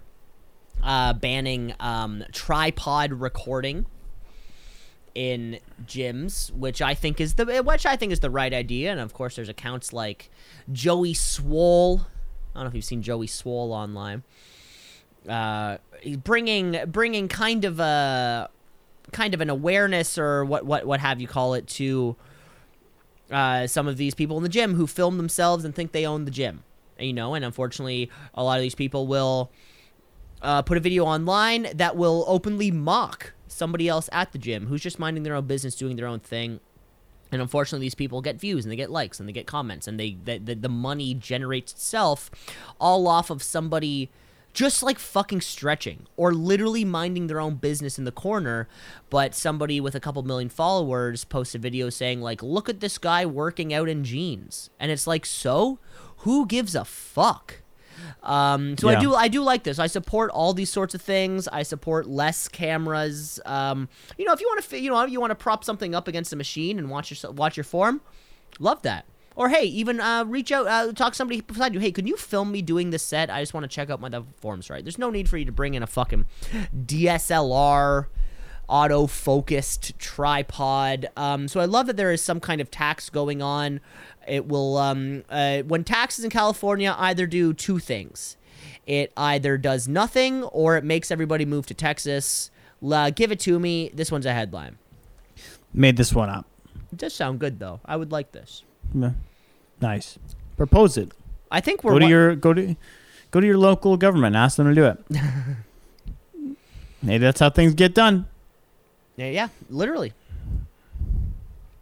uh, 0.82 1.12
banning 1.14 1.74
um, 1.80 2.24
tripod 2.32 3.12
recording 3.12 3.86
in 5.14 5.58
gyms, 5.86 6.52
which 6.52 6.80
I 6.82 6.94
think 6.94 7.20
is 7.20 7.34
the 7.34 7.62
which 7.64 7.86
I 7.86 7.96
think 7.96 8.12
is 8.12 8.20
the 8.20 8.30
right 8.30 8.52
idea. 8.52 8.90
And 8.90 9.00
of 9.00 9.12
course, 9.12 9.36
there's 9.36 9.48
accounts 9.48 9.92
like 9.92 10.30
Joey 10.72 11.14
Swoll. 11.14 12.00
I 12.00 12.04
don't 12.54 12.64
know 12.64 12.68
if 12.68 12.74
you've 12.74 12.84
seen 12.84 13.02
Joey 13.02 13.26
Swoll 13.26 13.70
online. 13.70 14.22
Uh, 15.28 15.78
bringing 16.24 16.78
bringing 16.86 17.28
kind 17.28 17.64
of 17.64 17.80
a 17.80 18.48
kind 19.12 19.34
of 19.34 19.40
an 19.40 19.50
awareness 19.50 20.16
or 20.18 20.44
what 20.44 20.64
what 20.64 20.86
what 20.86 21.00
have 21.00 21.20
you 21.20 21.26
call 21.26 21.54
it 21.54 21.66
to 21.66 22.16
uh, 23.30 23.66
some 23.66 23.86
of 23.86 23.96
these 23.96 24.14
people 24.14 24.36
in 24.36 24.42
the 24.42 24.48
gym 24.48 24.74
who 24.74 24.86
film 24.86 25.16
themselves 25.16 25.64
and 25.64 25.74
think 25.74 25.92
they 25.92 26.06
own 26.06 26.24
the 26.24 26.30
gym. 26.30 26.64
You 26.98 27.12
know, 27.12 27.34
and 27.34 27.44
unfortunately, 27.44 28.10
a 28.34 28.44
lot 28.44 28.58
of 28.58 28.62
these 28.62 28.74
people 28.74 29.06
will 29.06 29.50
uh, 30.42 30.62
put 30.62 30.76
a 30.76 30.80
video 30.80 31.04
online 31.04 31.68
that 31.74 31.96
will 31.96 32.24
openly 32.26 32.70
mock 32.70 33.32
somebody 33.50 33.88
else 33.88 34.08
at 34.12 34.32
the 34.32 34.38
gym 34.38 34.66
who's 34.66 34.82
just 34.82 34.98
minding 34.98 35.22
their 35.22 35.34
own 35.34 35.46
business, 35.46 35.74
doing 35.74 35.96
their 35.96 36.06
own 36.06 36.20
thing. 36.20 36.60
And 37.32 37.40
unfortunately, 37.40 37.84
these 37.84 37.94
people 37.94 38.22
get 38.22 38.40
views 38.40 38.64
and 38.64 38.72
they 38.72 38.76
get 38.76 38.90
likes 38.90 39.20
and 39.20 39.28
they 39.28 39.32
get 39.32 39.46
comments 39.46 39.86
and 39.86 40.00
they 40.00 40.16
the, 40.24 40.38
the, 40.38 40.54
the 40.54 40.68
money 40.68 41.14
generates 41.14 41.72
itself 41.72 42.30
all 42.80 43.06
off 43.06 43.30
of 43.30 43.42
somebody 43.42 44.10
just 44.52 44.82
like 44.82 44.98
fucking 44.98 45.40
stretching 45.40 46.06
or 46.16 46.32
literally 46.32 46.84
minding 46.84 47.28
their 47.28 47.40
own 47.40 47.54
business 47.54 47.98
in 47.98 48.04
the 48.04 48.12
corner. 48.12 48.68
But 49.08 49.34
somebody 49.34 49.80
with 49.80 49.94
a 49.94 50.00
couple 50.00 50.22
million 50.24 50.48
followers 50.48 51.24
posts 51.24 51.54
a 51.54 51.58
video 51.58 51.88
saying 51.88 52.20
like, 52.20 52.42
"Look 52.42 52.68
at 52.68 52.80
this 52.80 52.98
guy 52.98 53.24
working 53.26 53.72
out 53.72 53.88
in 53.88 54.02
jeans," 54.02 54.70
and 54.80 54.90
it's 54.90 55.06
like, 55.06 55.24
so 55.24 55.78
who 56.18 56.46
gives 56.46 56.74
a 56.74 56.84
fuck? 56.84 57.62
Um, 58.22 58.76
so 58.78 58.88
I 58.88 59.00
do 59.00 59.14
I 59.14 59.28
do 59.28 59.42
like 59.42 59.62
this. 59.62 59.78
I 59.78 59.86
support 59.86 60.30
all 60.30 60.52
these 60.52 60.70
sorts 60.70 60.94
of 60.94 61.02
things. 61.02 61.48
I 61.48 61.62
support 61.62 62.06
less 62.06 62.48
cameras. 62.48 63.40
Um, 63.46 63.88
you 64.18 64.24
know, 64.24 64.32
if 64.32 64.40
you 64.40 64.46
want 64.46 64.62
to, 64.62 64.80
you 64.80 64.90
know, 64.90 65.04
you 65.06 65.20
want 65.20 65.30
to 65.30 65.34
prop 65.34 65.64
something 65.64 65.94
up 65.94 66.08
against 66.08 66.32
a 66.32 66.36
machine 66.36 66.78
and 66.78 66.90
watch 66.90 67.10
your 67.10 67.32
watch 67.32 67.56
your 67.56 67.64
form, 67.64 68.00
love 68.58 68.82
that. 68.82 69.06
Or 69.36 69.48
hey, 69.48 69.64
even 69.64 70.00
uh, 70.00 70.24
reach 70.26 70.52
out, 70.52 70.66
uh, 70.66 70.92
talk 70.92 71.12
to 71.12 71.16
somebody 71.16 71.40
beside 71.40 71.72
you. 71.72 71.80
Hey, 71.80 71.92
can 71.92 72.06
you 72.06 72.16
film 72.16 72.52
me 72.52 72.62
doing 72.62 72.90
this 72.90 73.02
set? 73.02 73.30
I 73.30 73.40
just 73.40 73.54
want 73.54 73.64
to 73.64 73.68
check 73.68 73.88
out 73.88 74.00
my 74.00 74.08
the 74.08 74.24
form's 74.40 74.68
right. 74.68 74.84
There's 74.84 74.98
no 74.98 75.08
need 75.08 75.28
for 75.28 75.38
you 75.38 75.44
to 75.44 75.52
bring 75.52 75.74
in 75.74 75.82
a 75.82 75.86
fucking 75.86 76.26
DSLR 76.76 78.06
auto 78.70 79.06
focused 79.06 79.98
tripod. 79.98 81.08
Um, 81.16 81.48
so 81.48 81.60
I 81.60 81.64
love 81.66 81.86
that 81.88 81.96
there 81.96 82.12
is 82.12 82.22
some 82.22 82.40
kind 82.40 82.60
of 82.60 82.70
tax 82.70 83.10
going 83.10 83.42
on. 83.42 83.80
It 84.28 84.46
will, 84.46 84.76
um, 84.78 85.24
uh, 85.28 85.58
when 85.62 85.84
taxes 85.84 86.24
in 86.24 86.30
California 86.30 86.94
either 86.98 87.26
do 87.26 87.52
two 87.52 87.78
things 87.78 88.36
it 88.86 89.12
either 89.16 89.56
does 89.56 89.86
nothing 89.86 90.42
or 90.44 90.76
it 90.76 90.82
makes 90.84 91.10
everybody 91.10 91.44
move 91.44 91.64
to 91.66 91.74
Texas. 91.74 92.50
La, 92.80 93.10
give 93.10 93.30
it 93.30 93.38
to 93.40 93.58
me. 93.60 93.90
This 93.94 94.10
one's 94.10 94.26
a 94.26 94.32
headline. 94.32 94.78
Made 95.72 95.96
this 95.96 96.12
one 96.12 96.28
up. 96.28 96.44
It 96.90 96.98
does 96.98 97.14
sound 97.14 97.38
good 97.38 97.58
though. 97.60 97.78
I 97.84 97.96
would 97.96 98.10
like 98.10 98.32
this. 98.32 98.64
Yeah. 98.94 99.12
Nice. 99.80 100.18
Propose 100.56 100.96
it. 100.96 101.12
I 101.52 101.60
think 101.60 101.84
we're 101.84 101.92
Go 101.92 101.98
to 102.00 102.04
one- 102.04 102.10
your 102.10 102.34
go 102.36 102.52
to 102.52 102.74
go 103.30 103.40
to 103.40 103.46
your 103.46 103.58
local 103.58 103.96
government. 103.96 104.34
And 104.34 104.42
Ask 104.44 104.56
them 104.56 104.66
to 104.66 104.74
do 104.74 104.84
it. 104.86 104.98
Maybe 107.02 107.18
that's 107.18 107.40
how 107.40 107.50
things 107.50 107.74
get 107.74 107.94
done. 107.94 108.26
Yeah, 109.28 109.48
literally. 109.68 110.12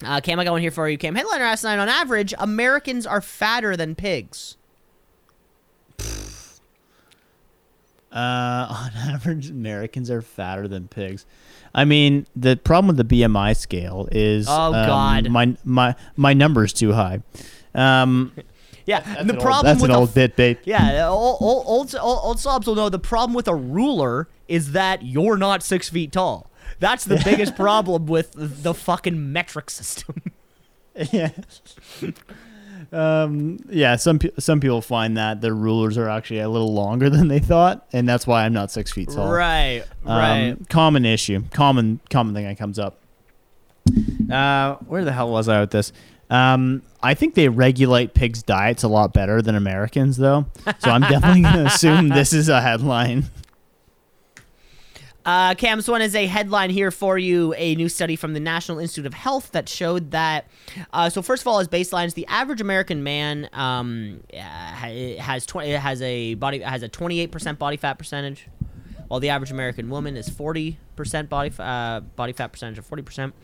Uh, 0.05 0.21
Cam, 0.21 0.39
I 0.39 0.45
got 0.45 0.53
one 0.53 0.61
here 0.61 0.71
for 0.71 0.89
you. 0.89 0.97
Cam, 0.99 1.15
headliner 1.15 1.45
last 1.45 1.65
night. 1.65 1.79
On 1.79 1.89
average, 1.89 2.33
Americans 2.39 3.07
are 3.07 3.21
fatter 3.21 3.77
than 3.77 3.95
pigs. 3.95 4.57
Uh, 8.11 8.67
on 8.71 8.91
average, 8.97 9.51
Americans 9.51 10.11
are 10.11 10.23
fatter 10.23 10.67
than 10.67 10.89
pigs. 10.89 11.27
I 11.75 11.85
mean, 11.85 12.27
the 12.35 12.57
problem 12.57 12.97
with 12.97 13.07
the 13.07 13.21
BMI 13.21 13.55
scale 13.55 14.09
is 14.11 14.47
Oh, 14.49 14.73
um, 14.73 14.87
God. 14.87 15.29
my 15.29 15.55
my 15.63 15.95
my 16.17 16.33
number's 16.33 16.73
too 16.73 16.93
high. 16.93 17.21
Um, 17.75 18.33
Yeah, 18.87 19.01
that's 19.01 19.27
the 19.27 19.35
an 19.35 19.41
problem 19.41 19.57
old, 19.57 19.67
that's 19.67 19.83
with 19.83 19.91
an 19.91 19.97
old 19.97 20.15
bit, 20.15 20.37
bait. 20.37 20.59
Yeah, 20.65 21.07
old, 21.09 21.37
old, 21.43 21.65
old, 21.67 21.95
old, 21.97 22.21
old 22.23 22.41
slobs 22.41 22.67
will 22.67 22.75
know 22.75 22.89
the 22.89 22.99
problem 22.99 23.35
with 23.35 23.47
a 23.47 23.55
ruler 23.55 24.27
is 24.49 24.73
that 24.73 25.03
you're 25.03 25.37
not 25.37 25.63
six 25.63 25.91
feet 25.91 26.11
tall. 26.11 26.48
That's 26.81 27.05
the 27.05 27.21
biggest 27.25 27.57
problem 27.57 28.07
with 28.07 28.33
the 28.37 28.75
fucking 28.75 29.33
metric 29.33 29.71
system. 29.71 30.23
yeah. 31.13 31.31
Um, 32.91 33.59
yeah, 33.69 33.97
some 33.97 34.19
pe- 34.19 34.31
some 34.39 34.61
people 34.61 34.81
find 34.81 35.17
that 35.19 35.41
their 35.43 35.55
rulers 35.55 35.99
are 35.99 36.09
actually 36.09 36.41
a 36.41 36.49
little 36.49 36.73
longer 36.73 37.11
than 37.11 37.29
they 37.29 37.39
thought, 37.39 37.87
and 37.93 38.09
that's 38.09 38.27
why 38.27 38.45
I'm 38.45 38.53
not 38.55 38.71
six 38.71 38.91
feet 38.93 39.11
tall. 39.11 39.31
right, 39.31 39.83
Um, 40.07 40.19
right. 40.19 40.57
Common 40.71 41.05
issue, 41.05 41.43
common 41.53 42.01
common 42.09 42.35
thing 42.35 42.47
that 42.47 42.57
comes 42.57 42.79
up. 42.79 42.99
Uh, 44.31 44.77
where 44.87 45.05
the 45.05 45.13
hell 45.13 45.31
was 45.31 45.49
I 45.49 45.61
with 45.61 45.71
this? 45.71 45.93
Um, 46.31 46.83
I 47.03 47.15
think 47.15 47.35
they 47.35 47.49
regulate 47.49 48.15
pigs' 48.15 48.43
diets 48.43 48.83
a 48.85 48.89
lot 48.89 49.13
better 49.13 49.43
than 49.43 49.55
Americans, 49.55 50.17
though. 50.17 50.47
So 50.79 50.91
I'm 50.91 51.01
definitely 51.03 51.43
going 51.43 51.55
to 51.65 51.67
assume 51.67 52.09
this 52.09 52.33
is 52.33 52.49
a 52.49 52.61
headline. 52.61 53.25
Uh, 55.29 55.55
Cam, 55.57 55.83
one 55.83 56.01
is 56.01 56.15
a 56.15 56.25
headline 56.25 56.71
here 56.71 56.91
for 56.91 57.19
you. 57.19 57.53
A 57.59 57.75
new 57.75 57.91
study 57.91 58.17
from 58.17 58.33
the 58.33 58.41
National 58.41 58.79
Institute 58.79 59.05
of 59.05 59.13
Health 59.13 59.53
that 59.53 59.69
showed 59.69 60.13
that. 60.13 60.47
Uh, 60.91 61.11
so 61.11 61.21
first 61.21 61.43
of 61.43 61.49
all, 61.49 61.59
as 61.59 61.69
baselines, 61.69 62.15
the 62.15 62.27
average 62.29 62.63
American 62.63 63.03
man 63.03 63.47
um, 63.53 64.23
has 64.33 65.45
twenty 65.45 65.73
has 65.73 66.01
a 66.01 66.33
body 66.33 66.61
has 66.61 66.83
a 66.83 66.89
twenty 66.89 67.21
eight 67.21 67.31
percent 67.31 67.59
body 67.59 67.77
fat 67.77 67.99
percentage, 67.99 68.47
while 69.09 69.21
the 69.21 69.29
average 69.29 69.51
American 69.51 69.91
woman 69.91 70.17
is 70.17 70.31
forty 70.31 70.79
percent 70.97 71.29
body 71.29 71.51
f- 71.51 71.61
uh, 71.61 72.01
body 72.17 72.33
fat 72.33 72.51
percentage 72.51 72.79
of 72.79 72.87
forty 72.87 73.03
percent. 73.03 73.35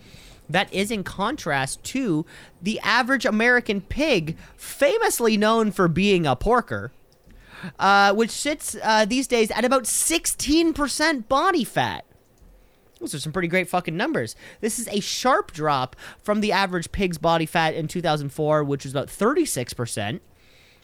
That 0.48 0.72
is 0.72 0.90
in 0.90 1.04
contrast 1.04 1.84
to 1.84 2.24
the 2.62 2.80
average 2.80 3.26
American 3.26 3.82
pig, 3.82 4.38
famously 4.56 5.36
known 5.36 5.70
for 5.70 5.88
being 5.88 6.24
a 6.24 6.34
porker 6.34 6.92
uh, 7.78 8.14
which 8.14 8.30
sits 8.30 8.76
uh, 8.82 9.04
these 9.04 9.26
days 9.26 9.50
at 9.50 9.64
about 9.64 9.84
16% 9.84 11.28
body 11.28 11.64
fat. 11.64 12.04
Those 13.00 13.14
are 13.14 13.18
some 13.18 13.32
pretty 13.32 13.48
great 13.48 13.68
fucking 13.68 13.96
numbers. 13.96 14.34
This 14.60 14.78
is 14.78 14.88
a 14.88 15.00
sharp 15.00 15.52
drop 15.52 15.96
from 16.22 16.40
the 16.40 16.52
average 16.52 16.92
pig's 16.92 17.18
body 17.18 17.46
fat 17.46 17.74
in 17.74 17.88
2004, 17.88 18.64
which 18.64 18.84
was 18.84 18.92
about 18.92 19.08
36%. 19.08 20.20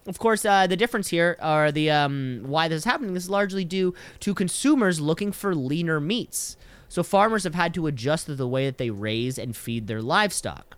Of 0.07 0.19
course, 0.19 0.45
uh, 0.45 0.67
the 0.67 0.77
difference 0.77 1.09
here, 1.09 1.39
or 1.43 1.71
the 1.71 1.91
um, 1.91 2.43
why 2.47 2.69
this 2.69 2.79
is 2.79 2.85
happening, 2.85 3.15
this 3.15 3.25
is 3.25 3.31
largely 3.31 3.65
due 3.65 3.95
to 4.21 4.35
consumers 4.35 5.01
looking 5.01 5.31
for 5.31 5.55
leaner 5.55 6.01
meats. 6.01 6.57
So 6.89 7.03
farmers 7.03 7.45
have 7.45 7.55
had 7.55 7.73
to 7.75 7.87
adjust 7.87 8.27
to 8.27 8.35
the 8.35 8.49
way 8.49 8.67
that 8.67 8.79
they 8.79 8.91
raise 8.91 9.39
and 9.39 9.57
feed 9.57 9.87
their 9.87 10.03
livestock 10.03 10.77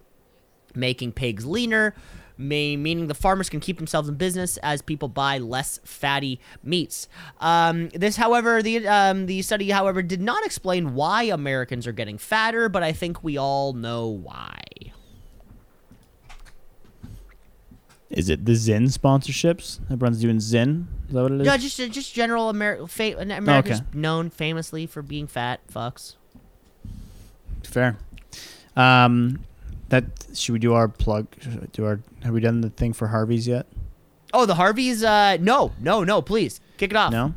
making 0.74 1.12
pigs 1.12 1.46
leaner, 1.46 1.94
may, 2.36 2.76
meaning 2.76 3.06
the 3.06 3.14
farmers 3.14 3.48
can 3.48 3.60
keep 3.60 3.76
themselves 3.78 4.08
in 4.08 4.14
business 4.16 4.56
as 4.58 4.82
people 4.82 5.08
buy 5.08 5.38
less 5.38 5.78
fatty 5.84 6.40
meats. 6.62 7.08
Um, 7.40 7.88
this, 7.90 8.16
however, 8.16 8.62
the 8.62 8.86
um, 8.88 9.26
the 9.26 9.42
study, 9.42 9.70
however, 9.70 10.02
did 10.02 10.20
not 10.20 10.44
explain 10.44 10.94
why 10.94 11.24
Americans 11.24 11.86
are 11.86 11.92
getting 11.92 12.18
fatter, 12.18 12.68
but 12.68 12.82
I 12.82 12.92
think 12.92 13.22
we 13.24 13.36
all 13.36 13.72
know 13.72 14.06
why. 14.08 14.60
Is 18.10 18.28
it 18.28 18.44
the 18.44 18.52
Zyn 18.52 18.92
sponsorships? 18.96 19.80
Everyone's 19.90 20.20
doing 20.20 20.36
Zyn. 20.36 20.84
Is 21.08 21.14
that 21.14 21.22
what 21.22 21.32
it 21.32 21.40
is? 21.40 21.46
No, 21.46 21.56
just 21.56 21.76
just 21.78 22.12
general 22.14 22.50
Amer- 22.50 22.86
fa- 22.86 23.16
America's 23.18 23.80
Okay. 23.80 23.86
known 23.94 24.28
famously 24.28 24.86
for 24.86 25.00
being 25.00 25.26
fat 25.26 25.60
fucks. 25.72 26.16
Fair. 27.64 27.96
Um, 28.76 29.40
that 29.92 30.04
should 30.34 30.54
we 30.54 30.58
do 30.58 30.72
our 30.72 30.88
plug? 30.88 31.26
Do 31.72 31.84
our 31.84 32.00
have 32.22 32.32
we 32.32 32.40
done 32.40 32.62
the 32.62 32.70
thing 32.70 32.94
for 32.94 33.08
Harvey's 33.08 33.46
yet? 33.46 33.66
Oh, 34.32 34.46
the 34.46 34.54
Harveys? 34.54 35.04
Uh, 35.04 35.36
no, 35.38 35.72
no, 35.78 36.02
no, 36.02 36.22
please 36.22 36.60
kick 36.78 36.92
it 36.92 36.96
off. 36.96 37.12
No. 37.12 37.34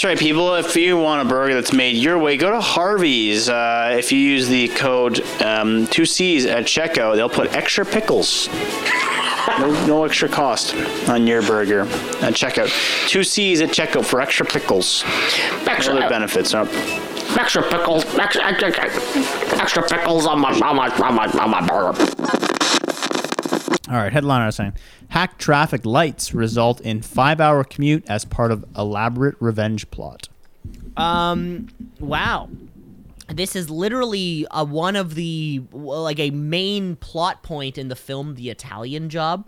That's 0.00 0.06
right, 0.06 0.18
people. 0.18 0.54
If 0.54 0.76
you 0.76 0.96
want 0.96 1.20
a 1.20 1.28
burger 1.28 1.52
that's 1.52 1.74
made 1.74 1.94
your 1.94 2.18
way, 2.18 2.38
go 2.38 2.50
to 2.50 2.60
Harvey's. 2.62 3.50
Uh, 3.50 3.96
if 3.98 4.12
you 4.12 4.18
use 4.18 4.48
the 4.48 4.68
code 4.68 5.20
um, 5.42 5.86
2Cs 5.88 6.46
at 6.46 6.64
checkout, 6.64 7.16
they'll 7.16 7.28
put 7.28 7.54
extra 7.54 7.84
pickles. 7.84 8.48
No, 9.58 9.86
no 9.86 10.04
extra 10.04 10.26
cost 10.26 10.74
on 11.06 11.26
your 11.26 11.42
burger 11.42 11.80
at 11.82 12.32
checkout. 12.32 12.68
2Cs 13.08 13.60
at 13.60 13.68
checkout 13.68 14.06
for 14.06 14.22
extra 14.22 14.46
pickles. 14.46 15.04
Extra, 15.66 15.96
Other 15.96 16.08
benefits. 16.08 16.54
Uh, 16.54 16.64
extra 17.38 17.62
pickles, 17.62 18.06
extra, 18.14 18.42
extra, 18.42 18.70
extra 19.60 19.82
pickles 19.82 20.26
on 20.26 20.40
my, 20.40 20.52
on 20.60 20.76
my, 20.76 20.88
on 20.96 21.14
my, 21.14 21.26
on 21.26 21.50
my 21.50 21.60
burger. 21.66 22.79
All 23.88 23.96
right, 23.96 24.12
headline 24.12 24.42
I 24.42 24.46
was 24.46 24.56
saying. 24.56 24.74
Hacked 25.08 25.40
traffic 25.40 25.84
lights 25.84 26.34
result 26.34 26.80
in 26.80 27.02
five-hour 27.02 27.64
commute 27.64 28.04
as 28.08 28.24
part 28.24 28.52
of 28.52 28.64
elaborate 28.76 29.36
revenge 29.40 29.90
plot. 29.90 30.28
Um, 30.96 31.68
wow. 31.98 32.48
This 33.28 33.54
is 33.54 33.70
literally 33.70 34.46
uh, 34.48 34.64
one 34.64 34.96
of 34.96 35.14
the 35.14 35.62
like 35.72 36.18
a 36.18 36.30
main 36.30 36.96
plot 36.96 37.42
point 37.42 37.78
in 37.78 37.88
the 37.88 37.96
film 37.96 38.34
The 38.34 38.50
Italian 38.50 39.08
Job, 39.08 39.46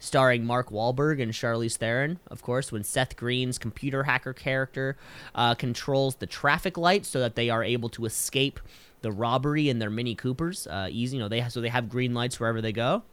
starring 0.00 0.44
Mark 0.44 0.70
Wahlberg 0.70 1.22
and 1.22 1.32
Charlize 1.32 1.76
Theron. 1.76 2.18
Of 2.28 2.42
course, 2.42 2.72
when 2.72 2.82
Seth 2.82 3.16
Green's 3.16 3.56
computer 3.56 4.02
hacker 4.02 4.32
character 4.32 4.96
uh, 5.34 5.54
controls 5.54 6.16
the 6.16 6.26
traffic 6.26 6.76
lights 6.76 7.08
so 7.08 7.20
that 7.20 7.36
they 7.36 7.50
are 7.50 7.62
able 7.62 7.88
to 7.90 8.04
escape 8.04 8.58
the 9.02 9.12
robbery 9.12 9.68
in 9.68 9.78
their 9.78 9.90
Mini 9.90 10.16
Coopers. 10.16 10.66
Uh, 10.66 10.88
easy, 10.90 11.16
you 11.16 11.22
know 11.22 11.28
they 11.28 11.48
so 11.48 11.60
they 11.60 11.68
have 11.68 11.88
green 11.88 12.14
lights 12.14 12.40
wherever 12.40 12.60
they 12.60 12.72
go. 12.72 13.04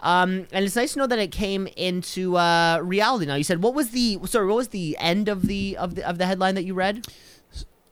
Um, 0.00 0.46
and 0.52 0.64
it's 0.64 0.76
nice 0.76 0.92
to 0.92 1.00
know 1.00 1.06
that 1.08 1.18
it 1.18 1.32
came 1.32 1.66
into 1.76 2.36
uh, 2.36 2.78
reality. 2.82 3.26
Now, 3.26 3.34
you 3.34 3.44
said 3.44 3.62
what 3.62 3.74
was 3.74 3.90
the 3.90 4.18
sorry? 4.26 4.46
What 4.46 4.56
was 4.56 4.68
the 4.68 4.96
end 4.98 5.28
of 5.28 5.42
the 5.46 5.76
of 5.76 5.94
the 5.96 6.08
of 6.08 6.18
the 6.18 6.26
headline 6.26 6.54
that 6.54 6.64
you 6.64 6.74
read? 6.74 7.06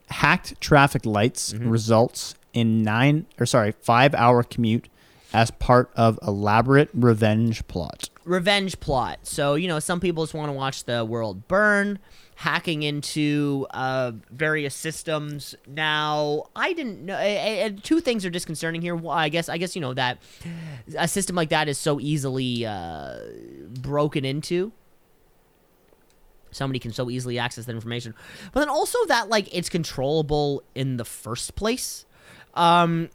Hacked 0.08 0.60
traffic 0.60 1.04
lights 1.04 1.52
Mm-hmm. 1.52 1.68
results 1.68 2.34
in 2.52 2.82
nine 2.82 3.26
or 3.40 3.46
sorry 3.46 3.72
five-hour 3.72 4.44
commute 4.44 4.88
as 5.34 5.50
part 5.50 5.90
of 5.96 6.18
elaborate 6.26 6.88
revenge 6.94 7.66
plot. 7.66 8.08
Revenge 8.24 8.78
plot. 8.78 9.18
So 9.24 9.54
you 9.56 9.66
know, 9.66 9.80
some 9.80 9.98
people 10.00 10.24
just 10.24 10.32
want 10.34 10.48
to 10.48 10.52
watch 10.52 10.84
the 10.84 11.04
world 11.04 11.48
burn, 11.48 11.98
hacking 12.38 12.82
into 12.82 13.66
uh, 13.70 14.12
various 14.30 14.74
systems. 14.74 15.54
Now, 15.66 16.44
I 16.54 16.74
didn't 16.74 17.04
know. 17.04 17.14
Uh, 17.14 17.70
two 17.82 18.00
things 18.00 18.26
are 18.26 18.30
disconcerting 18.30 18.82
here. 18.82 18.94
Well, 18.94 19.16
I 19.16 19.30
guess 19.30 19.48
I 19.48 19.56
guess 19.58 19.74
you 19.74 19.80
know 19.80 19.94
that 19.94 20.18
a 20.96 21.08
system 21.08 21.34
like 21.34 21.48
that 21.48 21.66
is 21.68 21.78
so 21.78 21.98
easily 21.98 22.66
uh, 22.66 23.18
broken 23.80 24.24
into. 24.24 24.72
somebody 26.50 26.78
can 26.78 26.92
so 26.92 27.10
easily 27.10 27.38
access 27.38 27.64
that 27.66 27.74
information 27.74 28.14
but 28.52 28.60
then 28.60 28.68
also 28.68 28.98
that 29.06 29.28
like 29.28 29.46
it's 29.54 29.68
controllable 29.68 30.62
in 30.74 30.96
the 30.96 31.04
first 31.04 31.54
place 31.54 32.06
um 32.54 33.10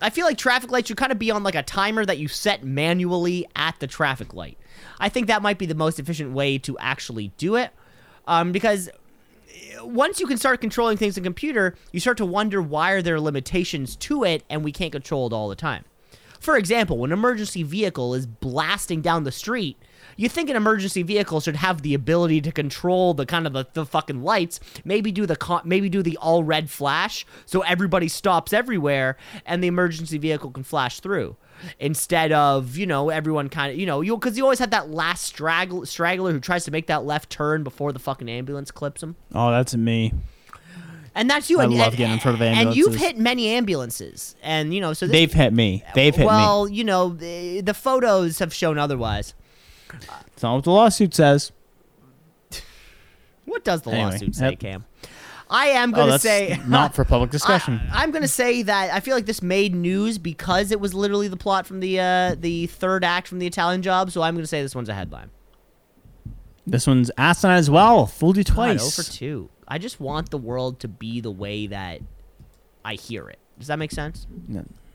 i 0.00 0.08
feel 0.08 0.24
like 0.24 0.38
traffic 0.38 0.70
lights 0.70 0.88
should 0.88 0.96
kind 0.96 1.12
of 1.12 1.18
be 1.18 1.30
on 1.30 1.42
like 1.42 1.54
a 1.54 1.62
timer 1.62 2.04
that 2.06 2.16
you 2.18 2.28
set 2.28 2.64
manually 2.64 3.44
at 3.56 3.78
the 3.80 3.86
traffic 3.86 4.32
light 4.32 4.56
i 5.00 5.08
think 5.08 5.26
that 5.26 5.42
might 5.42 5.58
be 5.58 5.66
the 5.66 5.74
most 5.74 5.98
efficient 5.98 6.32
way 6.32 6.56
to 6.56 6.78
actually 6.78 7.28
do 7.36 7.56
it 7.56 7.70
um 8.26 8.52
because 8.52 8.88
once 9.82 10.20
you 10.20 10.26
can 10.26 10.38
start 10.38 10.60
controlling 10.60 10.96
things 10.96 11.16
in 11.16 11.24
computer 11.24 11.74
you 11.92 12.00
start 12.00 12.16
to 12.16 12.26
wonder 12.26 12.62
why 12.62 12.92
are 12.92 13.02
there 13.02 13.20
limitations 13.20 13.96
to 13.96 14.24
it 14.24 14.42
and 14.48 14.64
we 14.64 14.72
can't 14.72 14.92
control 14.92 15.26
it 15.26 15.32
all 15.32 15.48
the 15.48 15.56
time. 15.56 15.84
For 16.40 16.56
example, 16.56 16.98
when 16.98 17.12
an 17.12 17.18
emergency 17.18 17.62
vehicle 17.62 18.14
is 18.14 18.26
blasting 18.26 19.00
down 19.00 19.22
the 19.22 19.30
street, 19.30 19.76
you 20.16 20.28
think 20.28 20.50
an 20.50 20.56
emergency 20.56 21.04
vehicle 21.04 21.40
should 21.40 21.54
have 21.54 21.82
the 21.82 21.94
ability 21.94 22.40
to 22.40 22.50
control 22.50 23.14
the 23.14 23.24
kind 23.24 23.46
of 23.46 23.52
the, 23.52 23.64
the 23.74 23.86
fucking 23.86 24.24
lights, 24.24 24.58
maybe 24.84 25.12
do 25.12 25.24
the 25.24 25.36
con- 25.36 25.62
maybe 25.64 25.88
do 25.88 26.02
the 26.02 26.16
all 26.16 26.42
red 26.42 26.68
flash 26.68 27.24
so 27.46 27.60
everybody 27.60 28.08
stops 28.08 28.52
everywhere 28.52 29.16
and 29.46 29.62
the 29.62 29.68
emergency 29.68 30.18
vehicle 30.18 30.50
can 30.50 30.64
flash 30.64 30.98
through 30.98 31.36
instead 31.78 32.32
of 32.32 32.76
you 32.76 32.86
know 32.86 33.08
everyone 33.10 33.48
kind 33.48 33.72
of 33.72 33.78
you 33.78 33.86
know 33.86 34.00
you 34.00 34.16
because 34.16 34.36
you 34.36 34.44
always 34.44 34.58
have 34.58 34.70
that 34.70 34.90
last 34.90 35.24
straggler, 35.24 35.86
straggler 35.86 36.32
who 36.32 36.40
tries 36.40 36.64
to 36.64 36.70
make 36.70 36.86
that 36.86 37.04
left 37.04 37.30
turn 37.30 37.62
before 37.62 37.92
the 37.92 37.98
fucking 37.98 38.28
ambulance 38.28 38.70
clips 38.70 39.02
him. 39.02 39.16
Oh, 39.34 39.50
that's 39.50 39.74
me. 39.74 40.12
And 41.14 41.28
that's 41.28 41.50
you. 41.50 41.60
I 41.60 41.64
and, 41.64 41.74
love 41.74 41.88
and- 41.88 41.96
getting 41.98 42.14
in 42.14 42.20
front 42.20 42.36
of 42.36 42.42
ambulances. 42.42 42.66
And 42.68 42.76
you've 42.76 43.00
hit 43.00 43.18
many 43.18 43.48
ambulances, 43.50 44.34
and 44.42 44.72
you 44.74 44.80
know 44.80 44.94
so 44.94 45.06
this, 45.06 45.12
They've 45.12 45.32
hit 45.32 45.52
me. 45.52 45.84
They've 45.94 46.14
hit 46.14 46.22
me. 46.22 46.26
well, 46.26 46.68
you 46.68 46.84
know, 46.84 47.10
the, 47.10 47.60
the 47.60 47.74
photos 47.74 48.38
have 48.38 48.54
shown 48.54 48.78
otherwise. 48.78 49.34
It's 50.34 50.42
not 50.42 50.54
what 50.54 50.64
the 50.64 50.70
lawsuit 50.70 51.14
says. 51.14 51.52
What 53.44 53.64
does 53.64 53.82
the 53.82 53.90
Anyway, 53.90 54.10
lawsuit 54.12 54.34
say, 54.36 54.50
yep. 54.50 54.58
Cam? 54.60 54.84
I 55.52 55.66
am 55.66 55.92
Oh, 55.92 55.96
gonna 55.98 56.10
that's 56.12 56.22
say 56.22 56.58
not 56.66 56.94
for 56.94 57.04
public 57.04 57.30
discussion. 57.38 57.80
I, 57.92 58.02
am 58.02 58.10
gonna 58.10 58.26
say 58.26 58.62
that 58.62 58.92
I 58.92 59.00
feel 59.00 59.14
like 59.14 59.26
this 59.26 59.42
made 59.42 59.74
news 59.74 60.16
because 60.18 60.72
it 60.72 60.80
was 60.80 60.94
literally 60.94 61.28
the 61.28 61.36
plot 61.36 61.66
from 61.66 61.80
the 61.80 62.00
uh, 62.00 62.34
the 62.38 62.66
third 62.68 63.04
act 63.04 63.28
from 63.28 63.38
the 63.38 63.46
Italian 63.46 63.82
Job. 63.82 64.10
So 64.10 64.22
I'm 64.22 64.34
gonna 64.34 64.46
say 64.46 64.62
this 64.62 64.74
one's 64.74 64.88
a 64.88 64.94
headline. 64.94 65.30
this 66.66 66.86
one's 66.86 67.10
asinine 67.18 67.58
as 67.58 67.68
well. 67.70 68.06
Fooled 68.06 68.36
you 68.38 68.44
God, 68.44 68.54
twice. 68.54 68.98
over 68.98 69.08
two. 69.08 69.50
I 69.68 69.78
just 69.78 70.00
want 70.00 70.30
the 70.30 70.38
world 70.38 70.80
to 70.80 70.88
be 70.88 71.20
the 71.20 71.30
way 71.30 71.66
that 71.68 72.00
I 72.84 72.94
hear 72.94 73.28
it. 73.28 73.38
Does 73.58 73.68
that 73.68 73.78
make 73.78 73.92
sense? 73.92 74.26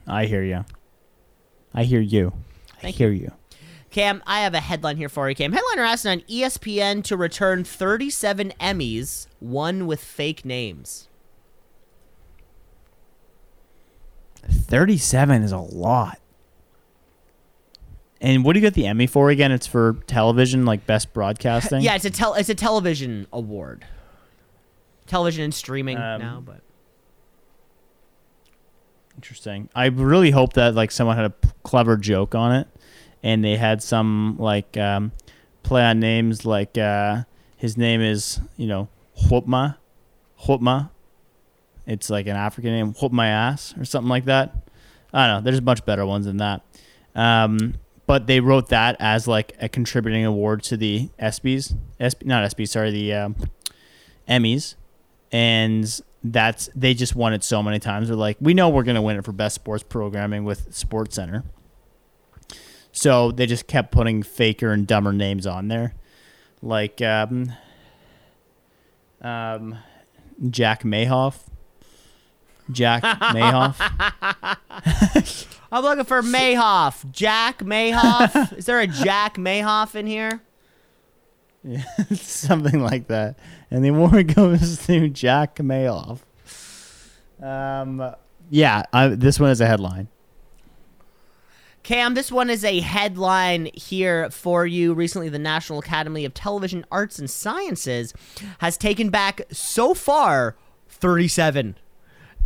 I 0.08 0.26
hear 0.26 0.43
you. 0.43 0.66
I 1.74 1.84
hear 1.84 2.01
you. 2.01 2.34
I 2.78 2.82
Thank 2.82 2.95
hear 2.95 3.12
you. 3.12 3.32
Cam, 3.89 4.21
I 4.27 4.41
have 4.41 4.53
a 4.53 4.59
headline 4.59 4.97
here 4.97 5.09
for 5.09 5.29
you, 5.29 5.35
Cam. 5.35 5.53
Headliner 5.53 5.83
asking 5.83 6.11
on 6.11 6.19
ESPN 6.21 7.03
to 7.05 7.15
return 7.17 7.63
37 7.63 8.53
Emmys, 8.59 9.27
one 9.39 9.88
with 9.88 10.03
fake 10.03 10.43
names. 10.43 11.07
37 14.49 15.41
is 15.43 15.51
a 15.51 15.57
lot. 15.57 16.19
And 18.19 18.43
what 18.43 18.53
do 18.53 18.59
you 18.59 18.65
get 18.65 18.73
the 18.73 18.88
Emmy 18.88 19.07
for 19.07 19.29
again? 19.29 19.51
It's 19.51 19.67
for 19.67 19.97
television, 20.07 20.65
like 20.65 20.85
best 20.88 21.13
broadcasting. 21.13 21.81
Yeah, 21.81 21.95
it's 21.95 22.05
a 22.05 22.09
tel- 22.09 22.33
it's 22.33 22.49
a 22.49 22.55
television 22.55 23.27
award. 23.31 23.85
Television 25.05 25.43
and 25.45 25.53
streaming 25.53 25.97
Um, 25.97 26.19
now, 26.21 26.43
but 26.45 26.61
Interesting. 29.15 29.67
I 29.73 29.88
really 29.88 30.29
hope 30.31 30.53
that 30.53 30.75
like 30.75 30.91
someone 30.91 31.15
had 31.15 31.25
a 31.25 31.29
p- 31.31 31.49
clever 31.63 31.97
joke 31.97 32.35
on 32.35 32.53
it, 32.55 32.67
and 33.28 33.43
they 33.43 33.57
had 33.57 33.84
some 33.84 34.38
like 34.39 34.78
um, 34.78 35.11
play 35.61 35.84
on 35.84 35.99
names. 35.99 36.45
Like 36.45 36.78
uh, 36.78 37.23
his 37.57 37.75
name 37.75 37.99
is 37.99 38.39
you 38.55 38.67
know 38.67 38.88
Hopma, 39.23 39.75
Hopma. 40.43 40.91
It's 41.86 42.09
like 42.09 42.28
an 42.28 42.38
African 42.38 42.71
name, 42.71 42.93
Whoop 42.93 43.11
my 43.11 43.28
ass 43.28 43.73
or 43.78 43.84
something 43.84 44.09
like 44.09 44.25
that. 44.25 44.55
I 45.13 45.28
don't 45.28 45.38
know. 45.38 45.41
There's 45.51 45.61
much 45.61 45.86
better 45.86 46.05
ones 46.05 46.25
than 46.25 46.38
that. 46.38 46.61
Um, 47.15 47.75
but 48.05 48.28
they 48.28 48.39
wrote 48.39 48.69
that 48.69 48.95
as 48.99 49.28
like 49.28 49.57
a 49.59 49.67
contributing 49.67 50.23
award 50.23 50.63
to 50.63 50.78
the 50.78 51.09
ESPYS, 51.19 51.75
ESPY, 51.99 52.25
not 52.25 52.49
ESPYS, 52.49 52.69
sorry, 52.69 52.91
the 52.91 53.13
um, 53.13 53.36
Emmys, 54.30 54.75
and 55.34 56.01
that's 56.23 56.69
they 56.75 56.93
just 56.93 57.13
won 57.15 57.34
it 57.34 57.43
so 57.43 57.61
many 57.61 57.80
times. 57.80 58.07
They're 58.07 58.15
like, 58.15 58.38
we 58.39 58.53
know 58.53 58.69
we're 58.69 58.84
gonna 58.84 59.01
win 59.01 59.17
it 59.17 59.25
for 59.25 59.34
best 59.34 59.55
sports 59.55 59.84
programming 59.84 60.45
with 60.45 60.73
Sports 60.73 61.15
Center. 61.15 61.43
So 62.98 63.30
they 63.32 63.45
just 63.45 63.68
kept 63.68 63.91
putting 63.91 64.24
faker 64.24 64.72
and 64.72 64.88
dumber 64.88 65.14
names 65.14 65.45
on 65.45 65.68
there, 65.68 65.93
like 66.64 67.00
um, 67.00 67.54
um, 69.22 69.78
Jack 70.50 70.82
Mayhoff. 70.82 71.41
Jack 72.72 73.04
Mayhoff. 73.34 73.76
I'm 75.72 75.84
looking 75.84 76.06
for 76.06 76.24
Mayhoff. 76.24 77.12
Jack 77.12 77.60
Mayhoff. 77.60 78.58
Is 78.58 78.66
there 78.66 78.80
a 78.80 78.88
Jack 78.88 79.36
Mayhoff 79.36 79.93
in 79.93 80.08
here? 80.08 80.41
Yeah, 81.64 81.84
something 82.16 82.82
like 82.82 83.10
that. 83.10 83.38
And 83.70 83.86
the 83.86 83.89
award 83.89 84.34
goes 84.34 84.88
to 84.88 85.08
Jack 85.10 85.58
Mayhoff. 85.58 86.22
Um, 87.39 88.16
yeah, 88.50 88.86
I, 88.91 89.10
this 89.10 89.39
one 89.39 89.52
is 89.52 89.62
a 89.62 89.68
headline. 89.68 90.08
Cam, 91.88 92.15
this 92.15 92.33
one 92.33 92.49
is 92.49 92.65
a 92.65 92.81
headline 92.81 93.69
here 93.73 94.29
for 94.29 94.65
you. 94.65 94.93
Recently, 94.93 95.29
the 95.29 95.39
National 95.39 95.79
Academy 95.79 96.25
of 96.25 96.33
Television 96.33 96.85
Arts 96.91 97.17
and 97.17 97.29
Sciences 97.29 98.13
has 98.59 98.75
taken 98.77 99.09
back 99.09 99.43
so 99.53 99.93
far 99.93 100.57
37 100.89 101.77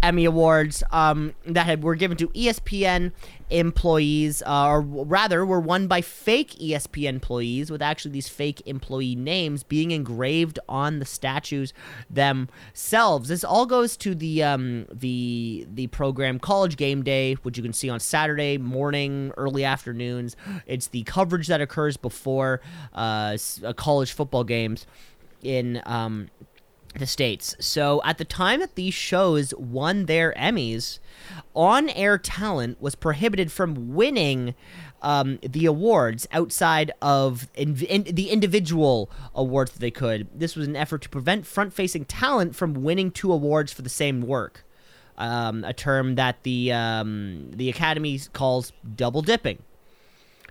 Emmy 0.02 0.26
Awards 0.26 0.84
um, 0.92 1.34
that 1.46 1.66
had, 1.66 1.84
were 1.84 1.96
given 1.96 2.18
to 2.18 2.28
ESPN 2.30 3.12
employees, 3.50 4.42
uh, 4.46 4.68
or 4.68 4.82
rather, 4.82 5.46
were 5.46 5.60
won 5.60 5.88
by 5.88 6.02
fake 6.02 6.52
ESPN 6.54 7.10
employees, 7.10 7.70
with 7.70 7.82
actually 7.82 8.12
these 8.12 8.28
fake 8.28 8.62
employee 8.66 9.16
names 9.16 9.64
being 9.64 9.92
engraved 9.92 10.58
on 10.68 11.00
the 11.00 11.06
statues 11.06 11.74
themselves. 12.10 13.30
This 13.30 13.44
all 13.44 13.66
goes 13.66 13.96
to 13.98 14.16
the 14.16 14.44
um, 14.44 14.88
the 14.92 15.68
the 15.72 15.88
program 15.88 16.40
College 16.40 16.78
Game 16.78 17.04
Day, 17.04 17.34
which 17.44 17.58
you 17.58 17.64
can 17.64 17.74
see 17.74 17.90
on 17.90 18.00
Saturday 18.00 18.58
morning, 18.58 19.32
early 19.38 19.64
afternoons. 19.64 20.36
It's 20.66 20.88
the 20.88 21.04
coverage 21.04 21.48
that 21.48 21.62
occurs 21.62 21.98
before 21.98 22.62
uh, 22.94 23.38
uh, 23.64 23.74
college 23.74 24.14
football 24.14 24.44
games 24.44 24.88
in. 25.42 25.82
Um, 25.86 26.30
the 26.98 27.08
states. 27.08 27.56
So 27.60 28.02
at 28.04 28.18
the 28.18 28.26
time 28.26 28.60
that 28.60 28.76
these 28.76 28.94
shows 28.94 29.54
won 29.56 30.06
their 30.06 30.34
Emmys, 30.34 31.00
on-air 31.56 32.18
talent 32.18 32.82
was 32.82 32.96
prohibited 32.96 33.52
from 33.52 33.94
winning 33.96 34.56
um, 35.02 35.40
the 35.42 35.66
awards 35.66 36.28
outside 36.32 36.92
of 37.02 37.48
in, 37.56 37.82
in, 37.86 38.04
the 38.04 38.30
individual 38.30 39.10
awards 39.34 39.72
that 39.72 39.80
they 39.80 39.92
could. 39.92 40.28
This 40.38 40.56
was 40.56 40.68
an 40.68 40.76
effort 40.76 41.02
to 41.04 41.10
prevent 41.10 41.46
front-facing 41.46 42.06
talent 42.06 42.56
from 42.56 42.74
winning 42.74 43.12
two 43.12 43.32
awards 43.32 43.74
for 43.74 43.82
the 43.82 43.90
same 43.90 44.22
work. 44.22 44.64
Um, 45.18 45.64
a 45.64 45.74
term 45.74 46.16
that 46.16 46.42
the 46.44 46.72
um, 46.72 47.52
the 47.52 47.70
Academy 47.70 48.20
calls 48.34 48.74
double 48.96 49.22
dipping 49.22 49.60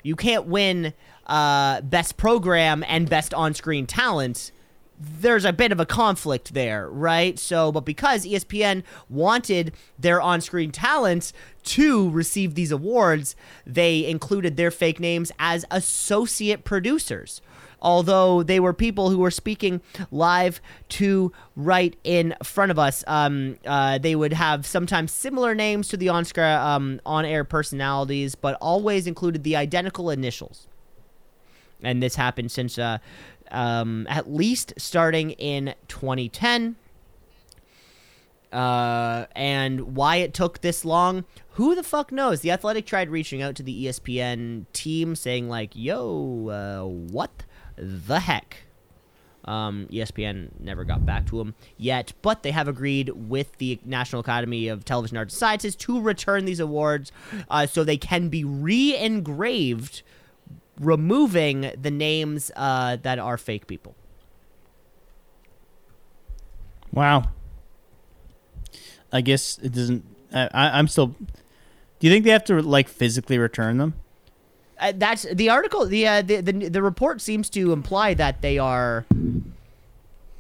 you 0.03 0.17
can't 0.17 0.47
win 0.47 0.93
uh, 1.27 1.81
best 1.83 2.17
program 2.17 2.85
and 2.89 3.09
best 3.09 3.35
on-screen 3.35 3.87
talent 3.87 4.53
there's 5.01 5.47
a 5.47 5.53
bit 5.53 5.73
of 5.73 5.81
a 5.81 5.87
conflict 5.87 6.53
there 6.53 6.89
right 6.91 7.39
so 7.39 7.73
but 7.73 7.85
because 7.85 8.27
espn 8.27 8.83
wanted 9.09 9.73
their 9.99 10.21
on-screen 10.21 10.71
talents 10.71 11.33
to 11.63 12.11
receive 12.11 12.55
these 12.55 12.71
awards 12.71 13.35
they 13.67 14.05
included 14.07 14.57
their 14.57 14.71
fake 14.71 15.01
names 15.01 15.33
as 15.39 15.65
associate 15.71 16.65
producers 16.65 17.41
although 17.83 18.43
they 18.43 18.61
were 18.61 18.73
people 18.73 19.11
who 19.11 19.19
were 19.19 19.31
speaking 19.31 19.81
live 20.11 20.61
to 20.89 21.33
right 21.57 21.97
in 22.05 22.35
front 22.43 22.71
of 22.71 22.79
us. 22.79 23.03
Um, 23.07 23.59
uh, 23.67 23.99
they 23.99 24.15
would 24.15 24.33
have 24.33 24.67
sometimes 24.67 25.13
similar 25.13 25.55
names 25.55 25.89
to 25.89 25.97
the 25.97 26.09
on 26.09 26.27
um, 26.39 27.01
on-air 27.07 27.45
personalities, 27.45 28.35
but 28.35 28.57
always 28.61 29.07
included 29.07 29.43
the 29.43 29.57
identical 29.57 30.11
initials. 30.11 30.67
And 31.83 32.03
this 32.03 32.15
happened 32.15 32.53
since 32.53 32.79
uh, 32.79 32.99
um, 33.51 34.07
at 34.09 34.33
least 34.33 34.73
starting 34.79 35.33
in 35.33 35.75
2010. 35.89 36.77
Uh, 38.53 39.27
and 39.37 39.95
why 39.95 40.17
it 40.17 40.35
took 40.35 40.61
this 40.61 40.85
long, 40.85 41.25
who 41.51 41.75
the 41.77 41.85
fuck 41.85 42.11
knows? 42.11 42.41
The 42.41 42.51
Athletic 42.51 42.85
tried 42.85 43.09
reaching 43.09 43.43
out 43.43 43.55
to 43.57 43.63
the 43.63 43.87
ESPN 43.87 44.67
team, 44.73 45.15
saying 45.15 45.49
like, 45.49 45.71
"Yo, 45.75 46.49
uh, 46.49 46.85
what 46.89 47.45
the 47.77 48.21
heck?" 48.21 48.65
Um, 49.45 49.87
ESPN 49.91 50.51
never 50.59 50.85
got 50.85 51.07
back 51.07 51.27
to 51.27 51.41
him 51.41 51.55
yet, 51.77 52.13
but 52.23 52.43
they 52.43 52.51
have 52.51 52.69
agreed 52.69 53.11
with 53.11 53.57
the 53.59 53.81
National 53.85 54.21
Academy 54.21 54.69
of 54.69 54.85
Television 54.85 55.17
Arts 55.17 55.35
and 55.35 55.39
Sciences 55.39 55.77
to 55.77 56.01
return 56.01 56.45
these 56.45 56.61
awards, 56.61 57.11
uh, 57.49 57.67
so 57.67 57.83
they 57.83 57.97
can 57.97 58.29
be 58.29 58.45
re-engraved, 58.45 60.03
removing 60.81 61.71
the 61.81 61.91
names 61.91 62.51
uh, 62.57 62.97
that 63.03 63.21
are 63.21 63.37
fake 63.37 63.69
people. 63.69 63.95
Wow. 66.93 67.29
I 69.13 69.21
guess 69.21 69.59
it 69.59 69.73
doesn't. 69.73 70.05
I, 70.33 70.49
I'm 70.79 70.89
still. 70.89 71.09
Do 71.09 72.07
you 72.07 72.11
think 72.11 72.25
they 72.25 72.31
have 72.31 72.45
to 72.45 72.61
like 72.63 72.89
physically 72.89 73.39
return 73.39 73.79
them? 73.79 73.95
Uh, 74.79 74.93
that's 74.97 75.27
the 75.33 75.51
article. 75.51 75.87
The, 75.87 76.07
uh, 76.07 76.23
the 76.23 76.41
the 76.41 76.53
the 76.69 76.83
report 76.83 77.21
seems 77.21 77.51
to 77.51 77.73
imply 77.73 78.15
that 78.15 78.41
they 78.41 78.59
are, 78.59 79.05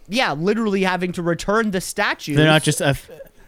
yeah, 0.09 0.33
literally 0.33 0.83
having 0.83 1.13
to 1.13 1.23
return 1.23 1.73
the 1.73 1.81
statue. 1.81 2.35
They're 2.35 2.47
not 2.47 2.63
just. 2.63 2.81
A, 2.81 2.97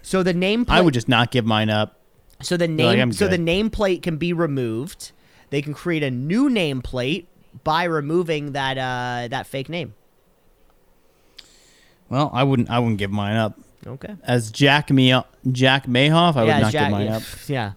so 0.03 0.23
the 0.23 0.35
name. 0.35 0.67
I 0.69 0.81
would 0.81 0.95
just 0.95 1.09
not 1.09 1.31
give 1.31 1.47
mine 1.47 1.71
up. 1.71 1.99
So 2.43 2.57
the 2.57 2.67
like, 2.67 2.77
name. 2.77 3.01
"I'm 3.01 3.13
so 3.13 3.29
the 3.29 3.39
nameplate 3.39 4.03
can 4.03 4.17
be 4.17 4.33
removed. 4.33 5.13
They 5.53 5.61
can 5.61 5.75
create 5.75 6.03
a 6.03 6.11
new 6.11 6.49
nameplate 6.49 7.27
by 7.63 7.85
removing 7.85 8.53
that 8.53 8.79
uh, 8.79 9.29
that 9.29 9.47
fake 9.47 9.69
name. 9.69 9.93
Well, 12.09 12.31
I 12.33 12.43
wouldn't. 12.43 12.71
I 12.71 12.79
wouldn't 12.79 12.97
give 12.97 13.11
mine 13.11 13.37
up. 13.37 13.61
Okay. 13.87 14.17
As 14.25 14.51
Jack 14.51 14.91
Me 14.91 15.13
Jack 15.51 15.87
Mayhoff, 15.87 16.37
I 16.37 16.45
would 16.45 16.49
not 16.49 16.73
Jack- 16.73 16.85
give 16.85 16.91
mine 16.93 17.07
yeah, 17.07 17.17
up. 17.17 17.23
Yeah. 17.49 17.73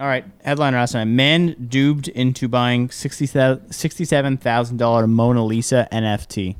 All 0.00 0.06
right, 0.06 0.24
headliner 0.44 0.78
last 0.78 0.94
night: 0.94 1.04
Man 1.04 1.66
duped 1.68 2.08
into 2.08 2.48
buying 2.48 2.88
sixty-seven 2.88 4.38
thousand 4.38 4.78
dollar 4.78 5.06
Mona 5.06 5.44
Lisa 5.44 5.86
NFT. 5.92 6.56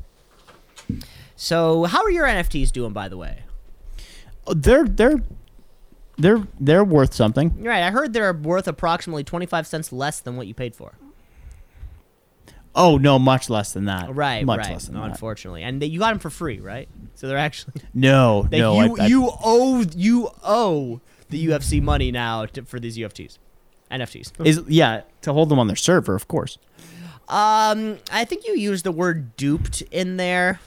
So 1.36 1.84
how 1.84 2.03
are 2.03 2.11
your 2.11 2.26
NFTs 2.26 2.70
doing, 2.70 2.92
by 2.92 3.09
the 3.09 3.16
way? 3.16 3.44
They're 4.55 4.84
they're 4.84 5.22
they're 6.19 6.47
they're 6.59 6.85
worth 6.85 7.14
something. 7.14 7.55
You're 7.59 7.73
right. 7.73 7.83
I 7.83 7.91
heard 7.91 8.12
they're 8.12 8.33
worth 8.33 8.69
approximately 8.69 9.25
twenty 9.25 9.47
five 9.47 9.67
cents 9.67 9.93
less 9.93 10.21
than 10.21 10.37
what 10.37 10.47
you 10.47 10.55
paid 10.55 10.75
for. 10.75 10.95
Oh 12.75 12.99
no, 12.99 13.19
much 13.19 13.49
less 13.49 13.73
than 13.73 13.87
that. 13.87 14.14
Right, 14.14 14.45
much 14.45 14.59
right. 14.59 14.73
less 14.73 14.87
than 14.87 14.97
that. 14.97 15.05
unfortunately, 15.05 15.62
and 15.62 15.81
they, 15.81 15.87
you 15.87 15.99
got 15.99 16.11
them 16.11 16.19
for 16.19 16.29
free, 16.29 16.61
right? 16.61 16.89
So 17.14 17.27
they're 17.27 17.39
actually 17.39 17.81
No, 17.95 18.47
they, 18.51 18.59
no. 18.59 18.75
you 18.83 18.97
I, 18.99 19.05
I, 19.05 19.07
you 19.07 19.31
owe 19.43 19.85
you 19.97 20.29
owe 20.45 21.01
the 21.31 21.47
UFC 21.47 21.83
money 21.83 22.12
now 22.12 22.45
to, 22.47 22.62
for 22.62 22.79
these 22.79 22.99
UFTs, 22.99 23.39
NFTs. 23.91 24.47
is 24.47 24.62
yeah 24.69 25.03
to 25.23 25.33
hold 25.33 25.49
them 25.49 25.59
on 25.59 25.67
their 25.69 25.77
server, 25.77 26.14
of 26.14 26.29
course. 26.29 26.59
Um, 27.29 27.99
I 28.12 28.25
think 28.25 28.47
you 28.47 28.55
used 28.55 28.85
the 28.85 28.93
word 28.93 29.37
duped 29.37 29.83
in 29.91 30.17
there. 30.17 30.61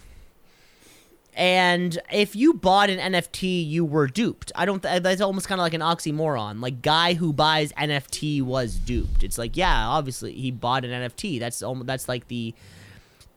And 1.35 1.97
if 2.11 2.35
you 2.35 2.53
bought 2.53 2.89
an 2.89 3.13
NFT, 3.13 3.67
you 3.67 3.85
were 3.85 4.07
duped. 4.07 4.51
I 4.55 4.65
don't. 4.65 4.83
Th- 4.83 5.01
that's 5.01 5.21
almost 5.21 5.47
kind 5.47 5.59
of 5.59 5.63
like 5.63 5.73
an 5.73 5.81
oxymoron. 5.81 6.61
Like 6.61 6.81
guy 6.81 7.13
who 7.13 7.31
buys 7.31 7.71
NFT 7.73 8.41
was 8.41 8.75
duped. 8.75 9.23
It's 9.23 9.37
like 9.37 9.55
yeah, 9.55 9.87
obviously 9.87 10.33
he 10.33 10.51
bought 10.51 10.83
an 10.83 10.91
NFT. 10.91 11.39
That's 11.39 11.61
almost 11.61 11.87
that's 11.87 12.09
like 12.09 12.27
the 12.27 12.53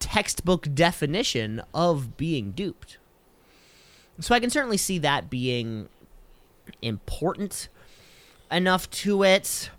textbook 0.00 0.74
definition 0.74 1.62
of 1.72 2.16
being 2.16 2.50
duped. 2.50 2.98
So 4.20 4.34
I 4.34 4.40
can 4.40 4.50
certainly 4.50 4.76
see 4.76 4.98
that 4.98 5.30
being 5.30 5.88
important 6.80 7.68
enough 8.50 8.90
to 8.90 9.22
it. 9.22 9.70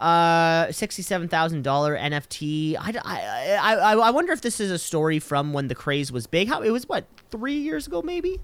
Uh, 0.00 0.70
sixty-seven 0.70 1.28
thousand 1.28 1.62
dollar 1.62 1.96
NFT. 1.96 2.76
I, 2.78 2.94
I, 3.04 3.74
I, 3.74 3.94
I 3.94 4.10
wonder 4.10 4.32
if 4.32 4.40
this 4.40 4.60
is 4.60 4.70
a 4.70 4.78
story 4.78 5.18
from 5.18 5.52
when 5.52 5.68
the 5.68 5.74
craze 5.74 6.12
was 6.12 6.26
big. 6.26 6.48
How 6.48 6.62
it 6.62 6.70
was 6.70 6.88
what 6.88 7.06
three 7.30 7.56
years 7.58 7.86
ago, 7.86 8.02
maybe. 8.02 8.38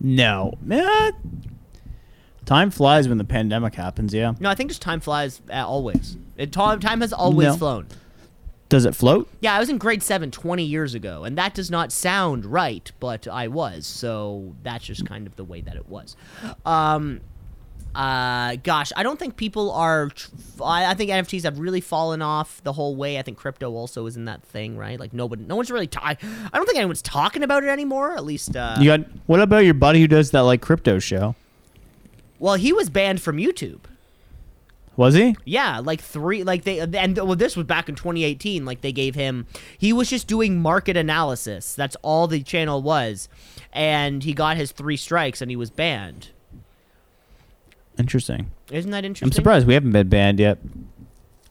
No, 0.00 0.52
man. 0.60 1.12
Time 2.44 2.70
flies 2.70 3.08
when 3.08 3.18
the 3.18 3.24
pandemic 3.24 3.74
happens. 3.74 4.14
Yeah. 4.14 4.34
No, 4.38 4.48
I 4.48 4.54
think 4.54 4.70
just 4.70 4.82
time 4.82 5.00
flies 5.00 5.40
uh, 5.52 5.66
always. 5.66 6.16
It, 6.36 6.52
time, 6.52 6.78
time 6.78 7.00
has 7.00 7.12
always 7.12 7.48
No. 7.48 7.56
flown. 7.56 7.88
Does 8.68 8.84
it 8.84 8.94
float? 8.94 9.28
Yeah, 9.40 9.54
I 9.54 9.58
was 9.60 9.68
in 9.68 9.78
grade 9.78 10.02
seven 10.02 10.30
20 10.30 10.62
years 10.64 10.94
ago, 10.94 11.24
and 11.24 11.38
that 11.38 11.54
does 11.54 11.70
not 11.70 11.92
sound 11.92 12.44
right, 12.44 12.90
but 12.98 13.26
I 13.28 13.46
was, 13.48 13.86
so 13.86 14.54
that's 14.64 14.84
just 14.84 15.06
kind 15.06 15.26
of 15.28 15.36
the 15.36 15.44
way 15.44 15.60
that 15.60 15.76
it 15.76 15.88
was. 15.88 16.16
Um, 16.64 17.20
uh, 17.96 18.56
gosh, 18.62 18.92
I 18.94 19.02
don't 19.02 19.18
think 19.18 19.36
people 19.36 19.72
are. 19.72 20.10
I, 20.62 20.86
I 20.90 20.94
think 20.94 21.10
NFTs 21.10 21.44
have 21.44 21.58
really 21.58 21.80
fallen 21.80 22.20
off 22.20 22.62
the 22.62 22.72
whole 22.74 22.94
way. 22.94 23.18
I 23.18 23.22
think 23.22 23.38
crypto 23.38 23.72
also 23.72 24.04
is 24.04 24.16
in 24.16 24.26
that 24.26 24.42
thing, 24.42 24.76
right? 24.76 25.00
Like 25.00 25.14
nobody, 25.14 25.44
no 25.44 25.56
one's 25.56 25.70
really. 25.70 25.88
I 26.02 26.14
don't 26.52 26.66
think 26.66 26.76
anyone's 26.76 27.00
talking 27.00 27.42
about 27.42 27.64
it 27.64 27.68
anymore. 27.68 28.12
At 28.14 28.24
least, 28.24 28.54
uh, 28.54 28.76
You 28.78 28.84
got 28.84 29.00
what 29.26 29.40
about 29.40 29.64
your 29.64 29.74
buddy 29.74 30.00
who 30.00 30.08
does 30.08 30.30
that 30.32 30.40
like 30.40 30.60
crypto 30.60 30.98
show? 30.98 31.34
well, 32.38 32.54
he 32.56 32.70
was 32.70 32.90
banned 32.90 33.22
from 33.22 33.38
YouTube. 33.38 33.80
Was 34.94 35.14
he? 35.14 35.36
Yeah, 35.44 35.80
like 35.80 36.00
three, 36.00 36.42
like 36.42 36.64
they, 36.64 36.80
and 36.80 37.16
well, 37.16 37.36
this 37.36 37.56
was 37.56 37.66
back 37.66 37.88
in 37.88 37.94
2018. 37.94 38.64
Like 38.64 38.80
they 38.82 38.92
gave 38.92 39.14
him, 39.14 39.46
he 39.78 39.92
was 39.92 40.08
just 40.10 40.26
doing 40.26 40.60
market 40.60 40.96
analysis. 40.98 41.74
That's 41.74 41.96
all 42.02 42.26
the 42.26 42.42
channel 42.42 42.82
was, 42.82 43.28
and 43.72 44.22
he 44.22 44.32
got 44.34 44.56
his 44.56 44.72
three 44.72 44.96
strikes 44.96 45.40
and 45.42 45.50
he 45.50 45.56
was 45.56 45.70
banned. 45.70 46.28
Interesting. 47.98 48.50
Isn't 48.70 48.90
that 48.90 49.04
interesting? 49.04 49.28
I'm 49.28 49.32
surprised 49.32 49.66
we 49.66 49.74
haven't 49.74 49.92
been 49.92 50.08
banned 50.08 50.38
yet. 50.40 50.58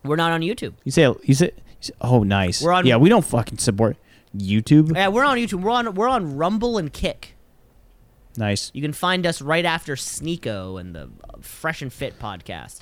We're 0.04 0.16
not 0.16 0.32
on 0.32 0.42
YouTube. 0.42 0.74
You 0.84 0.92
say 0.92 1.04
you 1.24 1.34
say, 1.34 1.52
you 1.56 1.74
say 1.82 1.94
oh 2.02 2.24
nice. 2.24 2.62
We're 2.62 2.72
on- 2.74 2.86
yeah, 2.86 2.98
we 2.98 3.10
don't 3.10 3.26
fucking 3.26 3.58
support 3.58 3.98
YouTube. 4.38 4.96
Yeah, 4.96 5.08
we're 5.08 5.26
on 5.26 5.38
YouTube. 5.38 5.62
We're 5.62 5.72
on 5.72 5.96
we're 5.96 6.08
on 6.08 6.38
Rumble 6.38 6.78
and 6.78 6.92
Kick. 6.94 7.36
Nice. 8.38 8.70
You 8.74 8.82
can 8.82 8.94
find 8.94 9.26
us 9.26 9.42
right 9.42 9.66
after 9.66 9.96
Sneako 9.96 10.80
and 10.80 10.94
the 10.94 11.10
Fresh 11.42 11.82
and 11.82 11.92
Fit 11.92 12.20
podcast. 12.20 12.80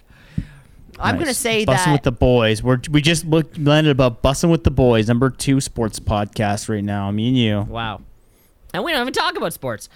I'm 1.00 1.18
gonna 1.18 1.34
say 1.34 1.66
Bussin' 1.66 1.94
with 1.94 2.04
the 2.04 2.12
boys. 2.12 2.62
We're 2.62 2.80
we 2.92 3.02
just 3.02 3.26
looked 3.26 3.58
landed 3.58 3.90
about 3.92 4.22
bussing 4.22 4.52
with 4.52 4.64
the 4.64 4.72
boys, 4.72 5.08
number 5.08 5.30
two 5.30 5.60
sports 5.62 6.00
podcast 6.00 6.70
right 6.70 6.84
now. 6.84 7.10
Me 7.12 7.30
and 7.30 7.38
you. 7.38 7.62
Wow. 7.62 8.02
And 8.74 8.84
we 8.84 8.92
don't 8.92 9.02
even 9.02 9.14
talk 9.14 9.36
about 9.38 9.54
sports. 9.54 9.90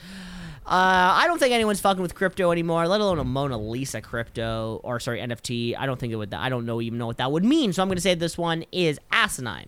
Uh, 0.68 1.16
I 1.16 1.28
don't 1.28 1.40
think 1.40 1.54
anyone's 1.54 1.80
fucking 1.80 2.02
with 2.02 2.14
crypto 2.14 2.52
anymore, 2.52 2.90
let 2.90 3.00
alone 3.00 3.20
a 3.20 3.24
Mona 3.24 3.58
Lisa 3.58 4.02
crypto 4.02 4.82
or 4.84 5.00
sorry 5.00 5.22
NFT. 5.22 5.78
I 5.78 5.86
don't 5.86 5.98
think 5.98 6.12
it 6.12 6.18
would. 6.18 6.34
I 6.34 6.50
don't 6.50 6.66
know 6.66 6.82
even 6.82 7.00
know 7.00 7.08
what 7.08 7.18
that 7.18 7.32
would 7.32 7.46
mean. 7.46 7.72
So 7.72 7.82
I'm 7.82 7.88
gonna 7.88 8.02
say 8.02 8.16
this 8.16 8.38
one 8.38 8.66
is 8.74 9.00
asinine. 9.10 9.68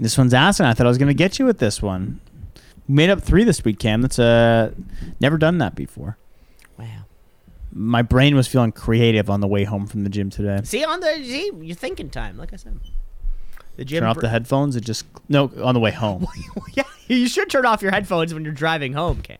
This 0.00 0.16
one's 0.16 0.32
asinine. 0.32 0.70
I 0.70 0.74
thought 0.74 0.86
I 0.86 0.88
was 0.88 0.96
gonna 0.96 1.12
get 1.12 1.38
you 1.38 1.44
with 1.44 1.58
this 1.58 1.82
one. 1.82 2.20
We 2.88 2.94
made 2.94 3.10
up 3.10 3.20
three 3.22 3.44
this 3.44 3.62
week, 3.64 3.78
Cam. 3.78 4.00
That's 4.00 4.18
uh 4.18 4.72
never 5.20 5.36
done 5.36 5.58
that 5.58 5.74
before. 5.74 6.16
Wow. 6.78 7.04
My 7.74 8.00
brain 8.00 8.34
was 8.34 8.46
feeling 8.48 8.72
creative 8.72 9.28
on 9.28 9.40
the 9.40 9.46
way 9.48 9.64
home 9.64 9.86
from 9.86 10.04
the 10.04 10.10
gym 10.10 10.30
today. 10.30 10.60
See 10.64 10.86
on 10.86 11.00
the 11.00 11.16
see 11.22 11.50
you're 11.60 11.76
thinking 11.76 12.08
time, 12.08 12.38
like 12.38 12.54
I 12.54 12.56
said. 12.56 12.80
The 13.76 13.84
gym. 13.84 14.00
Turn 14.00 14.08
off 14.08 14.14
br- 14.14 14.22
the 14.22 14.28
headphones. 14.30 14.74
It 14.74 14.84
just 14.84 15.04
no 15.28 15.50
on 15.62 15.74
the 15.74 15.80
way 15.80 15.90
home. 16.04 16.26
yeah, 16.72 16.84
you 17.08 17.28
should 17.28 17.50
turn 17.50 17.66
off 17.66 17.82
your 17.82 17.90
headphones 17.92 18.32
when 18.32 18.42
you're 18.42 18.54
driving 18.54 18.94
home, 18.94 19.20
Cam. 19.20 19.36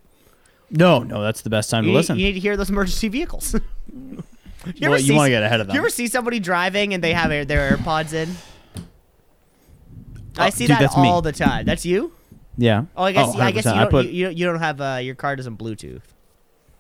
No, 0.71 1.03
no, 1.03 1.23
that's 1.23 1.43
the 1.43 1.51
best 1.51 1.71
time 1.71 1.85
You, 1.85 1.89
to 1.89 1.93
need- 1.93 1.97
listen. 1.97 2.19
you 2.19 2.27
need 2.27 2.33
to 2.35 2.41
hear 2.41 2.57
those 2.57 2.71
emergency 2.71 3.09
vehicles. 3.09 3.55
you 3.95 4.23
Well, 4.89 4.99
you 4.99 5.07
see- 5.09 5.15
wanna 5.15 5.29
get 5.31 5.43
ahead 5.43 5.61
of 5.61 5.67
them. 5.67 5.75
You 5.75 5.81
ever 5.81 5.91
see 5.91 6.07
somebody 6.09 6.41
driving 6.41 6.95
and 6.95 7.03
they 7.05 7.13
have 7.13 7.29
their, 7.31 7.45
their 7.45 7.77
AirPods 7.77 8.13
in? 8.13 8.31
I 10.37 10.49
Oh, 10.49 10.51
see 10.51 10.65
dude, 10.67 10.71
that 10.77 10.81
that's 10.81 10.97
me. 10.97 11.07
all 11.09 11.23
the 11.23 11.33
time. 11.33 11.65
That's 11.67 11.87
you? 11.87 12.13
yeah. 12.57 12.85
Oh, 12.97 13.05
I 13.05 13.13
guess 13.13 13.37
I 13.37 13.51
guess 13.53 13.65
you 13.67 13.71
100%. 13.71 13.75
don't, 13.83 13.91
put 13.91 14.07
you, 14.07 14.13
you, 14.13 14.25
don't- 14.27 14.37
you 14.37 14.47
don't 14.47 14.59
have 14.59 14.81
uh, 14.81 14.99
your 15.03 15.15
car 15.15 15.37
doesn't 15.37 15.59
Bluetooth. 15.59 16.03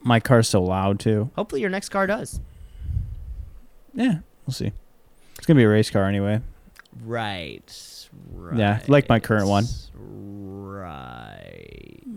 my 0.00 0.18
car's 0.18 0.48
so 0.48 0.62
loud 0.62 0.98
too. 0.98 1.30
Hopefully 1.36 1.60
your 1.60 1.70
next 1.70 1.90
car 1.90 2.06
does. 2.06 2.40
Yeah, 3.94 4.18
we'll 4.46 4.54
see. 4.54 4.72
It's 5.38 5.46
gonna 5.46 5.58
be 5.58 5.64
a 5.64 5.68
race 5.68 5.88
car 5.90 6.04
anyway. 6.06 6.40
Right. 7.04 8.08
right. 8.32 8.58
Yeah, 8.58 8.80
like 8.88 9.08
my 9.08 9.20
current 9.20 9.46
one. 9.46 9.64
Right. 9.96 11.23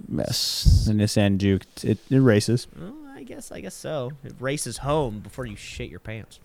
Yes, 0.09 0.85
the 0.87 0.93
Nissan 0.93 1.37
Juke. 1.37 1.63
It, 1.83 1.99
it 2.09 2.19
races. 2.19 2.67
Well, 2.79 2.95
I 3.15 3.23
guess 3.23 3.51
I 3.51 3.61
guess 3.61 3.75
so. 3.75 4.11
It 4.23 4.33
races 4.39 4.79
home 4.79 5.19
before 5.19 5.45
you 5.45 5.55
shit 5.55 5.89
your 5.89 5.99
pants. 5.99 6.39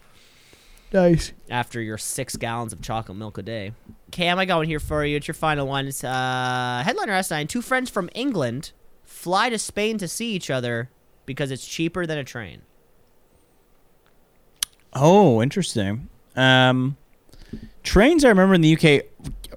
Nice. 0.93 1.33
after 1.49 1.81
your 1.81 1.97
six 1.97 2.37
gallons 2.37 2.73
of 2.73 2.83
chocolate 2.83 3.17
milk 3.17 3.39
a 3.39 3.43
day. 3.43 3.73
Cam, 4.11 4.39
I 4.39 4.45
got 4.45 4.59
one 4.59 4.67
here 4.67 4.79
for 4.79 5.05
you. 5.07 5.17
It's 5.17 5.27
your 5.27 5.35
final 5.35 5.67
one. 5.67 5.87
It's 5.87 6.05
uh, 6.05 6.83
headliner 6.85 7.15
S9. 7.15 7.49
Two 7.49 7.63
friends 7.63 7.89
from 7.89 8.11
England 8.15 8.73
fly 9.03 9.49
to 9.49 9.59
Spain 9.59 9.97
to 9.99 10.07
see 10.07 10.33
each 10.35 10.51
other 10.51 10.91
because 11.25 11.51
it's 11.51 11.67
cheaper 11.67 12.05
than 12.05 12.19
a 12.19 12.25
train. 12.25 12.63
Oh, 14.93 15.43
interesting. 15.43 16.09
Um, 16.37 16.97
trains 17.83 18.25
I 18.25 18.29
remember 18.29 18.55
in 18.55 18.61
the 18.61 18.77
UK 18.77 19.05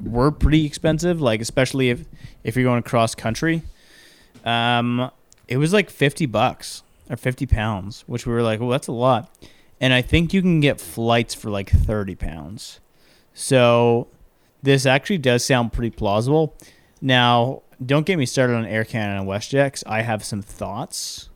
were 0.02 0.32
pretty 0.32 0.66
expensive, 0.66 1.20
like 1.20 1.42
especially 1.42 1.90
if 1.90 2.06
if 2.44 2.56
you're 2.56 2.64
going 2.64 2.84
cross 2.84 3.16
country. 3.16 3.64
Um, 4.46 5.12
it 5.48 5.58
was 5.58 5.74
like 5.74 5.90
fifty 5.90 6.26
bucks 6.26 6.84
or 7.10 7.18
fifty 7.18 7.46
pounds, 7.46 8.04
which 8.08 8.26
we 8.26 8.34
were 8.34 8.44
like, 8.44 8.60
well, 8.60 8.70
that's 8.70 8.88
a 8.88 8.92
lot. 8.92 9.30
And 9.82 9.94
I 9.94 10.02
think 10.02 10.34
you 10.34 10.42
can 10.42 10.62
get 10.62 10.80
flights 10.80 11.34
for 11.34 11.50
like 11.50 11.70
thirty 11.70 12.16
pounds. 12.16 12.80
So 13.34 14.08
this 14.64 14.86
actually 14.86 15.18
does 15.18 15.46
sound 15.46 15.74
pretty 15.74 15.90
plausible. 15.90 16.56
Now, 17.02 17.64
don't 17.86 18.06
get 18.06 18.18
me 18.18 18.26
started 18.26 18.56
on 18.56 18.66
Air 18.66 18.86
Canada 18.86 19.20
and 19.20 19.28
WestJet. 19.28 19.84
I 19.86 20.02
have 20.02 20.24
some 20.24 20.42
thoughts. 20.42 21.30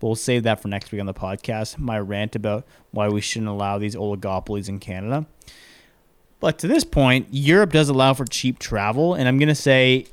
We'll 0.00 0.14
save 0.14 0.42
that 0.44 0.60
for 0.60 0.68
next 0.68 0.92
week 0.92 1.00
on 1.00 1.06
the 1.06 1.14
podcast. 1.14 1.78
My 1.78 1.98
rant 1.98 2.34
about 2.36 2.66
why 2.90 3.08
we 3.08 3.20
shouldn't 3.20 3.50
allow 3.50 3.78
these 3.78 3.94
oligopolies 3.94 4.68
in 4.68 4.78
Canada. 4.78 5.26
But 6.40 6.58
to 6.60 6.68
this 6.68 6.84
point, 6.84 7.28
Europe 7.30 7.72
does 7.72 7.88
allow 7.88 8.14
for 8.14 8.24
cheap 8.24 8.58
travel, 8.58 9.14
and 9.14 9.26
I'm 9.26 9.38
gonna 9.38 9.54
say 9.54 10.06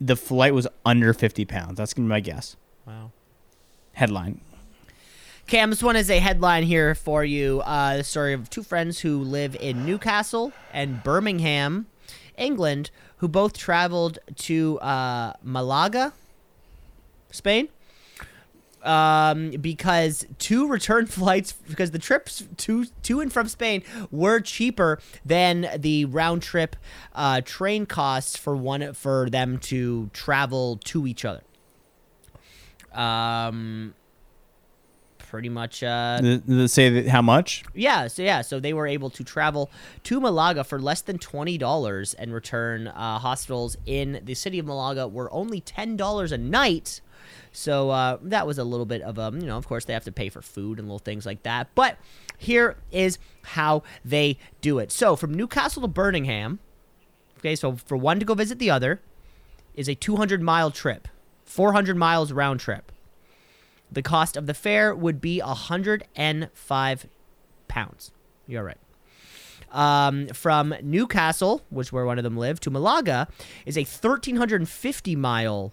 the 0.00 0.16
flight 0.16 0.54
was 0.54 0.66
under 0.84 1.12
50 1.12 1.44
pounds. 1.44 1.76
That's 1.76 1.94
gonna 1.94 2.06
be 2.06 2.10
my 2.10 2.20
guess. 2.20 2.56
Wow. 2.86 3.12
Headline. 3.92 4.40
Cam, 5.46 5.70
this 5.70 5.82
one 5.82 5.96
is 5.96 6.10
a 6.10 6.18
headline 6.18 6.64
here 6.64 6.94
for 6.94 7.24
you. 7.24 7.60
Uh, 7.60 7.96
the 7.96 8.04
story 8.04 8.34
of 8.34 8.50
two 8.50 8.62
friends 8.62 9.00
who 9.00 9.22
live 9.22 9.56
in 9.56 9.86
Newcastle 9.86 10.52
and 10.74 11.02
Birmingham, 11.02 11.86
England, 12.36 12.90
who 13.16 13.28
both 13.28 13.56
traveled 13.56 14.18
to 14.36 14.78
uh, 14.80 15.32
Malaga, 15.42 16.12
Spain, 17.30 17.68
um, 18.88 19.50
because 19.60 20.26
two 20.38 20.66
return 20.66 21.06
flights, 21.18 21.52
because 21.52 21.90
the 21.90 21.98
trips 21.98 22.42
to 22.56 22.86
to 23.02 23.20
and 23.20 23.32
from 23.32 23.46
Spain 23.46 23.82
were 24.10 24.40
cheaper 24.40 24.98
than 25.24 25.68
the 25.76 26.06
round 26.06 26.42
trip 26.42 26.74
uh, 27.14 27.40
train 27.42 27.86
costs 27.86 28.36
for 28.36 28.56
one 28.56 28.94
for 28.94 29.28
them 29.30 29.58
to 29.58 30.10
travel 30.12 30.78
to 30.84 31.06
each 31.06 31.24
other. 31.24 31.42
Um, 32.92 33.94
pretty 35.18 35.50
much. 35.50 35.82
Uh, 35.82 36.66
say 36.66 37.06
how 37.06 37.20
much? 37.20 37.64
yeah, 37.74 38.06
so 38.06 38.22
yeah, 38.22 38.40
so 38.40 38.58
they 38.58 38.72
were 38.72 38.86
able 38.86 39.10
to 39.10 39.22
travel 39.22 39.70
to 40.04 40.18
Malaga 40.18 40.64
for 40.64 40.80
less 40.80 41.02
than 41.02 41.18
twenty 41.18 41.58
dollars 41.58 42.14
and 42.14 42.32
return. 42.32 42.88
Uh, 42.88 43.18
hospitals 43.18 43.76
in 43.84 44.20
the 44.24 44.34
city 44.34 44.58
of 44.58 44.64
Malaga 44.64 45.06
were 45.06 45.30
only 45.30 45.60
ten 45.60 45.96
dollars 45.96 46.32
a 46.32 46.38
night, 46.38 47.02
So 47.58 47.90
uh, 47.90 48.18
that 48.22 48.46
was 48.46 48.56
a 48.58 48.64
little 48.64 48.86
bit 48.86 49.02
of 49.02 49.18
a, 49.18 49.32
you 49.34 49.46
know, 49.46 49.56
of 49.56 49.66
course 49.66 49.84
they 49.84 49.92
have 49.92 50.04
to 50.04 50.12
pay 50.12 50.28
for 50.28 50.40
food 50.40 50.78
and 50.78 50.86
little 50.86 51.00
things 51.00 51.26
like 51.26 51.42
that. 51.42 51.68
But 51.74 51.98
here 52.38 52.76
is 52.92 53.18
how 53.42 53.82
they 54.04 54.38
do 54.60 54.78
it. 54.78 54.92
So 54.92 55.16
from 55.16 55.34
Newcastle 55.34 55.82
to 55.82 55.88
Birmingham, 55.88 56.60
okay, 57.38 57.56
so 57.56 57.74
for 57.74 57.96
one 57.96 58.20
to 58.20 58.24
go 58.24 58.34
visit 58.34 58.60
the 58.60 58.70
other 58.70 59.00
is 59.74 59.88
a 59.88 59.96
200 59.96 60.40
mile 60.40 60.70
trip, 60.70 61.08
400 61.46 61.96
miles 61.96 62.30
round 62.30 62.60
trip. 62.60 62.92
The 63.90 64.02
cost 64.02 64.36
of 64.36 64.46
the 64.46 64.54
fare 64.54 64.94
would 64.94 65.20
be 65.20 65.40
105 65.40 67.06
pounds. 67.66 68.12
You're 68.46 68.64
right. 68.64 68.78
Um, 69.72 70.28
from 70.28 70.76
Newcastle, 70.80 71.62
which 71.70 71.92
where 71.92 72.06
one 72.06 72.18
of 72.18 72.24
them 72.24 72.36
lived, 72.36 72.62
to 72.62 72.70
Malaga 72.70 73.26
is 73.66 73.76
a 73.76 73.82
1,350 73.82 75.16
mile 75.16 75.72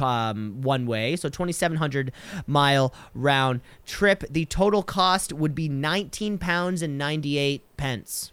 um, 0.00 0.62
one 0.62 0.86
way, 0.86 1.16
so 1.16 1.28
2,700 1.28 2.12
mile 2.46 2.92
round 3.14 3.60
trip. 3.84 4.24
The 4.30 4.44
total 4.46 4.82
cost 4.82 5.32
would 5.32 5.54
be 5.54 5.68
19 5.68 6.38
pounds 6.38 6.82
and 6.82 6.98
98 6.98 7.62
pence. 7.76 8.32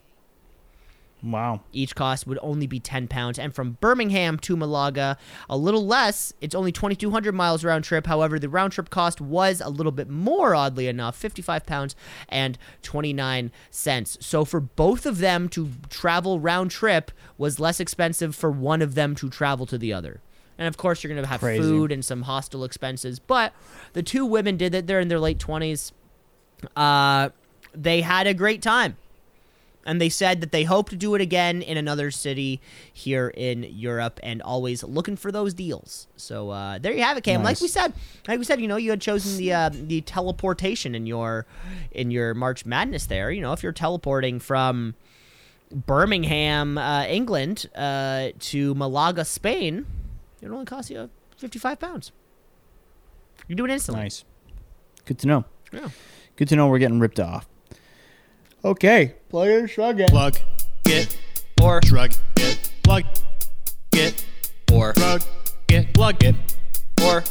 Wow. 1.23 1.61
Each 1.71 1.95
cost 1.95 2.27
would 2.27 2.37
only 2.41 2.67
be 2.67 2.79
10 2.79 3.07
pounds. 3.07 3.39
And 3.39 3.55
from 3.55 3.77
Birmingham 3.79 4.37
to 4.39 4.57
Malaga, 4.57 5.17
a 5.49 5.55
little 5.55 5.85
less. 5.85 6.33
It's 6.41 6.53
only 6.53 6.71
2,200 6.71 7.33
miles 7.33 7.63
round 7.63 7.85
trip. 7.85 8.05
However, 8.05 8.37
the 8.37 8.49
round 8.49 8.73
trip 8.73 8.89
cost 8.89 9.21
was 9.21 9.61
a 9.61 9.69
little 9.69 9.93
bit 9.93 10.09
more, 10.09 10.53
oddly 10.53 10.87
enough 10.87 11.15
55 11.15 11.65
pounds 11.65 11.95
and 12.27 12.57
29 12.81 13.51
cents. 13.71 14.17
So 14.19 14.43
for 14.43 14.59
both 14.59 15.05
of 15.05 15.19
them 15.19 15.47
to 15.49 15.69
travel 15.89 16.39
round 16.41 16.71
trip 16.71 17.11
was 17.37 17.59
less 17.59 17.79
expensive 17.79 18.35
for 18.35 18.51
one 18.51 18.81
of 18.81 18.95
them 18.95 19.15
to 19.15 19.29
travel 19.29 19.65
to 19.67 19.77
the 19.77 19.93
other. 19.93 20.19
And 20.57 20.67
of 20.67 20.77
course, 20.77 21.03
you're 21.03 21.13
going 21.13 21.23
to 21.23 21.29
have 21.29 21.39
Crazy. 21.39 21.61
food 21.61 21.91
and 21.91 22.03
some 22.03 22.23
hostel 22.23 22.63
expenses. 22.63 23.19
But 23.19 23.53
the 23.93 24.03
two 24.03 24.25
women 24.25 24.57
did 24.57 24.75
it. 24.75 24.87
They're 24.87 24.99
in 24.99 25.07
their 25.07 25.19
late 25.19 25.39
20s. 25.39 25.91
Uh, 26.75 27.29
they 27.73 28.01
had 28.01 28.27
a 28.27 28.33
great 28.33 28.61
time 28.61 28.97
and 29.85 29.99
they 29.99 30.09
said 30.09 30.41
that 30.41 30.51
they 30.51 30.63
hope 30.63 30.89
to 30.89 30.95
do 30.95 31.15
it 31.15 31.21
again 31.21 31.61
in 31.61 31.77
another 31.77 32.11
city 32.11 32.61
here 32.91 33.29
in 33.35 33.63
Europe 33.63 34.19
and 34.23 34.41
always 34.41 34.83
looking 34.83 35.15
for 35.15 35.31
those 35.31 35.53
deals. 35.53 36.07
So 36.15 36.49
uh, 36.49 36.79
there 36.79 36.93
you 36.93 37.03
have 37.03 37.17
it, 37.17 37.23
Cam. 37.23 37.43
Like 37.43 37.59
we 37.59 37.67
said, 37.67 37.93
like 38.27 38.39
we 38.39 38.45
said, 38.45 38.61
you 38.61 38.67
know, 38.67 38.77
you 38.77 38.91
had 38.91 39.01
chosen 39.01 39.37
the 39.37 39.53
uh, 39.53 39.69
the 39.73 40.01
teleportation 40.01 40.95
in 40.95 41.05
your 41.05 41.45
in 41.91 42.11
your 42.11 42.33
March 42.33 42.65
Madness. 42.65 43.07
There, 43.07 43.31
you 43.31 43.41
know, 43.41 43.53
if 43.53 43.63
you're 43.63 43.71
teleporting 43.71 44.39
from 44.39 44.95
Birmingham, 45.71 46.77
uh, 46.77 47.05
England, 47.05 47.67
uh, 47.75 48.29
to 48.39 48.75
Malaga, 48.75 49.25
Spain, 49.25 49.85
it 50.43 50.51
only 50.51 50.65
costs 50.65 50.91
you 50.91 51.09
fifty 51.37 51.59
five 51.59 51.79
pounds. 51.79 52.11
You 53.47 53.55
do 53.55 53.65
it 53.65 53.71
instantly. 53.71 54.03
Nice. 54.03 54.23
Good 55.05 55.19
to 55.19 55.27
know. 55.27 55.45
Yeah. 55.71 55.89
Good 56.35 56.47
to 56.49 56.55
know 56.55 56.67
we're 56.67 56.79
getting 56.79 56.99
ripped 56.99 57.19
off. 57.19 57.47
Okay. 58.63 59.15
Plug 59.29 59.47
it, 59.49 59.67
shrug 59.67 59.99
it. 59.99 60.09
Plug 60.09 60.37
it, 60.85 61.17
Or 61.61 61.81
shrug 61.85 62.13
it, 62.37 62.71
plug 62.83 63.03
it, 63.93 64.25
or 64.71 64.93
shrug 64.95 65.23
it, 65.67 65.93
plug 65.93 66.23
it, 66.23 66.57
or 67.01 67.23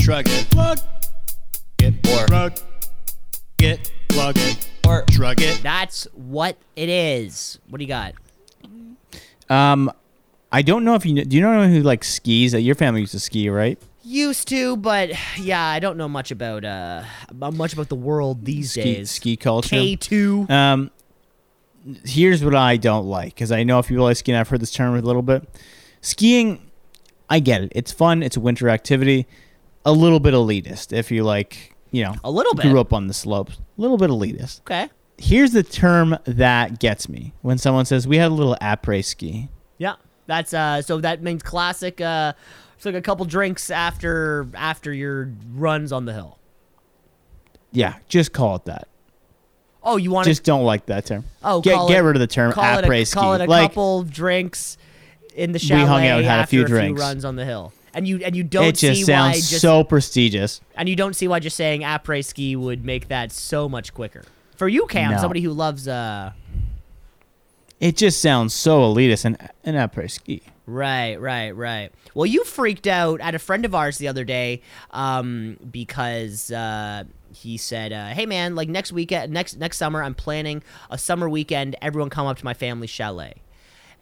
shrug 0.00 0.26
it, 0.28 0.50
plug 0.50 0.76
it, 1.80 1.94
Or. 2.06 2.26
shrug 2.26 2.60
it, 3.58 3.90
plug 4.08 4.36
it, 4.38 4.68
or 4.86 5.04
shrug 5.10 5.40
it. 5.40 5.60
That's 5.62 6.04
what 6.14 6.56
it 6.76 6.88
is. 6.88 7.58
What 7.68 7.78
do 7.78 7.84
you 7.84 7.88
got? 7.88 8.14
Um, 9.48 9.92
I 10.56 10.62
don't 10.62 10.84
know 10.84 10.94
if 10.94 11.04
you 11.04 11.14
kn- 11.14 11.28
do. 11.28 11.36
You 11.36 11.42
know 11.42 11.50
anyone 11.50 11.70
who 11.70 11.82
like 11.82 12.02
skis? 12.02 12.54
Your 12.54 12.74
family 12.74 13.00
used 13.02 13.12
to 13.12 13.20
ski, 13.20 13.50
right? 13.50 13.78
Used 14.02 14.48
to, 14.48 14.76
but 14.76 15.10
yeah, 15.38 15.62
I 15.66 15.78
don't 15.80 15.96
know 15.98 16.08
much 16.08 16.30
about 16.30 16.64
uh 16.64 17.02
much 17.34 17.72
about 17.74 17.88
the 17.88 17.96
world 18.08 18.44
these 18.44 18.70
Ski 18.70 18.82
days. 18.82 19.10
ski 19.10 19.36
culture. 19.36 19.68
K 19.76 19.96
two. 19.96 20.46
Um, 20.48 20.90
here's 22.04 22.42
what 22.44 22.54
I 22.54 22.76
don't 22.76 23.06
like 23.06 23.34
because 23.34 23.52
I 23.52 23.64
know 23.64 23.78
if 23.80 23.88
people 23.88 24.04
like 24.04 24.16
skiing, 24.16 24.36
I've 24.38 24.48
heard 24.48 24.60
this 24.62 24.70
term 24.70 24.96
a 24.96 25.00
little 25.00 25.22
bit. 25.22 25.42
Skiing, 26.00 26.70
I 27.28 27.40
get 27.40 27.62
it. 27.62 27.72
It's 27.74 27.92
fun. 27.92 28.22
It's 28.22 28.36
a 28.36 28.40
winter 28.40 28.68
activity. 28.70 29.26
A 29.84 29.92
little 29.92 30.20
bit 30.20 30.34
elitist 30.34 30.92
if 30.92 31.10
you 31.10 31.22
like, 31.22 31.74
you 31.90 32.02
know, 32.02 32.14
A 32.24 32.30
little 32.30 32.54
bit. 32.54 32.62
grew 32.62 32.80
up 32.80 32.92
on 32.92 33.08
the 33.08 33.14
slopes. 33.14 33.56
A 33.56 33.80
little 33.80 33.98
bit 33.98 34.10
elitist. 34.10 34.60
Okay. 34.62 34.88
Here's 35.18 35.52
the 35.52 35.62
term 35.62 36.16
that 36.24 36.78
gets 36.80 37.08
me 37.08 37.32
when 37.42 37.58
someone 37.58 37.84
says 37.86 38.06
we 38.06 38.16
had 38.18 38.30
a 38.30 38.34
little 38.34 38.56
après 38.60 39.04
ski. 39.04 39.48
Yeah. 39.78 39.94
That's 40.26 40.52
uh 40.54 40.82
so 40.82 41.00
that 41.00 41.22
means 41.22 41.42
classic 41.42 42.00
uh 42.00 42.32
it's 42.76 42.84
like 42.84 42.94
a 42.94 43.00
couple 43.02 43.24
drinks 43.26 43.70
after 43.70 44.46
after 44.54 44.92
your 44.92 45.30
runs 45.54 45.92
on 45.92 46.04
the 46.04 46.12
hill. 46.12 46.38
Yeah, 47.72 47.94
just 48.08 48.32
call 48.32 48.56
it 48.56 48.64
that. 48.66 48.88
Oh, 49.82 49.96
you 49.98 50.10
want 50.10 50.24
to 50.24 50.30
Just 50.30 50.42
don't 50.44 50.64
like 50.64 50.86
that 50.86 51.06
term. 51.06 51.24
Oh, 51.44 51.60
get 51.60 51.76
get 51.88 51.98
it- 51.98 52.02
rid 52.02 52.16
of 52.16 52.20
the 52.20 52.26
term 52.26 52.52
call 52.52 52.78
it 52.78 52.84
a, 52.84 53.14
call 53.14 53.34
it 53.34 53.40
a 53.42 53.44
like 53.46 53.70
couple 53.70 54.02
drinks 54.02 54.78
in 55.34 55.52
the 55.52 55.56
We 55.58 55.60
chalet 55.60 55.84
hung 55.86 56.06
out, 56.06 56.24
had 56.24 56.38
a 56.38 56.42
after 56.42 56.50
few 56.50 56.62
a 56.62 56.66
few 56.66 56.74
drinks. 56.76 57.00
runs 57.00 57.24
on 57.24 57.36
the 57.36 57.44
hill. 57.44 57.72
And 57.94 58.06
you 58.06 58.18
and 58.24 58.34
you 58.36 58.42
don't 58.42 58.64
it 58.66 58.72
just 58.76 59.04
see 59.06 59.12
why 59.12 59.32
sounds 59.32 59.48
just 59.50 59.62
so 59.62 59.84
prestigious. 59.84 60.60
And 60.74 60.88
you 60.88 60.96
don't 60.96 61.14
see 61.14 61.28
why 61.28 61.38
just 61.40 61.56
saying 61.56 61.80
après 61.82 62.24
ski 62.24 62.56
would 62.56 62.84
make 62.84 63.08
that 63.08 63.32
so 63.32 63.68
much 63.68 63.94
quicker. 63.94 64.22
For 64.56 64.68
you, 64.68 64.86
Cam, 64.86 65.12
No. 65.12 65.18
somebody 65.18 65.40
who 65.40 65.52
loves 65.52 65.86
uh 65.88 66.32
It 67.80 67.96
just 67.96 68.20
sounds 68.22 68.54
so 68.54 68.80
elitist 68.80 69.24
and 69.24 69.36
an 69.64 69.74
après 69.74 70.10
ski. 70.10 70.42
Right, 70.66 71.20
right, 71.20 71.50
right. 71.50 71.92
Well, 72.14 72.26
you 72.26 72.42
freaked 72.44 72.86
out 72.86 73.20
at 73.20 73.34
a 73.34 73.38
friend 73.38 73.64
of 73.64 73.74
ours 73.74 73.98
the 73.98 74.08
other 74.08 74.24
day 74.24 74.62
um, 74.90 75.58
because 75.70 76.50
uh, 76.50 77.04
he 77.32 77.56
said, 77.56 77.92
uh, 77.92 78.08
"Hey, 78.08 78.26
man, 78.26 78.54
like 78.54 78.68
next 78.68 78.92
weekend, 78.92 79.32
next 79.32 79.58
next 79.58 79.76
summer, 79.76 80.02
I'm 80.02 80.14
planning 80.14 80.62
a 80.90 80.98
summer 80.98 81.28
weekend. 81.28 81.76
Everyone 81.82 82.10
come 82.10 82.26
up 82.26 82.38
to 82.38 82.44
my 82.44 82.54
family's 82.54 82.90
chalet." 82.90 83.34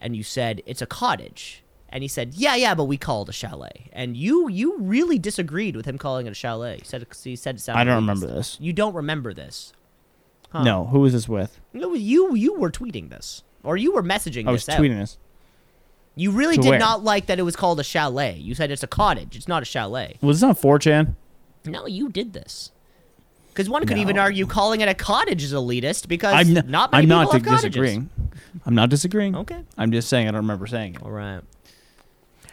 And 0.01 0.15
you 0.15 0.23
said 0.23 0.61
it's 0.65 0.81
a 0.81 0.85
cottage, 0.87 1.63
and 1.89 2.01
he 2.01 2.07
said, 2.07 2.33
"Yeah, 2.33 2.55
yeah, 2.55 2.73
but 2.75 2.85
we 2.85 2.97
call 2.97 3.23
it 3.23 3.29
a 3.29 3.33
chalet." 3.33 3.89
And 3.93 4.15
you 4.17 4.47
you 4.49 4.77
really 4.79 5.19
disagreed 5.19 5.75
with 5.75 5.85
him 5.85 5.97
calling 5.97 6.25
it 6.27 6.31
a 6.31 6.33
chalet. 6.35 6.77
He 6.79 6.85
said 6.85 7.05
he 7.23 7.35
said 7.35 7.55
it 7.55 7.59
sounded 7.59 7.81
I 7.81 7.83
don't 7.83 7.97
elitist. 8.03 8.07
remember 8.07 8.27
this. 8.27 8.57
You 8.59 8.73
don't 8.73 8.95
remember 8.95 9.33
this? 9.33 9.73
Huh. 10.49 10.63
No, 10.63 10.85
who 10.85 11.01
was 11.01 11.13
this 11.13 11.27
with? 11.29 11.59
No, 11.73 11.93
you 11.93 12.33
you 12.35 12.53
were 12.55 12.71
tweeting 12.71 13.09
this, 13.09 13.43
or 13.65 13.77
you 13.77 13.93
were 13.93 14.03
messaging 14.03 14.47
I 14.47 14.51
was 14.51 14.65
this 14.65 14.75
out. 14.75 14.81
tweeting 14.81 14.99
this. 14.99 15.17
You 16.15 16.31
really 16.31 16.55
To 16.55 16.61
did 16.61 16.69
where? 16.69 16.79
not 16.79 17.03
like 17.03 17.25
that 17.25 17.39
it 17.39 17.43
was 17.43 17.55
called 17.57 17.79
a 17.79 17.83
chalet. 17.83 18.37
You 18.37 18.55
said 18.55 18.71
it's 18.71 18.83
a 18.83 18.87
cottage. 18.87 19.35
It's 19.35 19.47
not 19.49 19.61
a 19.61 19.65
chalet. 19.65 20.17
Was 20.21 20.39
this 20.39 20.47
on 20.47 20.55
4chan? 20.55 21.15
No, 21.65 21.85
you 21.87 22.07
did 22.09 22.31
this. 22.33 22.71
Because 23.49 23.69
one 23.69 23.85
could 23.85 23.97
No. 23.97 24.01
even 24.01 24.17
argue 24.17 24.45
calling 24.45 24.81
it 24.81 24.87
a 24.87 24.93
cottage 24.93 25.43
is 25.43 25.53
elitist 25.53 26.07
because 26.07 26.33
I'm 26.33 26.55
n- 26.57 26.65
not 26.69 26.91
many 26.91 27.03
I'm 27.03 27.03
people 27.09 27.17
not 27.23 27.33
have 27.33 27.43
cottages. 27.43 27.63
disagreeing. 27.63 28.09
I'm 28.65 28.75
not 28.75 28.89
disagreeing. 28.89 29.35
Okay. 29.35 29.63
I'm 29.77 29.91
just 29.91 30.07
saying 30.09 30.27
I 30.27 30.31
don't 30.31 30.41
remember 30.41 30.67
saying 30.67 30.95
it. 30.95 31.03
All 31.03 31.11
right. 31.11 31.41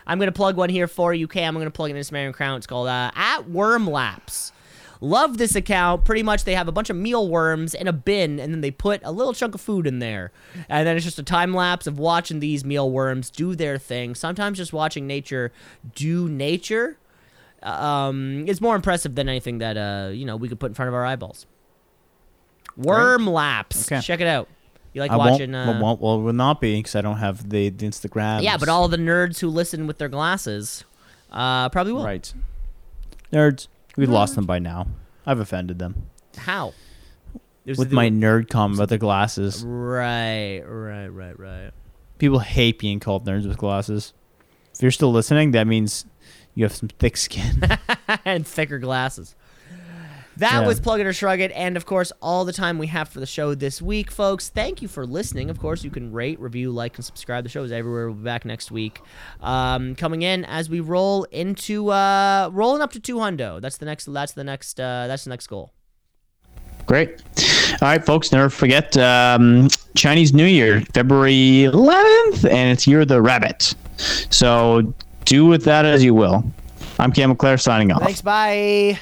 I'm 0.06 0.18
gonna 0.18 0.32
plug 0.32 0.56
one 0.56 0.68
here 0.68 0.88
for 0.88 1.14
you, 1.14 1.28
Cam. 1.28 1.56
I'm 1.56 1.60
gonna 1.60 1.70
plug 1.70 1.90
in 1.90 1.96
this 1.96 2.10
Instagram 2.10 2.32
Crown. 2.32 2.56
It's 2.56 2.66
called 2.66 2.88
uh, 2.88 3.10
at 3.14 3.48
Worm 3.48 3.88
Laps. 3.88 4.52
Love 5.02 5.36
this 5.36 5.56
account. 5.56 6.04
Pretty 6.04 6.22
much, 6.22 6.44
they 6.44 6.54
have 6.54 6.68
a 6.68 6.72
bunch 6.72 6.88
of 6.88 6.94
mealworms 6.94 7.74
in 7.74 7.88
a 7.88 7.92
bin, 7.92 8.38
and 8.38 8.54
then 8.54 8.60
they 8.60 8.70
put 8.70 9.00
a 9.02 9.10
little 9.10 9.32
chunk 9.32 9.52
of 9.52 9.60
food 9.60 9.84
in 9.84 9.98
there, 9.98 10.30
and 10.68 10.86
then 10.86 10.96
it's 10.96 11.04
just 11.04 11.18
a 11.18 11.24
time 11.24 11.52
lapse 11.52 11.88
of 11.88 11.98
watching 11.98 12.38
these 12.38 12.64
mealworms 12.64 13.28
do 13.28 13.56
their 13.56 13.78
thing. 13.78 14.14
Sometimes 14.14 14.58
just 14.58 14.72
watching 14.72 15.08
nature 15.08 15.50
do 15.96 16.28
nature 16.28 16.98
um, 17.64 18.46
is 18.46 18.60
more 18.60 18.76
impressive 18.76 19.16
than 19.16 19.28
anything 19.28 19.58
that 19.58 19.76
uh, 19.76 20.10
you 20.12 20.24
know 20.24 20.36
we 20.36 20.48
could 20.48 20.60
put 20.60 20.70
in 20.70 20.74
front 20.74 20.88
of 20.88 20.94
our 20.94 21.04
eyeballs. 21.04 21.46
Worm 22.76 23.26
Laps. 23.26 23.90
Okay. 23.90 24.00
Check 24.00 24.20
it 24.20 24.28
out. 24.28 24.48
You 24.92 25.00
like 25.00 25.10
I 25.10 25.16
watching? 25.16 25.52
won't, 25.52 25.68
uh, 25.68 25.72
well, 25.72 25.82
won't. 25.82 26.00
Well, 26.00 26.14
it 26.20 26.22
will 26.22 26.32
not 26.32 26.60
be 26.60 26.76
because 26.76 26.94
I 26.94 27.00
don't 27.00 27.16
have 27.16 27.48
the, 27.48 27.70
the 27.70 27.86
Instagram. 27.86 28.42
yeah, 28.42 28.56
but 28.56 28.68
all 28.68 28.86
the 28.88 28.98
nerds 28.98 29.40
who 29.40 29.48
listen 29.48 29.86
with 29.86 29.98
their 29.98 30.08
glasses 30.08 30.84
uh, 31.32 31.70
probably 31.70 31.92
will. 31.92 32.04
right. 32.04 32.32
Nerds, 33.32 33.68
we've 33.96 34.08
lost 34.10 34.34
them 34.34 34.46
by 34.46 34.58
now. 34.58 34.86
I've 35.26 35.38
offended 35.40 35.78
them 35.78 36.06
How? 36.36 36.72
It 37.64 37.70
was 37.72 37.78
with 37.78 37.90
the- 37.90 37.96
my 37.96 38.10
nerd 38.10 38.48
comment 38.50 38.78
about 38.78 38.88
the 38.88 38.98
glasses. 38.98 39.64
Right, 39.64 40.60
right, 40.66 41.06
right, 41.08 41.38
right. 41.38 41.70
People 42.18 42.40
hate 42.40 42.78
being 42.78 42.98
called 43.00 43.24
nerds 43.26 43.46
with 43.46 43.56
glasses. 43.58 44.12
If 44.74 44.82
you're 44.82 44.90
still 44.90 45.12
listening, 45.12 45.52
that 45.52 45.66
means 45.66 46.04
you 46.54 46.64
have 46.64 46.74
some 46.74 46.88
thick 46.88 47.16
skin. 47.16 47.62
and 48.24 48.46
thicker 48.46 48.78
glasses. 48.78 49.34
That 50.42 50.62
Yeah. 50.62 50.66
was 50.66 50.80
Plug 50.80 50.98
It 51.00 51.06
or 51.06 51.12
Shrug 51.12 51.40
It, 51.40 51.52
and 51.54 51.76
of 51.76 51.86
course, 51.86 52.12
all 52.20 52.44
the 52.44 52.52
time 52.52 52.76
we 52.78 52.88
have 52.88 53.08
for 53.08 53.20
the 53.20 53.26
show 53.26 53.54
this 53.54 53.80
week, 53.80 54.10
folks. 54.10 54.48
Thank 54.48 54.82
you 54.82 54.88
for 54.88 55.06
listening. 55.06 55.50
Of 55.50 55.58
course, 55.60 55.84
you 55.84 55.90
can 55.90 56.10
rate, 56.12 56.40
review, 56.40 56.72
like, 56.72 56.96
and 56.96 57.04
subscribe. 57.04 57.44
The 57.44 57.48
show 57.50 57.62
is 57.62 57.70
everywhere. 57.70 58.06
We'll 58.08 58.16
be 58.16 58.24
back 58.24 58.44
next 58.44 58.72
week. 58.72 59.00
Um, 59.40 59.94
coming 59.94 60.22
in 60.22 60.44
as 60.46 60.68
we 60.68 60.80
roll 60.80 61.24
into 61.30 61.90
uh, 61.90 62.50
rolling 62.52 62.82
up 62.82 62.90
to 62.92 63.00
two 63.00 63.16
hundo. 63.16 63.60
That's 63.60 63.76
the 63.78 63.86
next. 63.86 64.06
That's 64.12 64.32
the 64.32 64.42
next. 64.44 64.80
Uh, 64.80 65.06
that's 65.06 65.24
the 65.24 65.30
next 65.30 65.46
goal. 65.46 65.70
Great. 66.86 67.22
All 67.80 67.88
right, 67.88 68.04
folks, 68.04 68.32
never 68.32 68.50
forget 68.50 68.96
um, 68.98 69.68
Chinese 69.96 70.32
New 70.34 70.44
Year, 70.44 70.80
February 70.92 71.68
11th, 71.70 72.44
and 72.50 72.72
it's 72.72 72.86
Year 72.88 73.02
of 73.02 73.08
the 73.08 73.22
Rabbit. 73.22 73.74
So 74.30 74.92
do 75.24 75.46
with 75.46 75.62
that 75.64 75.84
as 75.84 76.02
you 76.02 76.14
will. 76.14 76.44
I'm 76.98 77.12
Cam 77.12 77.32
McClare 77.34 77.60
signing 77.60 77.92
off. 77.92 78.02
Thanks. 78.02 78.20
Bye. 78.20 78.98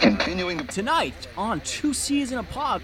Continuing 0.00 0.66
Tonight 0.66 1.28
on 1.36 1.60
Two 1.60 1.94
C's 1.94 2.32
in 2.32 2.38
a 2.38 2.42
Pod. 2.42 2.82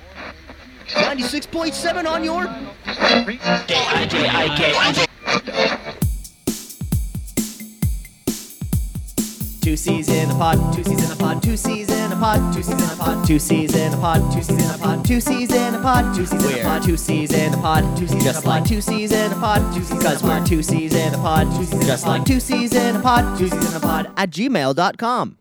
96.7 0.86 2.06
on 2.06 2.24
your. 2.24 2.44
Two 9.64 9.78
C's 9.78 10.10
in 10.10 10.30
a 10.30 10.34
pod, 10.34 10.74
two 10.74 10.84
C's 10.84 11.02
in 11.02 11.10
a 11.10 11.16
pod, 11.16 11.42
two 11.42 11.56
C's 11.56 11.90
in 11.90 12.12
a 12.12 12.16
pod, 12.16 12.54
two 12.54 12.62
C's 12.62 12.78
in 12.78 12.90
a 12.90 12.96
pod, 12.96 13.26
two 13.26 13.38
C's 13.38 13.74
in 13.74 13.94
a 13.94 13.96
pod, 13.96 14.30
two 14.30 14.42
C's 14.42 14.60
in 14.60 14.74
a 14.74 14.78
pod, 14.78 15.06
two 15.06 15.20
C's 15.20 15.50
in 15.50 15.74
a 15.74 15.78
pod, 15.78 16.04
two 16.04 16.18
C's 16.18 16.42
in 16.42 16.52
a 16.52 16.58
pod, 16.62 16.84
two 16.84 16.96
C's 16.98 17.32
in 17.32 17.52
a 17.54 17.56
pod, 17.56 17.96
two 17.96 18.06
C's 18.06 18.24
just 18.24 18.44
like 18.44 18.64
two 18.66 18.80
C's 18.82 19.10
in 19.12 19.32
a 19.32 19.34
pod, 19.36 19.74
two 19.74 19.82
C's 19.82 19.96
because 19.96 20.22
we're 20.22 20.44
two 20.44 20.62
C's 20.62 20.94
in 20.94 21.14
a 21.14 21.16
pod, 21.16 21.46
two 21.56 21.64
C's 21.64 21.86
just 21.86 22.06
like 22.06 22.24
two 22.26 22.40
C's 22.40 22.74
in 22.74 22.96
a 22.96 23.00
pod, 23.00 23.38
two 23.38 23.48
C's 23.48 23.70
in 23.70 23.76
a 23.76 23.80
pod 23.80 24.12
at 24.18 24.28
gmail.com. 24.28 25.38